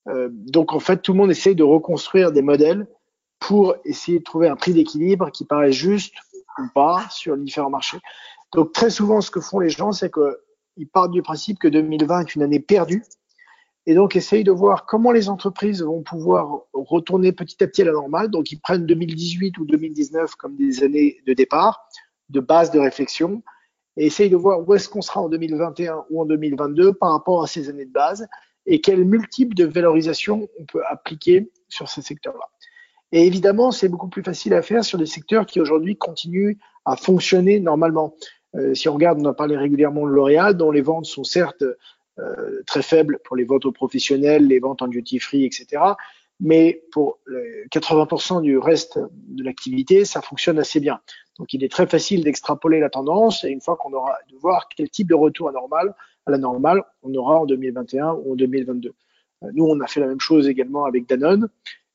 Euh, 0.08 0.30
donc 0.32 0.74
en 0.74 0.80
fait, 0.80 1.02
tout 1.02 1.14
le 1.14 1.18
monde 1.18 1.32
essaye 1.32 1.56
de 1.56 1.64
reconstruire 1.64 2.32
des 2.32 2.42
modèles 2.42 2.88
pour 3.40 3.76
essayer 3.86 4.20
de 4.20 4.24
trouver 4.24 4.48
un 4.48 4.56
prix 4.56 4.74
d'équilibre 4.74 5.32
qui 5.32 5.46
paraît 5.46 5.72
juste 5.72 6.16
ou 6.58 6.68
pas 6.74 7.06
sur 7.10 7.36
les 7.36 7.44
différents 7.44 7.70
marchés. 7.70 8.00
Donc 8.54 8.72
très 8.72 8.90
souvent, 8.90 9.22
ce 9.22 9.32
que 9.32 9.42
font 9.42 9.60
les 9.60 9.70
gens, 9.70 9.92
c'est 9.92 10.12
qu'ils 10.12 10.88
partent 10.88 11.12
du 11.12 11.22
principe 11.22 11.60
que 11.60 11.68
2020 11.68 12.22
est 12.22 12.36
une 12.36 12.44
année 12.44 12.60
perdue 12.60 13.04
et 13.86 13.94
donc 13.94 14.16
essayent 14.16 14.44
de 14.44 14.52
voir 14.52 14.86
comment 14.86 15.12
les 15.12 15.30
entreprises 15.30 15.84
vont 15.84 16.02
pouvoir 16.02 16.62
retourner 16.74 17.32
petit 17.32 17.62
à 17.64 17.68
petit 17.68 17.82
à 17.84 17.86
la 17.86 17.92
normale. 17.92 18.30
Donc 18.30 18.52
ils 18.52 18.60
prennent 18.60 18.86
2018 18.86 19.58
ou 19.58 19.66
2019 19.66 20.36
comme 20.36 20.56
des 20.56 20.84
années 20.84 21.22
de 21.28 21.34
départ, 21.34 21.88
de 22.30 22.40
base 22.40 22.72
de 22.72 22.80
réflexion, 22.80 23.44
et 23.98 24.08
essayent 24.08 24.30
de 24.30 24.36
voir 24.36 24.68
où 24.68 24.74
est-ce 24.74 24.90
qu'on 24.90 25.02
sera 25.02 25.22
en 25.22 25.30
2021 25.30 26.06
ou 26.10 26.22
en 26.22 26.26
2022 26.26 26.94
par 26.94 27.12
rapport 27.12 27.44
à 27.44 27.48
ces 27.48 27.70
années 27.70 27.86
de 27.86 27.92
base 27.92 28.28
et 28.66 28.82
quel 28.82 29.06
multiple 29.06 29.56
de 29.56 29.66
valorisation 29.66 30.48
on 30.60 30.66
peut 30.66 30.82
appliquer 30.88 31.50
sur 31.70 31.88
ces 31.90 32.02
secteurs-là. 32.02 32.50
Et 33.12 33.26
évidemment, 33.26 33.72
c'est 33.72 33.90
beaucoup 33.90 34.10
plus 34.10 34.24
facile 34.24 34.54
à 34.54 34.62
faire 34.62 34.84
sur 34.84 34.98
des 34.98 35.06
secteurs 35.06 35.46
qui 35.46 35.62
aujourd'hui 35.62 35.96
continuent 35.96 36.58
à 36.86 36.96
fonctionner 36.96 37.60
normalement. 37.60 38.16
Euh, 38.56 38.74
si 38.74 38.90
on 38.90 38.94
regarde, 38.94 39.20
on 39.22 39.26
a 39.26 39.34
parlé 39.34 39.56
régulièrement 39.58 40.06
de 40.06 40.12
L'Oréal, 40.12 40.56
dont 40.56 40.72
les 40.72 40.82
ventes 40.82 41.06
sont 41.06 41.24
certes 41.24 41.64
euh, 42.20 42.62
très 42.66 42.82
faibles 42.82 43.20
pour 43.24 43.36
les 43.36 43.44
ventes 43.44 43.66
aux 43.66 43.72
professionnels, 43.72 44.48
les 44.48 44.60
ventes 44.60 44.82
en 44.82 44.88
duty 44.88 45.20
free, 45.20 45.46
etc. 45.46 45.82
Mais 46.42 46.84
pour 46.92 47.20
80% 47.72 48.42
du 48.42 48.58
reste 48.58 49.00
de 49.12 49.44
l'activité, 49.44 50.04
ça 50.04 50.22
fonctionne 50.22 50.60
assez 50.60 50.82
bien. 50.82 51.00
Donc, 51.40 51.54
il 51.54 51.64
est 51.64 51.72
très 51.72 51.88
facile 51.88 52.26
d'extrapoler 52.26 52.82
la 52.82 52.90
tendance 52.90 53.46
et 53.46 53.50
une 53.50 53.62
fois 53.62 53.78
qu'on 53.78 53.94
aura 53.94 54.18
de 54.30 54.36
voir 54.36 54.68
quel 54.76 54.90
type 54.90 55.08
de 55.08 55.16
retour 55.16 55.48
à 55.48 55.54
normal 55.54 55.96
à 56.26 56.32
la 56.32 56.38
normale, 56.38 56.84
on 57.04 57.14
aura 57.16 57.40
en 57.40 57.46
2021 57.46 58.14
ou 58.14 58.34
en 58.34 58.36
2022. 58.36 58.94
Euh, 59.44 59.48
nous, 59.54 59.66
on 59.66 59.80
a 59.80 59.88
fait 59.88 60.00
la 60.00 60.08
même 60.08 60.20
chose 60.20 60.48
également 60.48 60.86
avec 60.86 61.08
Danone. 61.08 61.50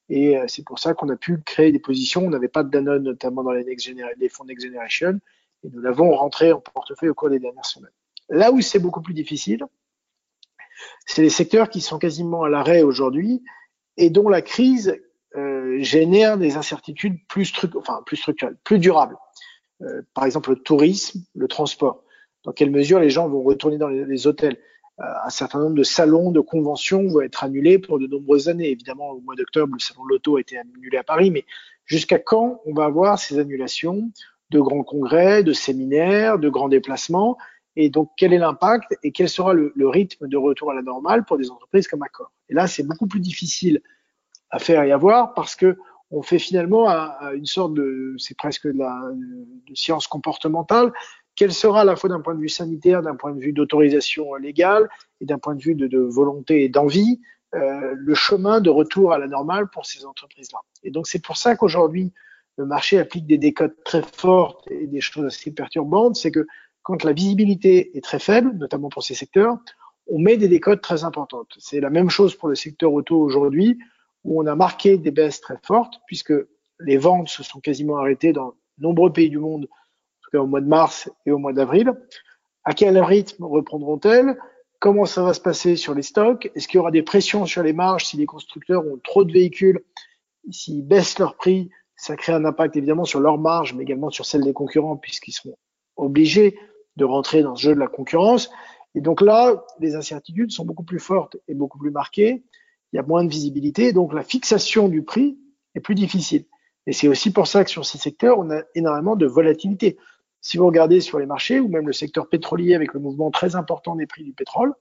Et 0.09 0.37
euh, 0.37 0.45
c'est 0.49 0.65
pour 0.65 0.79
ça 0.79 0.95
qu'on 0.95 1.09
a 1.09 1.17
pu 1.17 1.39
créer 1.39 1.73
des 1.73 1.79
positions. 1.79 2.27
On 2.27 2.31
n'avait 2.31 2.49
pas 2.49 2.63
de 2.63 2.71
Danone, 2.71 3.03
notamment 3.03 3.43
dans 3.43 3.53
les, 3.53 3.65
next 3.65 3.89
les 4.19 4.29
fonds 4.29 4.45
Next 4.45 4.67
Generation. 4.67 5.21
Et 5.63 5.69
nous 5.71 5.81
l'avons 5.81 6.11
rentré 6.15 6.53
en 6.53 6.61
portefeuille 6.61 7.11
au 7.11 7.15
cours 7.15 7.31
des 7.31 7.39
dernières 7.39 7.67
semaines. 7.67 7.93
Là 8.29 8.53
où 8.53 8.61
c'est 8.61 8.79
beaucoup 8.79 9.03
plus 9.03 9.15
difficile, 9.15 9.65
c'est 11.07 11.23
les 11.23 11.31
secteurs 11.31 11.69
qui 11.69 11.81
sont 11.81 11.99
quasiment 11.99 12.45
à 12.45 12.49
l'arrêt 12.49 12.83
aujourd'hui 12.83 13.43
et 13.97 14.11
dont 14.11 14.29
la 14.29 14.41
crise 14.41 14.97
euh, 15.37 15.79
génère 15.81 16.39
des 16.39 16.57
incertitudes 16.57 17.19
plus, 17.29 17.53
enfin, 17.77 18.03
plus 18.07 18.17
structurelles, 18.17 18.57
plus 18.65 18.79
durables. 18.79 19.17
Euh, 19.83 20.03
par 20.15 20.25
exemple, 20.25 20.51
le 20.51 20.57
tourisme, 20.57 21.21
le 21.35 21.49
transport 21.49 22.05
dans 22.45 22.53
quelle 22.53 22.71
mesure 22.71 23.01
les 23.01 23.11
gens 23.11 23.29
vont 23.29 23.43
retourner 23.43 23.79
dans 23.79 23.89
les, 23.89 24.27
hôtels? 24.27 24.57
Euh, 25.01 25.05
un 25.25 25.31
certain 25.31 25.61
nombre 25.61 25.77
de 25.77 25.83
salons, 25.83 26.31
de 26.31 26.41
conventions 26.41 27.07
vont 27.09 27.23
être 27.23 27.45
annulés 27.45 27.79
pour 27.79 27.99
de 27.99 28.07
nombreuses 28.07 28.49
années. 28.49 28.71
Évidemment, 28.71 29.11
au 29.11 29.21
mois 29.21 29.35
d'octobre, 29.35 29.75
le 29.75 29.79
salon 29.79 30.05
de 30.05 30.11
l'auto 30.11 30.37
a 30.37 30.41
été 30.41 30.59
annulé 30.59 30.99
à 30.99 31.05
Paris, 31.05 31.31
mais 31.31 31.45
jusqu'à 31.87 32.19
quand 32.19 32.61
on 32.67 32.75
va 32.75 32.85
avoir 32.85 33.19
ces 33.19 33.39
annulations 33.39 34.11
de 34.51 34.61
grands 34.61 34.83
congrès, 34.83 35.43
de 35.43 35.53
séminaires, 35.53 36.39
de 36.39 36.49
grands 36.49 36.69
déplacements? 36.69 37.39
Et 37.77 37.89
donc, 37.89 38.11
quel 38.17 38.33
est 38.33 38.39
l'impact 38.39 38.99
et 39.03 39.13
quel 39.13 39.29
sera 39.29 39.55
le, 39.55 39.73
rythme 39.89 40.29
de 40.29 40.37
retour 40.37 40.71
à 40.71 40.75
la 40.75 40.83
normale 40.83 41.25
pour 41.25 41.39
des 41.39 41.51
entreprises 41.51 41.87
comme 41.87 42.03
Accor? 42.03 42.33
Et 42.49 42.55
là, 42.55 42.67
c'est 42.67 42.83
beaucoup 42.83 43.07
plus 43.07 43.21
difficile 43.21 43.81
à 44.51 44.59
faire 44.59 44.83
et 44.83 44.93
à 44.93 44.97
voir 44.97 45.35
parce 45.35 45.55
que 45.55 45.79
on 46.11 46.23
fait 46.23 46.41
finalement 46.41 46.89
une 47.35 47.47
sorte 47.47 47.73
de, 47.75 48.17
c'est 48.19 48.37
presque 48.37 48.67
de 48.67 48.77
la 48.77 49.01
science 49.75 50.09
comportementale, 50.09 50.93
quel 51.41 51.55
sera 51.55 51.81
à 51.81 51.85
la 51.85 51.97
fois 51.97 52.11
d'un 52.11 52.21
point 52.21 52.35
de 52.35 52.41
vue 52.41 52.51
sanitaire, 52.51 53.01
d'un 53.01 53.17
point 53.17 53.33
de 53.33 53.41
vue 53.41 53.55
d'autorisation 53.55 54.35
légale 54.35 54.91
et 55.23 55.25
d'un 55.25 55.39
point 55.39 55.55
de 55.55 55.63
vue 55.63 55.75
de, 55.75 55.87
de 55.87 55.99
volonté 55.99 56.65
et 56.65 56.69
d'envie, 56.69 57.19
euh, 57.55 57.95
le 57.97 58.15
chemin 58.15 58.61
de 58.61 58.69
retour 58.69 59.15
à 59.15 59.19
la 59.19 59.27
normale 59.27 59.71
pour 59.71 59.87
ces 59.87 60.05
entreprises-là. 60.05 60.59
Et 60.83 60.91
donc 60.91 61.07
c'est 61.07 61.25
pour 61.25 61.39
ça 61.39 61.57
qu'aujourd'hui, 61.57 62.13
le 62.59 62.67
marché 62.67 62.99
applique 62.99 63.27
des 63.27 63.39
décotes 63.39 63.83
très 63.87 64.03
fortes 64.03 64.71
et 64.71 64.87
des 64.87 65.01
choses 65.01 65.25
assez 65.25 65.51
perturbantes, 65.51 66.17
c'est 66.17 66.31
que 66.31 66.47
quand 66.83 67.05
la 67.05 67.15
visibilité 67.15 67.97
est 67.97 68.05
très 68.05 68.19
faible, 68.19 68.53
notamment 68.59 68.91
pour 68.91 69.03
ces 69.03 69.15
secteurs, 69.15 69.57
on 70.09 70.19
met 70.19 70.37
des 70.37 70.49
décotes 70.49 70.83
très 70.83 71.05
importantes. 71.05 71.55
C'est 71.57 71.81
la 71.81 71.89
même 71.89 72.11
chose 72.11 72.35
pour 72.35 72.51
le 72.51 72.55
secteur 72.55 72.93
auto 72.93 73.19
aujourd'hui, 73.19 73.79
où 74.25 74.43
on 74.43 74.47
a 74.47 74.55
marqué 74.55 74.99
des 74.99 75.11
baisses 75.11 75.41
très 75.41 75.57
fortes, 75.63 76.03
puisque 76.07 76.35
les 76.81 76.99
ventes 76.99 77.31
se 77.31 77.43
sont 77.43 77.61
quasiment 77.61 77.97
arrêtées 77.97 78.35
dans 78.35 78.53
nombreux 78.77 79.11
pays 79.11 79.31
du 79.31 79.39
monde 79.39 79.67
au 80.39 80.47
mois 80.47 80.61
de 80.61 80.69
mars 80.69 81.11
et 81.27 81.31
au 81.31 81.39
mois 81.39 81.53
d'avril. 81.53 81.93
À 82.65 82.75
quel 82.75 82.99
rythme 82.99 83.45
reprendront-elles? 83.45 84.39
Comment 84.79 85.05
ça 85.05 85.23
va 85.23 85.35
se 85.35 85.41
passer 85.41 85.77
sur 85.77 85.95
les 85.95 86.03
stocks? 86.03 86.51
Est-ce 86.55 86.69
qu'il 86.69 86.77
y 86.77 86.81
aura 86.81 86.91
des 86.91 87.03
pressions 87.03 87.45
sur 87.47 87.63
les 87.63 87.73
marges 87.73 88.07
si 88.07 88.17
les 88.17 88.27
constructeurs 88.27 88.87
ont 88.87 88.99
trop 89.03 89.25
de 89.25 89.33
véhicules 89.33 89.83
S'ils 90.51 90.87
baissent 90.87 91.19
leur 91.19 91.37
prix, 91.37 91.71
ça 91.97 92.17
crée 92.17 92.33
un 92.33 92.47
impact 92.47 92.77
évidemment 92.77 93.05
sur 93.05 93.21
leur 93.21 93.37
marge, 93.37 93.75
mais 93.75 93.83
également 93.83 94.09
sur 94.09 94.25
celle 94.25 94.43
des 94.43 94.55
concurrents, 94.55 94.97
puisqu'ils 94.97 95.33
seront 95.33 95.59
obligés 95.97 96.59
de 96.97 97.05
rentrer 97.05 97.43
dans 97.43 97.57
ce 97.57 97.63
jeu 97.63 97.75
de 97.75 97.81
la 97.81 97.89
concurrence. 97.89 98.51
Et 98.95 99.01
donc 99.03 99.21
là, 99.21 99.65
les 99.81 99.95
incertitudes 99.95 100.51
sont 100.51 100.65
beaucoup 100.65 100.83
plus 100.83 100.99
fortes 100.99 101.37
et 101.47 101.55
beaucoup 101.55 101.79
plus 101.79 101.91
marquées. 101.91 102.43
Il 102.93 102.97
y 102.97 102.99
a 102.99 103.03
moins 103.03 103.23
de 103.23 103.29
visibilité, 103.29 103.93
donc 103.93 104.15
la 104.15 104.23
fixation 104.23 104.89
du 104.89 105.03
prix 105.03 105.39
est 105.75 105.81
plus 105.81 105.95
difficile. 105.95 106.47
Et 106.87 106.93
c'est 106.93 107.07
aussi 107.07 107.33
pour 107.33 107.47
ça 107.47 107.65
que 107.65 107.71
sur 107.71 107.85
ces 107.85 107.99
secteurs, 107.99 108.39
on 108.39 108.51
a 108.51 108.63
énormément 108.75 109.15
de 109.15 109.27
volatilité. 109.27 109.99
Si 110.41 110.57
vous 110.57 110.67
regardez 110.67 111.01
sur 111.01 111.19
les 111.19 111.27
marchés, 111.27 111.61
ou 111.61 111.69
même 111.69 111.87
le 111.87 111.93
secteur 111.93 112.29
pétrolier 112.29 112.75
avec 112.75 112.95
le 112.95 113.01
mouvement 113.01 113.31
très 113.31 113.57
important 113.57 113.95
des 113.95 114.07
prix 114.07 114.25
du 114.25 114.33
pétrole, 114.33 114.73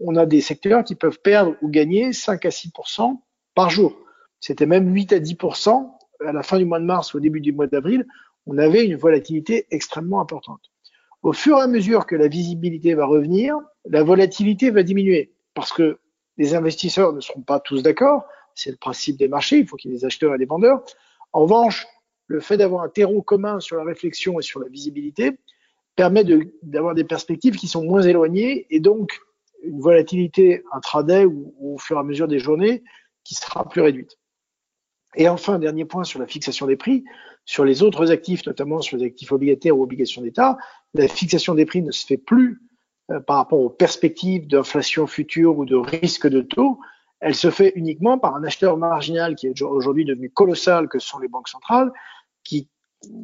on 0.00 0.16
a 0.16 0.26
des 0.26 0.40
secteurs 0.40 0.84
qui 0.84 0.94
peuvent 0.94 1.20
perdre 1.20 1.56
ou 1.62 1.68
gagner 1.68 2.12
5 2.12 2.44
à 2.44 2.48
6% 2.48 3.18
par 3.54 3.70
jour. 3.70 3.96
C'était 4.40 4.66
même 4.66 4.92
8 4.92 5.12
à 5.12 5.18
10% 5.18 5.90
à 6.26 6.32
la 6.32 6.42
fin 6.42 6.58
du 6.58 6.64
mois 6.64 6.80
de 6.80 6.84
mars 6.84 7.14
ou 7.14 7.18
au 7.18 7.20
début 7.20 7.40
du 7.40 7.52
mois 7.52 7.66
d'avril. 7.66 8.06
On 8.46 8.58
avait 8.58 8.84
une 8.84 8.96
volatilité 8.96 9.66
extrêmement 9.70 10.20
importante. 10.20 10.70
Au 11.22 11.32
fur 11.32 11.58
et 11.58 11.62
à 11.62 11.66
mesure 11.66 12.06
que 12.06 12.14
la 12.14 12.28
visibilité 12.28 12.94
va 12.94 13.06
revenir, 13.06 13.58
la 13.84 14.02
volatilité 14.02 14.70
va 14.70 14.82
diminuer 14.82 15.32
parce 15.54 15.72
que 15.72 15.98
les 16.36 16.54
investisseurs 16.54 17.12
ne 17.12 17.20
seront 17.20 17.40
pas 17.40 17.60
tous 17.60 17.82
d'accord. 17.82 18.24
C'est 18.54 18.70
le 18.70 18.76
principe 18.76 19.16
des 19.16 19.28
marchés. 19.28 19.58
Il 19.58 19.66
faut 19.66 19.76
qu'il 19.76 19.90
y 19.90 19.94
ait 19.94 19.98
des 19.98 20.04
acheteurs 20.04 20.34
et 20.34 20.38
des 20.38 20.44
vendeurs. 20.44 20.84
En 21.32 21.42
revanche, 21.42 21.86
le 22.26 22.40
fait 22.40 22.56
d'avoir 22.56 22.82
un 22.82 22.88
terreau 22.88 23.22
commun 23.22 23.60
sur 23.60 23.76
la 23.76 23.84
réflexion 23.84 24.38
et 24.38 24.42
sur 24.42 24.60
la 24.60 24.68
visibilité 24.68 25.38
permet 25.94 26.24
d'avoir 26.62 26.94
des 26.94 27.04
perspectives 27.04 27.56
qui 27.56 27.68
sont 27.68 27.84
moins 27.84 28.02
éloignées 28.02 28.66
et 28.70 28.80
donc 28.80 29.18
une 29.62 29.80
volatilité 29.80 30.62
intraday 30.72 31.24
ou, 31.24 31.54
au 31.60 31.78
fur 31.78 31.96
et 31.96 32.00
à 32.00 32.02
mesure 32.02 32.28
des 32.28 32.38
journées 32.38 32.84
qui 33.24 33.34
sera 33.34 33.68
plus 33.68 33.80
réduite. 33.80 34.18
Et 35.16 35.28
enfin, 35.28 35.58
dernier 35.58 35.86
point 35.86 36.04
sur 36.04 36.20
la 36.20 36.26
fixation 36.26 36.66
des 36.66 36.76
prix, 36.76 37.04
sur 37.46 37.64
les 37.64 37.82
autres 37.82 38.12
actifs, 38.12 38.44
notamment 38.46 38.80
sur 38.82 38.98
les 38.98 39.04
actifs 39.06 39.32
obligataires 39.32 39.76
ou 39.76 39.82
obligations 39.82 40.20
d'État, 40.20 40.58
la 40.94 41.08
fixation 41.08 41.54
des 41.54 41.64
prix 41.64 41.80
ne 41.80 41.90
se 41.90 42.04
fait 42.04 42.18
plus 42.18 42.60
euh, 43.10 43.20
par 43.20 43.36
rapport 43.36 43.60
aux 43.60 43.70
perspectives 43.70 44.46
d'inflation 44.46 45.06
future 45.06 45.56
ou 45.58 45.64
de 45.64 45.76
risque 45.76 46.28
de 46.28 46.42
taux. 46.42 46.78
Elle 47.20 47.34
se 47.34 47.50
fait 47.50 47.72
uniquement 47.76 48.18
par 48.18 48.36
un 48.36 48.44
acheteur 48.44 48.76
marginal 48.76 49.36
qui 49.36 49.46
est 49.46 49.62
aujourd'hui 49.62 50.04
devenu 50.04 50.28
colossal, 50.28 50.88
que 50.88 50.98
sont 50.98 51.18
les 51.18 51.28
banques 51.28 51.48
centrales, 51.48 51.92
qui 52.46 52.68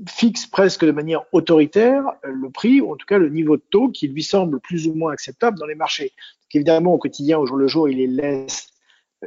fixe 0.09 0.47
presque 0.47 0.85
de 0.85 0.93
manière 0.93 1.25
autoritaire 1.33 2.05
euh, 2.25 2.33
le 2.33 2.51
prix, 2.51 2.81
ou 2.81 2.93
en 2.93 2.97
tout 2.97 3.07
cas 3.07 3.19
le 3.19 3.29
niveau 3.29 3.57
de 3.57 3.63
taux 3.71 3.89
qui 3.89 4.09
lui 4.09 4.23
semble 4.23 4.61
plus 4.61 4.87
ou 4.87 4.95
moins 4.95 5.13
acceptable 5.13 5.59
dans 5.59 5.67
les 5.67 5.75
marchés. 5.75 6.13
Évidemment, 6.55 6.93
au 6.93 6.99
quotidien, 6.99 7.39
au 7.39 7.47
jour 7.47 7.57
le 7.57 7.67
jour, 7.67 7.89
il 7.89 7.97
les 7.97 8.07
laisse 8.07 8.69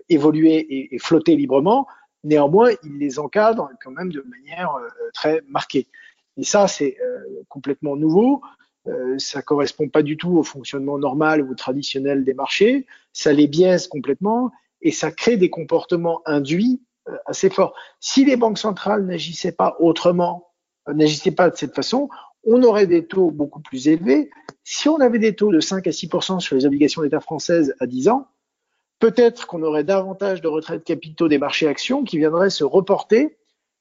évoluer 0.10 0.58
et, 0.58 0.96
et 0.96 1.00
flotter 1.00 1.36
librement, 1.36 1.88
Néanmoins, 2.26 2.72
il 2.84 2.98
les 2.98 3.20
encadre 3.20 3.70
quand 3.84 3.92
même 3.92 4.12
de 4.12 4.26
manière 4.28 4.74
euh, 4.74 4.90
très 5.14 5.44
marquée. 5.48 5.88
Et 6.38 6.44
ça, 6.44 6.68
c'est 6.68 6.98
euh, 7.00 7.44
complètement 7.50 7.96
nouveau. 7.96 8.42
Euh, 8.88 9.18
ça 9.20 9.44
correspond 9.44 9.90
pas 9.90 10.02
du 10.02 10.18
tout 10.18 10.36
au 10.36 10.44
fonctionnement 10.44 10.98
normal 10.98 11.44
ou 11.44 11.54
traditionnel 11.54 12.24
des 12.24 12.34
marchés. 12.34 12.88
Ça 13.14 13.32
les 13.32 13.46
biaise 13.46 13.88
complètement 13.88 14.52
et 14.82 14.92
ça 14.92 15.12
crée 15.12 15.38
des 15.38 15.52
comportements 15.52 16.24
induits 16.26 16.82
assez 17.26 17.50
forts. 17.50 17.74
Si 18.00 18.26
les 18.26 18.36
banques 18.36 18.58
centrales 18.58 19.06
n'agissaient 19.06 19.52
pas 19.52 19.76
autrement, 19.80 20.52
n'agissaient 20.88 21.32
pas 21.32 21.50
de 21.50 21.56
cette 21.56 21.76
façon, 21.76 22.10
on 22.46 22.62
aurait 22.64 22.88
des 22.88 23.06
taux 23.06 23.32
beaucoup 23.32 23.60
plus 23.60 23.88
élevés. 23.88 24.30
Si 24.64 24.88
on 24.88 25.00
avait 25.00 25.20
des 25.20 25.36
taux 25.36 25.52
de 25.52 25.60
5 25.60 25.86
à 25.88 25.90
6% 25.90 26.40
sur 26.40 26.56
les 26.56 26.66
obligations 26.66 27.02
d'État 27.02 27.20
françaises 27.20 27.76
à 27.80 27.88
10 27.88 28.10
ans, 28.10 28.28
peut-être 29.00 29.48
qu'on 29.48 29.64
aurait 29.64 29.84
davantage 29.84 30.42
de 30.42 30.48
retraits 30.48 30.80
de 30.80 30.84
capitaux 30.84 31.28
des 31.28 31.38
marchés 31.38 31.68
actions 31.68 32.04
qui 32.04 32.18
viendraient 32.18 32.50
se 32.50 32.64
reporter 32.64 33.38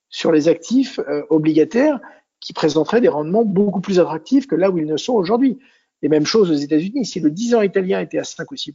sur 0.09 0.33
les 0.33 0.49
actifs 0.49 0.99
euh, 1.01 1.23
obligataires 1.31 2.01
qui 2.41 2.53
présenteraient 2.53 3.01
des 3.01 3.09
rendements 3.09 3.45
beaucoup 3.45 3.81
plus 3.81 4.01
attractifs 4.01 4.47
que 4.47 4.55
là 4.55 4.71
où 4.71 4.79
ils 4.79 4.87
ne 4.87 4.97
sont 4.97 5.15
aujourd'hui. 5.15 5.59
Et 6.03 6.09
même 6.09 6.27
chose 6.27 6.51
aux 6.51 6.55
États-Unis. 6.55 7.07
Si 7.07 7.21
le 7.21 7.31
10 7.31 7.55
ans 7.55 7.63
italien 7.63 8.01
était 8.01 8.19
à 8.19 8.25
5 8.25 8.51
ou 8.51 8.57
6 8.57 8.75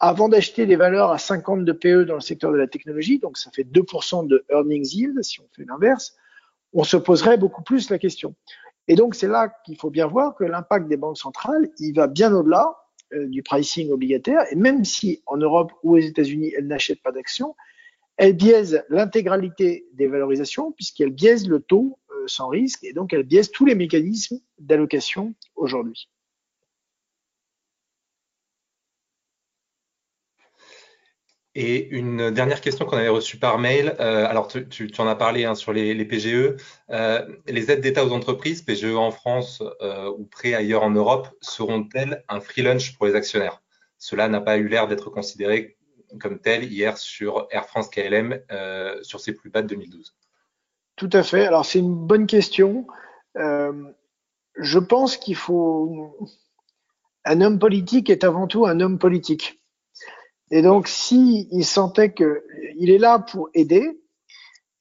avant 0.00 0.28
d'acheter 0.28 0.66
des 0.66 0.76
valeurs 0.76 1.10
à 1.10 1.18
50 1.18 1.64
de 1.64 1.72
PE 1.72 2.04
dans 2.04 2.14
le 2.14 2.20
secteur 2.20 2.52
de 2.52 2.56
la 2.56 2.68
technologie, 2.68 3.18
donc 3.18 3.36
ça 3.36 3.50
fait 3.50 3.64
2% 3.64 4.26
de 4.26 4.44
earnings 4.50 4.94
yield 4.94 5.22
si 5.22 5.40
on 5.40 5.48
fait 5.54 5.64
l'inverse, 5.64 6.16
on 6.72 6.84
se 6.84 6.96
poserait 6.96 7.38
beaucoup 7.38 7.62
plus 7.62 7.90
la 7.90 7.98
question. 7.98 8.34
Et 8.86 8.94
donc 8.94 9.14
c'est 9.14 9.28
là 9.28 9.52
qu'il 9.64 9.76
faut 9.76 9.90
bien 9.90 10.06
voir 10.06 10.34
que 10.34 10.44
l'impact 10.44 10.88
des 10.88 10.96
banques 10.96 11.18
centrales, 11.18 11.68
il 11.78 11.94
va 11.94 12.06
bien 12.06 12.32
au-delà 12.32 12.76
euh, 13.12 13.26
du 13.26 13.42
pricing 13.42 13.90
obligataire. 13.90 14.42
Et 14.50 14.54
même 14.54 14.84
si 14.84 15.22
en 15.26 15.36
Europe 15.36 15.72
ou 15.82 15.96
aux 15.96 16.00
États-Unis, 16.00 16.52
elle 16.56 16.66
n'achète 16.66 17.02
pas 17.02 17.12
d'actions, 17.12 17.56
elle 18.16 18.34
biaise 18.34 18.84
l'intégralité 18.88 19.86
des 19.94 20.06
valorisations 20.06 20.72
puisqu'elle 20.72 21.10
biaise 21.10 21.48
le 21.48 21.60
taux 21.60 21.98
euh, 22.10 22.24
sans 22.26 22.48
risque 22.48 22.84
et 22.84 22.92
donc 22.92 23.12
elle 23.12 23.24
biaise 23.24 23.50
tous 23.50 23.64
les 23.64 23.74
mécanismes 23.74 24.38
d'allocation 24.58 25.34
aujourd'hui. 25.56 26.08
Et 31.60 31.88
une 31.88 32.30
dernière 32.30 32.60
question 32.60 32.84
qu'on 32.84 32.98
avait 32.98 33.08
reçue 33.08 33.36
par 33.36 33.58
mail. 33.58 33.96
Euh, 33.98 34.24
alors, 34.28 34.46
tu, 34.46 34.92
en 34.98 35.08
as 35.08 35.16
parlé 35.16 35.44
hein, 35.44 35.56
sur 35.56 35.72
les, 35.72 36.04
PGE. 36.04 36.54
Euh, 36.90 37.26
les 37.48 37.72
aides 37.72 37.80
d'État 37.80 38.06
aux 38.06 38.12
entreprises, 38.12 38.62
PGE 38.62 38.94
en 38.94 39.10
France 39.10 39.60
euh, 39.82 40.08
ou 40.08 40.24
prêts 40.24 40.54
ailleurs 40.54 40.84
en 40.84 40.90
Europe, 40.90 41.26
seront-elles 41.40 42.22
un 42.28 42.38
free 42.38 42.62
lunch 42.62 42.96
pour 42.96 43.06
les 43.06 43.16
actionnaires? 43.16 43.60
Cela 43.98 44.28
n'a 44.28 44.40
pas 44.40 44.56
eu 44.56 44.68
l'air 44.68 44.86
d'être 44.86 45.10
considéré 45.10 45.76
comme 46.20 46.38
tel 46.38 46.62
hier 46.62 46.96
sur 46.96 47.48
Air 47.50 47.66
France 47.66 47.88
KLM 47.88 48.38
sur 49.02 49.18
ses 49.18 49.34
plus 49.34 49.50
bas 49.50 49.62
de 49.62 49.66
2012. 49.66 50.14
Tout 50.94 51.10
à 51.12 51.24
fait. 51.24 51.44
Alors, 51.44 51.64
c'est 51.64 51.80
une 51.80 51.92
bonne 51.92 52.28
question. 52.28 52.86
je 53.34 54.78
pense 54.78 55.16
qu'il 55.16 55.34
faut. 55.34 56.16
Un 57.24 57.40
homme 57.40 57.58
politique 57.58 58.10
est 58.10 58.22
avant 58.22 58.46
tout 58.46 58.64
un 58.64 58.78
homme 58.78 59.00
politique. 59.00 59.57
Et 60.50 60.62
donc, 60.62 60.88
si 60.88 61.48
il 61.50 61.64
sentait 61.64 62.12
qu'il 62.12 62.90
est 62.90 62.98
là 62.98 63.18
pour 63.18 63.50
aider, 63.54 64.00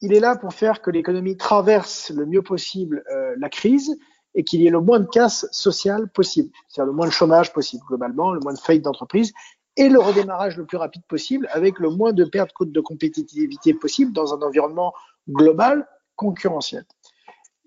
il 0.01 0.13
est 0.13 0.19
là 0.19 0.35
pour 0.35 0.53
faire 0.53 0.81
que 0.81 0.91
l'économie 0.91 1.37
traverse 1.37 2.11
le 2.11 2.25
mieux 2.25 2.41
possible 2.41 3.03
euh, 3.11 3.35
la 3.37 3.49
crise 3.49 3.97
et 4.35 4.43
qu'il 4.43 4.61
y 4.61 4.67
ait 4.67 4.71
le 4.71 4.81
moins 4.81 4.99
de 4.99 5.07
casse 5.07 5.47
sociale 5.51 6.09
possible, 6.09 6.51
c'est-à-dire 6.67 6.91
le 6.91 6.95
moins 6.95 7.07
de 7.07 7.11
chômage 7.11 7.51
possible 7.51 7.83
globalement, 7.87 8.31
le 8.31 8.39
moins 8.39 8.53
de 8.53 8.59
faillites 8.59 8.83
d'entreprise 8.83 9.33
et 9.75 9.89
le 9.89 9.99
redémarrage 9.99 10.57
le 10.57 10.65
plus 10.65 10.77
rapide 10.77 11.03
possible 11.07 11.47
avec 11.51 11.79
le 11.79 11.89
moins 11.89 12.13
de 12.13 12.25
pertes 12.25 12.51
de 12.59 12.79
compétitivité 12.79 13.73
possible 13.73 14.11
dans 14.11 14.33
un 14.33 14.41
environnement 14.41 14.93
global 15.29 15.87
concurrentiel. 16.15 16.85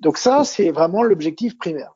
Donc 0.01 0.17
ça, 0.17 0.45
c'est 0.45 0.71
vraiment 0.71 1.03
l'objectif 1.03 1.59
primaire. 1.59 1.93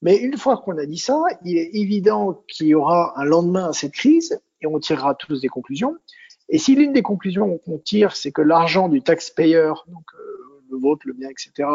Mais 0.00 0.16
une 0.16 0.38
fois 0.38 0.58
qu'on 0.58 0.78
a 0.78 0.86
dit 0.86 0.98
ça, 0.98 1.20
il 1.44 1.58
est 1.58 1.70
évident 1.74 2.44
qu'il 2.48 2.68
y 2.68 2.74
aura 2.74 3.18
un 3.20 3.24
lendemain 3.24 3.68
à 3.68 3.72
cette 3.72 3.92
crise 3.92 4.40
et 4.60 4.66
on 4.66 4.78
tirera 4.78 5.14
tous 5.14 5.40
des 5.40 5.48
conclusions. 5.48 5.96
Et 6.48 6.58
si 6.58 6.74
l'une 6.74 6.92
des 6.92 7.02
conclusions 7.02 7.58
qu'on 7.58 7.78
tire, 7.78 8.16
c'est 8.16 8.32
que 8.32 8.42
l'argent 8.42 8.88
du 8.88 9.02
taxpayer, 9.02 9.72
donc 9.88 10.04
euh, 10.14 10.62
le 10.70 10.78
vôtre, 10.78 11.06
le 11.06 11.14
mien, 11.14 11.28
etc., 11.28 11.68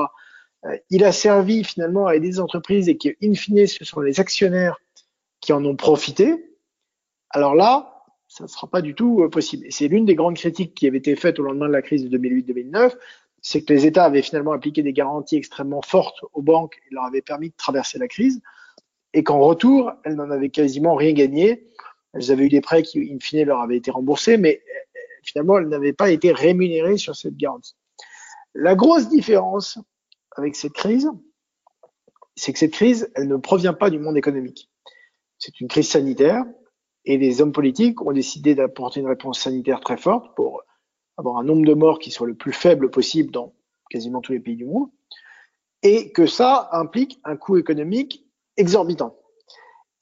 euh, 0.66 0.78
il 0.90 1.04
a 1.04 1.12
servi 1.12 1.64
finalement 1.64 2.08
à 2.08 2.16
aider 2.16 2.30
des 2.30 2.40
entreprises 2.40 2.90
et 2.90 2.98
qu'in 2.98 3.34
fine, 3.36 3.68
ce 3.68 3.86
sont 3.86 4.00
les 4.00 4.20
actionnaires 4.20 4.78
qui 5.42 5.54
en 5.54 5.64
ont 5.66 5.76
profité, 5.76 6.54
alors 7.30 7.56
là, 7.56 8.06
ça 8.28 8.46
ne 8.46 8.50
sera 8.50 8.68
pas 8.68 8.82
du 8.82 8.96
tout 8.96 9.22
euh, 9.24 9.30
possible. 9.30 9.68
Et 9.68 9.72
c'est 9.72 9.88
l'une 9.88 10.06
des 10.06 10.16
grandes 10.16 10.38
critiques 10.38 10.74
qui 10.74 10.88
avait 10.88 11.00
été 11.00 11.16
faite 11.16 11.40
au 11.40 11.44
lendemain 11.44 11.68
de 11.68 11.74
la 11.74 11.82
crise 11.82 12.08
de 12.10 12.18
2008-2009, 12.18 12.96
c'est 13.42 13.64
que 13.64 13.74
les 13.74 13.86
États 13.86 14.06
avaient 14.06 14.22
finalement 14.22 14.54
appliqué 14.54 14.82
des 14.84 14.94
garanties 14.94 15.36
extrêmement 15.36 15.82
fortes 15.82 16.20
aux 16.32 16.42
banques 16.42 16.80
et 16.90 16.94
leur 16.94 17.04
avaient 17.04 17.22
permis 17.22 17.50
de 17.50 17.56
traverser 17.58 18.00
la 18.00 18.08
crise, 18.08 18.42
et 19.14 19.24
qu'en 19.24 19.40
retour, 19.40 19.92
elles 20.04 20.16
n'en 20.16 20.32
avaient 20.32 20.50
quasiment 20.50 20.96
rien 20.96 21.14
gagné 21.14 21.68
elles 22.14 22.32
avaient 22.32 22.46
eu 22.46 22.50
des 22.50 22.62
prêts 22.62 22.84
qui, 22.84 23.00
in 23.12 23.20
fine, 23.20 23.44
leur 23.44 23.60
avaient 23.60 23.78
été 23.78 23.92
remboursés, 23.92 24.38
mais 24.38 24.62
euh, 24.68 25.00
finalement, 25.24 25.58
elles 25.58 25.68
n'avaient 25.68 25.94
pas 25.94 26.12
été 26.12 26.32
rémunérées 26.32 26.98
sur 26.98 27.16
cette 27.16 27.36
garantie. 27.36 27.76
La 28.54 28.76
grosse 28.76 29.10
différence 29.10 29.80
avec 30.36 30.56
cette 30.56 30.74
crise, 30.74 31.10
c'est 32.36 32.54
que 32.54 32.60
cette 32.60 32.74
crise, 32.74 33.12
elle 33.16 33.28
ne 33.28 33.38
provient 33.38 33.74
pas 33.74 33.90
du 33.90 34.00
monde 34.00 34.18
économique. 34.18 34.70
C'est 35.40 35.60
une 35.60 35.68
crise 35.68 35.90
sanitaire 35.90 36.44
et 37.06 37.18
les 37.18 37.42
hommes 37.42 37.52
politiques 37.52 38.02
ont 38.02 38.14
décidé 38.14 38.56
d'apporter 38.56 39.02
une 39.02 39.08
réponse 39.08 39.40
sanitaire 39.40 39.82
très 39.82 39.98
forte 39.98 40.36
pour 40.36 40.64
avoir 41.18 41.38
un 41.38 41.44
nombre 41.44 41.66
de 41.66 41.74
morts 41.74 42.00
qui 42.00 42.12
soit 42.12 42.28
le 42.28 42.36
plus 42.36 42.54
faible 42.54 42.90
possible 42.90 43.32
dans 43.32 43.54
quasiment 43.90 44.22
tous 44.22 44.32
les 44.32 44.40
pays 44.40 44.56
du 44.56 44.66
monde 44.66 44.90
et 45.84 46.12
que 46.12 46.26
ça 46.26 46.70
implique 46.72 47.20
un 47.24 47.36
coût 47.36 47.58
économique 47.58 48.26
exorbitant. 48.58 49.18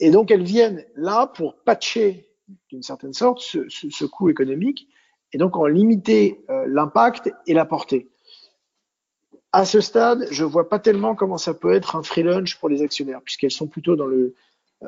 Et 0.02 0.10
donc, 0.10 0.32
elles 0.32 0.43
viennent 0.43 0.84
là 0.95 1.28
pour 1.28 1.62
patcher, 1.64 2.28
d'une 2.70 2.82
certaine 2.82 3.14
sorte, 3.14 3.39
ce, 3.39 4.06
coût 4.06 4.30
économique 4.30 4.89
et 5.32 5.38
donc 5.38 5.56
en 5.56 5.68
limiter 5.68 6.43
euh, 6.49 6.66
l'impact 6.68 7.32
et 7.45 7.54
la 7.54 7.66
portée. 7.66 8.10
À 9.52 9.64
ce 9.64 9.80
stade, 9.80 10.28
je 10.32 10.43
vois 10.43 10.70
pas 10.70 10.80
tellement 10.80 11.14
comment 11.14 11.38
ça 11.38 11.54
peut 11.54 11.72
être 11.72 11.95
un 11.95 12.02
free 12.02 12.24
lunch 12.24 12.60
pour 12.60 12.68
les 12.68 12.82
actionnaires, 12.82 13.22
puisqu'elles 13.24 13.52
sont 13.52 13.68
plutôt 13.68 13.95
dans 13.95 14.08
le 14.08 14.36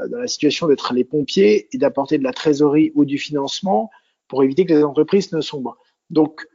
dans 0.09 0.17
la 0.17 0.25
situation 0.25 0.65
d'être 0.65 0.91
les 0.95 1.03
pompiers 1.03 1.69
et 1.71 1.77
d'apporter 1.77 2.17
de 2.17 2.23
la 2.23 2.33
trésorerie 2.33 2.91
ou 2.95 3.05
du 3.05 3.19
financement 3.19 3.91
pour 4.27 4.43
éviter 4.43 4.65
que 4.65 4.73
les 4.73 4.83
entreprises 4.83 5.31
ne 5.33 5.39
sombrent. 5.39 5.77
Donc, 6.09 6.47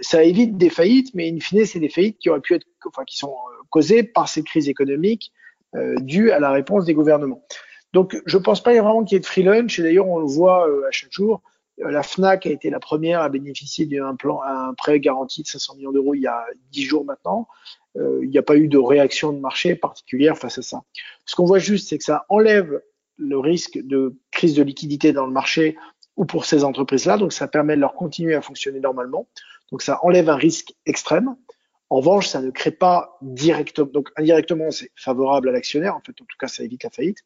ça 0.00 0.24
évite 0.24 0.56
des 0.56 0.68
faillites, 0.68 1.14
mais 1.14 1.30
in 1.30 1.38
fine, 1.38 1.64
c'est 1.64 1.78
des 1.78 1.88
faillites 1.88 2.18
qui 2.18 2.28
auraient 2.28 2.40
pu 2.40 2.54
être, 2.54 2.66
enfin, 2.84 3.04
qui 3.04 3.16
sont 3.16 3.36
causées 3.70 4.02
par 4.02 4.28
cette 4.28 4.46
crise 4.46 4.68
économique 4.68 5.32
due 6.00 6.32
à 6.32 6.40
la 6.40 6.50
réponse 6.50 6.84
des 6.84 6.92
gouvernements. 6.92 7.44
Donc, 7.92 8.20
je 8.24 8.38
ne 8.38 8.42
pense 8.42 8.62
pas 8.62 8.72
vraiment 8.72 9.04
qu'il 9.04 9.16
y 9.16 9.18
ait 9.18 9.20
de 9.20 9.26
free 9.26 9.42
lunch. 9.42 9.78
Et 9.78 9.82
d'ailleurs, 9.82 10.08
on 10.08 10.18
le 10.18 10.26
voit 10.26 10.64
à 10.64 10.90
chaque 10.90 11.12
jour. 11.12 11.42
La 11.78 12.02
FNAC 12.02 12.46
a 12.46 12.50
été 12.50 12.70
la 12.70 12.80
première 12.80 13.22
à 13.22 13.28
bénéficier 13.28 13.86
d'un 13.86 14.14
plan, 14.14 14.40
un 14.42 14.74
prêt 14.74 15.00
garanti 15.00 15.42
de 15.42 15.48
500 15.48 15.76
millions 15.76 15.92
d'euros 15.92 16.14
il 16.14 16.20
y 16.20 16.26
a 16.26 16.44
10 16.70 16.84
jours 16.84 17.04
maintenant. 17.04 17.48
Euh, 17.96 18.20
il 18.22 18.30
n'y 18.30 18.38
a 18.38 18.42
pas 18.42 18.56
eu 18.56 18.68
de 18.68 18.78
réaction 18.78 19.32
de 19.32 19.38
marché 19.38 19.74
particulière 19.74 20.36
face 20.36 20.58
à 20.58 20.62
ça. 20.62 20.82
Ce 21.24 21.34
qu'on 21.34 21.44
voit 21.44 21.58
juste, 21.58 21.88
c'est 21.88 21.98
que 21.98 22.04
ça 22.04 22.24
enlève 22.28 22.82
le 23.16 23.38
risque 23.38 23.78
de 23.82 24.16
crise 24.30 24.54
de 24.54 24.62
liquidité 24.62 25.12
dans 25.12 25.26
le 25.26 25.32
marché 25.32 25.76
ou 26.16 26.24
pour 26.24 26.44
ces 26.44 26.64
entreprises-là. 26.64 27.16
Donc, 27.16 27.32
ça 27.32 27.48
permet 27.48 27.74
de 27.74 27.80
leur 27.80 27.94
continuer 27.94 28.34
à 28.34 28.42
fonctionner 28.42 28.80
normalement. 28.80 29.26
Donc, 29.70 29.82
ça 29.82 29.98
enlève 30.02 30.28
un 30.28 30.36
risque 30.36 30.74
extrême. 30.86 31.36
En 31.88 31.96
revanche, 31.96 32.28
ça 32.28 32.40
ne 32.40 32.50
crée 32.50 32.70
pas 32.70 33.18
directement, 33.20 33.90
donc 33.92 34.08
indirectement, 34.16 34.70
c'est 34.70 34.90
favorable 34.96 35.50
à 35.50 35.52
l'actionnaire. 35.52 35.94
En 35.94 36.00
fait, 36.00 36.12
en 36.12 36.24
tout 36.24 36.36
cas, 36.38 36.48
ça 36.48 36.62
évite 36.62 36.84
la 36.84 36.90
faillite, 36.90 37.18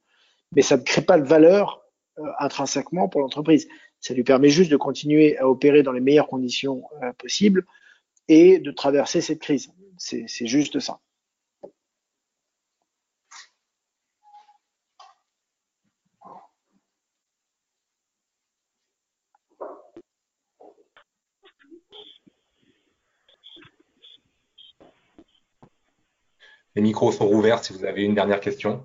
mais 0.52 0.62
ça 0.62 0.76
ne 0.76 0.82
crée 0.82 1.02
pas 1.02 1.18
de 1.18 1.26
valeur 1.26 1.82
euh, 2.18 2.22
intrinsèquement 2.38 3.08
pour 3.08 3.20
l'entreprise. 3.20 3.68
Ça 4.00 4.14
lui 4.14 4.24
permet 4.24 4.48
juste 4.48 4.70
de 4.70 4.76
continuer 4.76 5.38
à 5.38 5.48
opérer 5.48 5.82
dans 5.82 5.92
les 5.92 6.00
meilleures 6.00 6.28
conditions 6.28 6.82
euh, 7.02 7.12
possibles 7.14 7.66
et 8.28 8.58
de 8.58 8.70
traverser 8.70 9.20
cette 9.20 9.40
crise. 9.40 9.70
C'est 9.98 10.46
juste 10.46 10.78
ça. 10.80 11.00
Les 26.76 26.82
micros 26.82 27.10
sont 27.10 27.26
rouverts 27.26 27.64
si 27.64 27.72
vous 27.72 27.86
avez 27.86 28.02
une 28.02 28.14
dernière 28.14 28.40
question. 28.40 28.84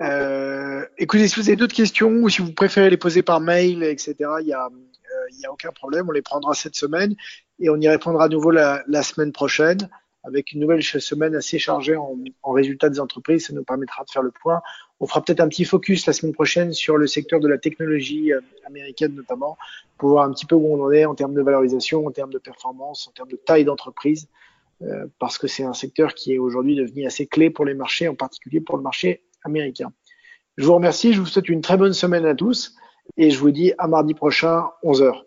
Euh, 0.00 0.84
écoutez, 0.96 1.26
si 1.28 1.40
vous 1.40 1.48
avez 1.48 1.56
d'autres 1.56 1.74
questions 1.74 2.10
ou 2.10 2.28
si 2.28 2.40
vous 2.40 2.52
préférez 2.52 2.90
les 2.90 2.96
poser 2.96 3.22
par 3.22 3.40
mail, 3.40 3.82
etc., 3.82 4.14
il 4.40 4.46
n'y 4.46 4.52
a, 4.52 4.66
euh, 4.66 5.48
a 5.48 5.52
aucun 5.52 5.70
problème. 5.70 6.06
On 6.08 6.12
les 6.12 6.22
prendra 6.22 6.54
cette 6.54 6.76
semaine 6.76 7.14
et 7.58 7.68
on 7.68 7.76
y 7.76 7.88
répondra 7.88 8.24
à 8.24 8.28
nouveau 8.28 8.50
la, 8.50 9.02
semaine 9.02 9.32
prochaine 9.32 9.88
avec 10.24 10.52
une 10.52 10.60
nouvelle 10.60 10.82
semaine 10.82 11.34
assez 11.34 11.58
chargée 11.58 11.96
en, 11.96 12.16
en, 12.42 12.52
résultats 12.52 12.90
des 12.90 13.00
entreprises. 13.00 13.46
Ça 13.46 13.52
nous 13.52 13.64
permettra 13.64 14.04
de 14.04 14.10
faire 14.10 14.22
le 14.22 14.30
point. 14.30 14.60
On 15.00 15.06
fera 15.06 15.24
peut-être 15.24 15.40
un 15.40 15.48
petit 15.48 15.64
focus 15.64 16.06
la 16.06 16.12
semaine 16.12 16.34
prochaine 16.34 16.72
sur 16.72 16.96
le 16.96 17.06
secteur 17.06 17.40
de 17.40 17.48
la 17.48 17.58
technologie 17.58 18.32
euh, 18.32 18.40
américaine 18.66 19.14
notamment, 19.14 19.56
pour 19.96 20.10
voir 20.10 20.24
un 20.24 20.32
petit 20.32 20.46
peu 20.46 20.54
où 20.54 20.74
on 20.74 20.84
en 20.84 20.92
est 20.92 21.04
en 21.04 21.14
termes 21.14 21.34
de 21.34 21.42
valorisation, 21.42 22.06
en 22.06 22.10
termes 22.10 22.32
de 22.32 22.38
performance, 22.38 23.08
en 23.08 23.12
termes 23.12 23.30
de 23.30 23.36
taille 23.36 23.64
d'entreprise. 23.64 24.28
Euh, 24.82 25.06
parce 25.18 25.38
que 25.38 25.48
c'est 25.48 25.64
un 25.64 25.72
secteur 25.72 26.14
qui 26.14 26.34
est 26.34 26.38
aujourd'hui 26.38 26.76
devenu 26.76 27.04
assez 27.04 27.26
clé 27.26 27.50
pour 27.50 27.64
les 27.64 27.74
marchés, 27.74 28.06
en 28.06 28.14
particulier 28.14 28.60
pour 28.60 28.76
le 28.76 28.82
marché 28.84 29.22
Je 30.56 30.64
vous 30.64 30.74
remercie, 30.74 31.12
je 31.12 31.20
vous 31.20 31.26
souhaite 31.26 31.48
une 31.48 31.60
très 31.60 31.76
bonne 31.76 31.92
semaine 31.92 32.26
à 32.26 32.34
tous 32.34 32.74
et 33.16 33.30
je 33.30 33.38
vous 33.38 33.50
dis 33.50 33.72
à 33.78 33.86
mardi 33.86 34.14
prochain, 34.14 34.64
11h. 34.82 35.22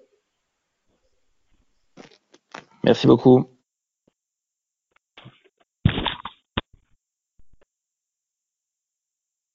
Merci 2.84 3.08
beaucoup. 3.08 3.51